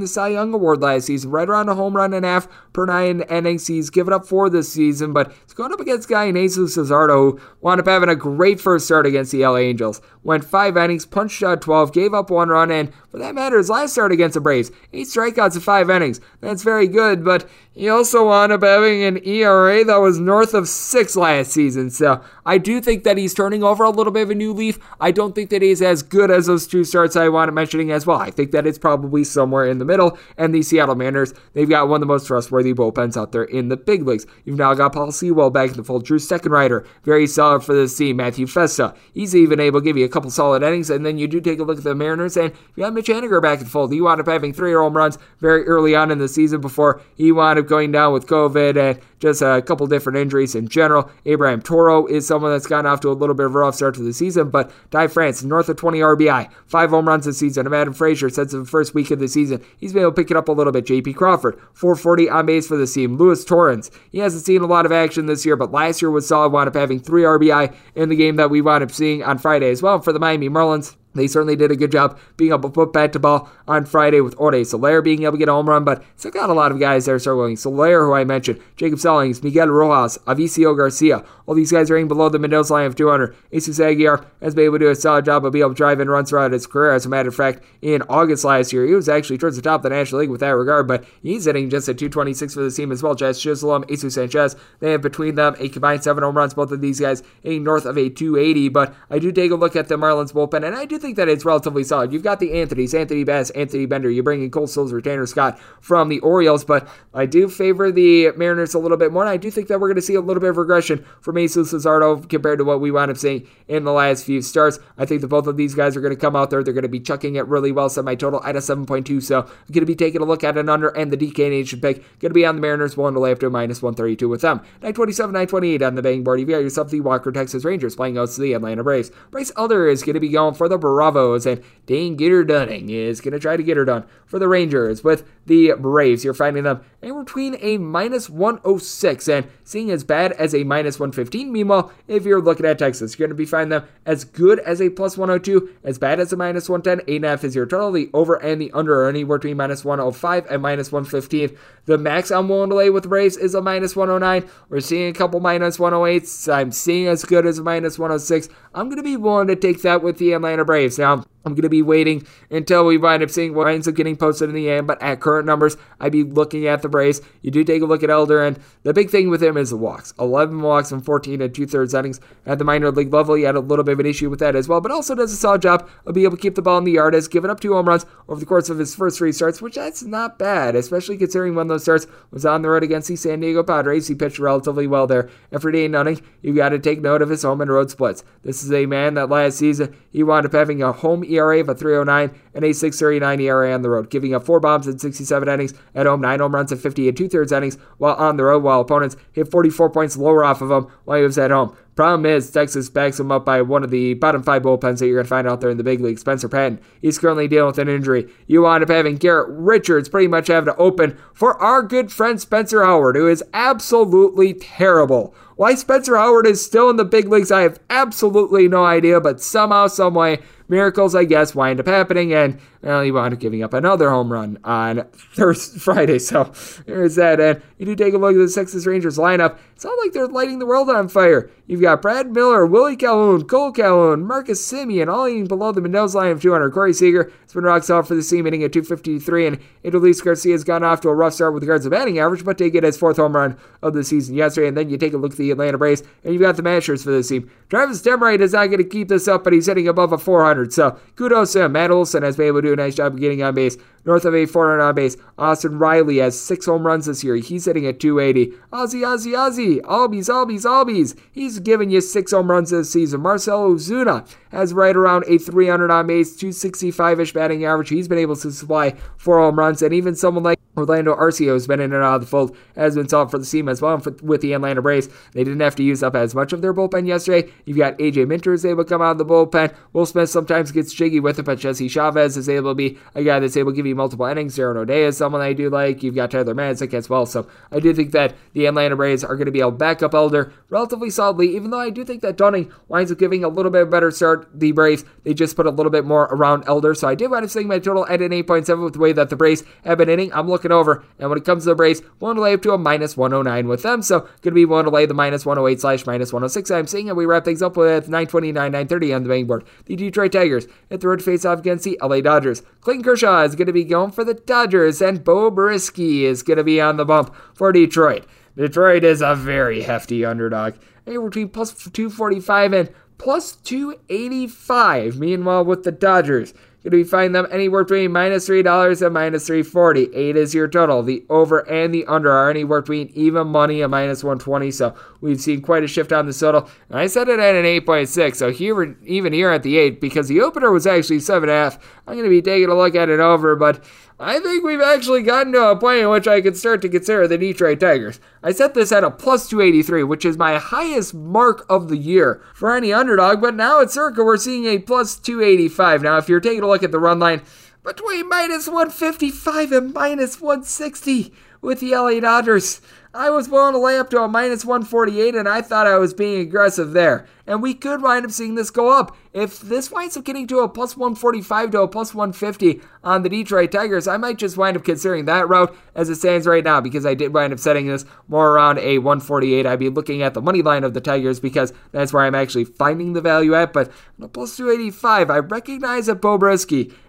[0.00, 2.86] the Cy Young Award last season, right around a home run and a half per
[2.86, 6.34] nine innings, he's given up four this season, but he's going up against guy in
[6.34, 10.00] Jesus Luzardo who wound up having a great first start against the LA Angels.
[10.28, 13.70] Went five innings, punched out 12, gave up one run, and for that matter, his
[13.70, 16.20] last start against the Braves, eight strikeouts in five innings.
[16.42, 17.48] That's very good, but
[17.78, 21.90] he also wound up having an ERA that was north of six last season.
[21.90, 24.80] So I do think that he's turning over a little bit of a new leaf.
[25.00, 28.04] I don't think that he's as good as those two starts I wanted mentioning as
[28.04, 28.18] well.
[28.18, 30.18] I think that it's probably somewhere in the middle.
[30.36, 33.68] And the Seattle Mariners, they've got one of the most trustworthy bullpens out there in
[33.68, 34.26] the big leagues.
[34.44, 37.96] You've now got Paul Sewald back in the full Drew Steckenrider, very solid for this
[37.96, 38.16] team.
[38.16, 40.90] Matthew Festa, he's even able to give you a couple solid innings.
[40.90, 43.40] And then you do take a look at the Mariners, and you have Mitch Haniger
[43.40, 43.92] back in the fold.
[43.92, 47.30] He wound up having three home runs very early on in the season before he
[47.30, 51.10] wound up going down with COVID and just a couple different injuries in general.
[51.26, 53.94] Abraham Toro is someone that's gotten off to a little bit of a rough start
[53.96, 57.72] to the season, but Ty France, north of 20 RBI, five home runs this season.
[57.72, 60.36] Adam Frazier since the first week of the season, he's been able to pick it
[60.36, 60.86] up a little bit.
[60.86, 63.16] JP Crawford, 440 on base for the team.
[63.16, 66.26] Luis Torrens, he hasn't seen a lot of action this year, but last year was
[66.26, 69.38] solid, wound up having three RBI in the game that we wound up seeing on
[69.38, 70.00] Friday as well.
[70.00, 73.12] For the Miami Marlins, they certainly did a good job being able to put back
[73.12, 76.04] to ball on Friday with Orde Soler being able to get a home run, but
[76.16, 77.56] still got a lot of guys there struggling.
[77.56, 82.08] Soler, who I mentioned, Jacob Stallings, Miguel Rojas, Avisail Garcia, all these guys are in
[82.08, 83.34] below the Mendoza line of 200.
[83.50, 85.98] Jesus Aguilar has been able to do a solid job of being able to drive
[85.98, 86.92] in runs throughout his career.
[86.92, 89.78] As a matter of fact, in August last year, he was actually towards the top
[89.78, 92.70] of the National League with that regard, but he's hitting just at 226 for the
[92.70, 93.14] team as well.
[93.14, 96.82] Jazz Chisholm, Jesus Sanchez, they have between them a combined seven home runs, both of
[96.82, 99.96] these guys hitting north of a 280, but I do take a look at the
[99.96, 102.12] Marlins bullpen, and I do think that it's relatively solid.
[102.12, 104.10] You've got the Anthony's, Anthony Bass, Anthony Bender.
[104.10, 108.74] You're bringing Cole Sulser, Tanner Scott from the Orioles, but I do favor the Mariners
[108.74, 110.40] a little bit more, and I do think that we're going to see a little
[110.40, 113.92] bit of regression from Jesus Luzardo compared to what we wound up seeing in the
[113.92, 114.78] last few starts.
[114.96, 116.62] I think that both of these guys are going to come out there.
[116.62, 117.88] They're going to be chucking it really well.
[117.88, 120.58] Set my total at a 7.2, so I'm going to be taking a look at
[120.58, 121.98] an under and the DK Nation pick.
[122.18, 124.58] Going to be on the Mariners, one to lay up to minus 132 with them.
[124.82, 126.40] 927, 928 on the betting board.
[126.40, 129.10] You've got yourself the Walker Texas Rangers playing out to the Atlanta Braves.
[129.30, 133.20] Bryce Elder is going to be going for the Bravos, and Dane Gitter Dunning is
[133.20, 136.22] going to try to get her done for the Rangers with the Braves.
[136.22, 141.00] You're finding them in between a minus 106 and seeing as bad as a minus
[141.00, 141.50] 115.
[141.50, 144.82] Meanwhile, if you're looking at Texas, you're going to be finding them as good as
[144.82, 147.06] a plus 102, as bad as a minus 110.
[147.06, 147.92] 8.5 is your total.
[147.92, 151.56] The over and the under are anywhere between minus 105 and minus 115.
[151.86, 154.46] The max I'm willing to lay with Braves is a minus 109.
[154.68, 156.52] We're seeing a couple minus 108s.
[156.52, 158.50] I'm seeing as good as a minus 106.
[158.78, 161.00] I'm going to be willing to take that with the Atlanta Braves.
[161.00, 164.16] Now, I'm going to be waiting until we wind up seeing what ends up getting
[164.16, 164.86] posted in the end.
[164.86, 167.20] But at current numbers, I'd be looking at the Braves.
[167.42, 169.76] You do take a look at Elder, and the big thing with him is the
[169.76, 170.12] walks.
[170.18, 173.34] 11 walks and 14 and two thirds innings at the minor league level.
[173.34, 175.32] He had a little bit of an issue with that as well, but also does
[175.32, 177.14] a solid job of being able to keep the ball in the yard.
[177.14, 179.76] Has given up two home runs over the course of his first three starts, which
[179.76, 183.16] that's not bad, especially considering one of those starts was on the road against the
[183.16, 184.08] San Diego Padres.
[184.08, 185.30] He pitched relatively well there.
[185.50, 188.24] And for Dane Dunning, you've got to take note of his home and road splits.
[188.42, 191.68] This is a man that last season he wound up having a home ERA of
[191.68, 195.48] a 309 and a 639 ERA on the road, giving up four bombs in 67
[195.48, 198.44] innings at home, nine home runs in 50 and two thirds innings while on the
[198.44, 201.76] road, while opponents hit 44 points lower off of him while he was at home.
[201.98, 205.16] Problem is, Texas backs him up by one of the bottom five bullpens that you're
[205.16, 206.20] going to find out there in the big league.
[206.20, 208.28] Spencer Patton, he's currently dealing with an injury.
[208.46, 212.40] You wind up having Garrett Richards pretty much having to open for our good friend
[212.40, 215.34] Spencer Howard, who is absolutely terrible.
[215.56, 219.40] Why Spencer Howard is still in the big leagues, I have absolutely no idea, but
[219.40, 220.38] somehow, someway,
[220.68, 224.32] miracles, I guess, wind up happening, and well, he wound up giving up another home
[224.32, 225.04] run on
[225.34, 226.18] Thursday, Friday.
[226.18, 226.52] So
[226.86, 227.40] there's that.
[227.40, 229.58] And you do take a look at the Texas Rangers lineup.
[229.74, 231.50] It's not like they're lighting the world on fire.
[231.66, 236.18] You've got Brad Miller, Willie Calhoun, Kole Calhoun, Marcus Semien, all eating below the Mendoza
[236.18, 236.70] line of 200.
[236.70, 240.52] Corey Seager has been rock solid for the team, hitting at 253, and Adolis Garcia
[240.52, 242.84] has gone off to a rough start with regards to batting average, but take it
[242.84, 244.68] as fourth home run of the season yesterday.
[244.68, 247.04] And then you take a look at the Atlanta Braves, and you've got the Mashers
[247.04, 247.50] for this team.
[247.68, 250.57] Travis Demright is not going to keep this up, but he's hitting above a 400.
[250.66, 251.68] So kudos to.
[251.68, 253.76] Matt Olson has been able to do a nice job of getting on base
[254.08, 255.16] north of a 400 on base.
[255.36, 257.36] Austin Riley has six home runs this year.
[257.36, 258.56] He's hitting at 280.
[258.72, 261.18] Ozzy, Ozzy, Ozzy, Albies, Albies, Albies.
[261.30, 263.20] He's giving you six home runs this season.
[263.20, 267.90] Marcell Ozuna has right around a 300 on base, 265 ish batting average.
[267.90, 271.66] He's been able to supply four home runs, and even someone like Orlando Arcia has
[271.66, 274.00] been in and out of the fold, has been solid for the team as well.
[274.22, 277.06] With the Atlanta Braves, they didn't have to use up as much of their bullpen
[277.06, 277.50] yesterday.
[277.64, 279.74] You've got AJ Minter is able to come out of the bullpen.
[279.92, 283.22] Will Smith sometimes gets jiggy with it, but Jesse Chavez is able to be a
[283.22, 284.58] guy that's able to give you multiple innings.
[284.58, 286.02] Aaron O'Day is someone I do like.
[286.02, 287.26] You've got Tyler Matzek as well.
[287.26, 290.02] So I do think that the Atlanta Braves are going to be able to back
[290.02, 293.48] up Elder relatively solidly, even though I do think that Dunning winds up giving a
[293.48, 294.48] little bit better start.
[294.54, 296.94] The Braves, they just put a little bit more around Elder.
[296.94, 299.30] So I did wind up seeing my total at an 8.7 with the way that
[299.30, 300.32] the Braves have been hitting.
[300.32, 301.04] I'm looking over.
[301.18, 303.68] And when it comes to the Braves, one to lay up to a minus 109
[303.68, 304.02] with them.
[304.02, 306.70] So going to be one to lay the minus 108 slash minus 106.
[306.70, 309.64] I'm seeing, and we wrap things up with 929, 930 on the betting board.
[309.86, 312.62] The Detroit Tigers hit the road face off against the LA Dodgers.
[312.80, 316.58] Clayton Kershaw is going to be going for the Dodgers, and Beau Brieske is going
[316.58, 318.26] to be on the bump for Detroit.
[318.56, 320.74] Detroit is a very hefty underdog.
[321.06, 325.18] Anywhere between plus 245 and plus 285.
[325.18, 326.54] Meanwhile, with the Dodgers,
[326.90, 330.08] be finding them anywhere between minus three dollars and minus three forty.
[330.14, 331.02] Eight is your total.
[331.02, 334.70] The over and the under are anywhere between even money and minus one twenty.
[334.70, 336.68] So we've seen quite a shift on the total.
[336.88, 338.38] And I set it at an eight point six.
[338.38, 341.62] So here, even here at the eight, because the opener was actually seven and a
[341.62, 341.78] half.
[342.06, 343.84] I'm going to be taking a look at it over, but
[344.20, 347.28] I think we've actually gotten to a point in which I can start to consider
[347.28, 348.18] the Detroit Tigers.
[348.42, 352.42] I set this at a plus 283, which is my highest mark of the year
[352.52, 356.02] for any underdog, but now at Circa we're seeing a plus 285.
[356.02, 357.42] Now, if you're taking a look at the run line,
[357.84, 362.80] between minus 155 and minus 160 with the LA Dodgers.
[363.14, 366.12] I was willing to lay up to a minus 148, and I thought I was
[366.12, 367.26] being aggressive there.
[367.48, 369.16] And we could wind up seeing this go up.
[369.32, 373.30] If this winds up getting to a plus 145 to a plus 150 on the
[373.30, 376.82] Detroit Tigers, I might just wind up considering that route as it stands right now
[376.82, 379.64] because I did wind up setting this more around a 148.
[379.64, 382.64] I'd be looking at the money line of the Tigers because that's where I'm actually
[382.64, 383.72] finding the value at.
[383.72, 386.38] But a plus 285, I recognize that Beau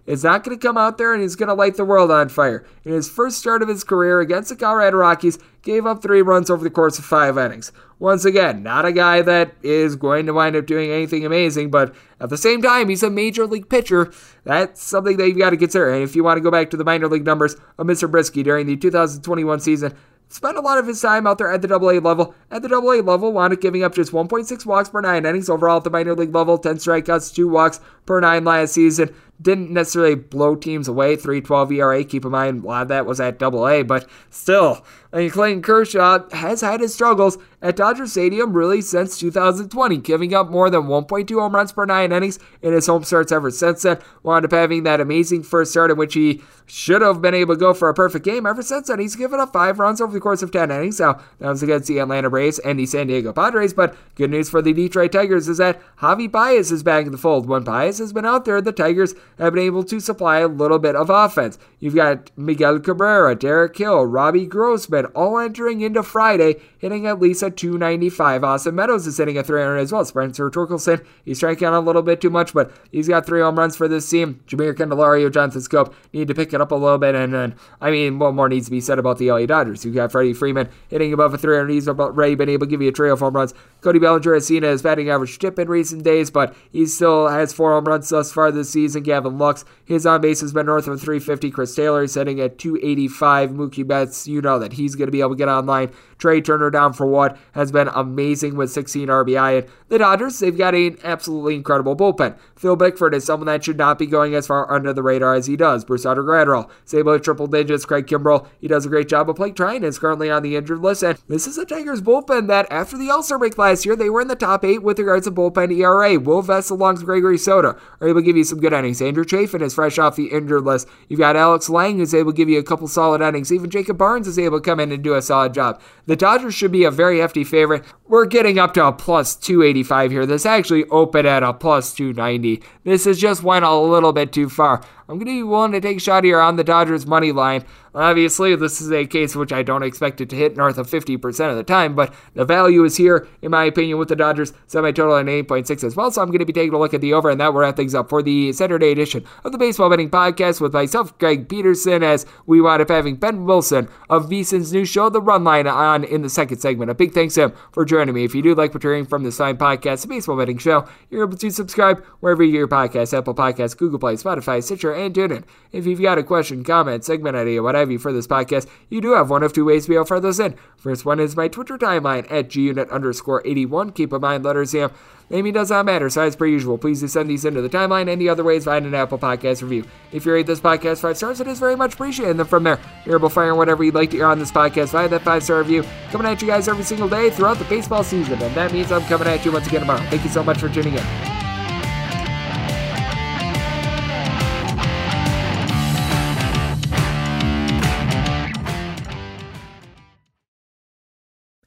[0.06, 2.30] is not going to come out there and he's going to light the world on
[2.30, 2.66] fire.
[2.86, 6.50] In his first start of his career against the Colorado Rockies, gave up three runs
[6.50, 7.74] over the course of five innings.
[8.00, 11.94] Once again, not a guy that is going to wind up doing anything amazing, but
[12.22, 14.12] at the same time, he's a major league pitcher.
[14.46, 15.90] That's something that you've got to consider.
[15.90, 18.10] And if you want to go back to the minor league numbers of Mr.
[18.10, 19.94] Brieske during the 2021 season,
[20.30, 22.34] spent a lot of his time out there at the AA level.
[22.50, 25.78] At the AA level, wound up giving up just 1.6 walks per nine innings overall
[25.78, 29.14] at the minor league level, 10 strikeouts, 2 walks per nine last season.
[29.42, 32.04] Didn't necessarily blow teams away, 312 ERA.
[32.04, 36.30] Keep in mind, a lot of that was at AA, but still, Mean, Clayton Kershaw
[36.34, 41.40] has had his struggles at Dodger Stadium really since 2020, giving up more than 1.2
[41.40, 43.98] home runs per nine innings in his home starts ever since then.
[44.22, 47.60] Wound up having that amazing first start in which he should have been able to
[47.60, 48.46] go for a perfect game.
[48.46, 51.00] Ever since then, he's given up five runs over the course of 10 innings.
[51.00, 54.50] Now, that was against the Atlanta Braves and the San Diego Padres, but good news
[54.50, 57.48] for the Detroit Tigers is that Javi Baez is back in the fold.
[57.48, 60.80] When Baez has been out there, the Tigers have been able to supply a little
[60.80, 61.58] bit of offense.
[61.80, 67.44] You've got Miguel Cabrera, Derek Hill, Robbie Grossman all entering into Friday, hitting at least
[67.44, 68.44] a 295.
[68.44, 70.06] Austin Meadows is hitting a 300 as well.
[70.06, 73.58] Spencer Torkelson, he's striking out a little bit too much, but he's got three home
[73.58, 74.42] runs for this team.
[74.48, 77.92] Jeimer Candelario, Jonathan Schoop need to pick it up a little bit, and then, I
[77.92, 79.86] mean, what more needs to be said about the LA Dodgers?
[79.86, 81.70] You've got Freddie Freeman hitting above a 300.
[81.70, 83.54] He's already been able to give you a trio of home runs.
[83.82, 87.54] Cody Bellinger has seen his batting average dip in recent days, but he still has
[87.54, 89.04] four home runs thus far this season.
[89.04, 91.52] Gavin Lux, his on base has been north of 350.
[91.52, 93.52] Chris Taylor is hitting at 285.
[93.52, 95.92] Mookie Betts, you know that he's he's going to be able to get online.
[96.20, 99.60] Trea Turner down for what has been amazing with 16 RBI.
[99.60, 102.38] And the Dodgers, they've got an absolutely incredible bullpen.
[102.56, 105.48] Phil Bickford is someone that should not be going as far under the radar as
[105.48, 105.84] he does.
[105.84, 107.86] Brusdar Graterol, Sable triple digits.
[107.86, 109.30] Craig Kimbrel, he does a great job.
[109.30, 111.04] of Blake Treinen is currently on the injured list.
[111.04, 114.10] And this is a Tigers bullpen that after the All Star break last year, they
[114.10, 116.20] were in the top eight with regards to bullpen ERA.
[116.20, 119.02] Will Vest along with Gregory Soto are able to give you some good innings.
[119.02, 120.88] Andrew Chafin is fresh off the injured list.
[121.08, 123.52] You've got Alex Lange who's able to give you a couple solid innings.
[123.52, 125.82] Even Jacob Barnes is able to come in and do a solid job.
[126.10, 127.86] The Dodgers should be a very hefty favorite.
[128.08, 130.26] We're getting up to a plus 285 here.
[130.26, 132.64] This actually opened at a plus 290.
[132.84, 134.82] This has just went a little bit too far.
[135.10, 137.66] I'm going to be willing to take a shot here on the Dodgers money line.
[137.96, 141.50] Obviously, this is a case which I don't expect it to hit north of 50%
[141.50, 144.92] of the time, but the value is here, in my opinion, with the Dodgers semi
[144.92, 146.12] total at 8.6 as well.
[146.12, 147.76] So I'm going to be taking a look at the over, and that will wrap
[147.76, 152.04] things up for the Saturday edition of the Baseball Betting Podcast with myself, Greg Peterson,
[152.04, 156.04] as we wind up having Ben Wilson of VSiN's new show, The Run Line, on
[156.04, 156.92] in the second segment.
[156.92, 158.24] A big thanks to him for joining me.
[158.24, 161.38] If you do like what from the fine podcast, the Baseball Betting Show, you're able
[161.38, 165.44] to subscribe wherever you get your podcast, Apple Podcasts, Google Play, Spotify, Stitcher, and TuneIn.
[165.72, 169.02] If you've got a question, comment, segment idea, what have you for this podcast, you
[169.02, 170.56] do have one of two ways to be able to those in.
[170.78, 173.92] First one is my Twitter timeline at gunit underscore 81.
[173.92, 174.92] Keep in mind, letters Sam.
[175.30, 178.10] Naming does not matter, so as per usual, please do send these into the timeline.
[178.10, 179.86] Any other ways, find an Apple Podcast review.
[180.12, 182.32] If you rate this podcast five stars, it is very much appreciated.
[182.32, 184.52] And then from there, you're able to fire whatever you'd like to hear on this
[184.52, 185.84] podcast via that five star review.
[186.10, 188.42] Coming at you guys every single day throughout the baseball season.
[188.42, 190.02] And that means I'm coming at you once again tomorrow.
[190.10, 191.39] Thank you so much for tuning in.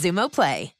[0.00, 0.79] Xumo Play.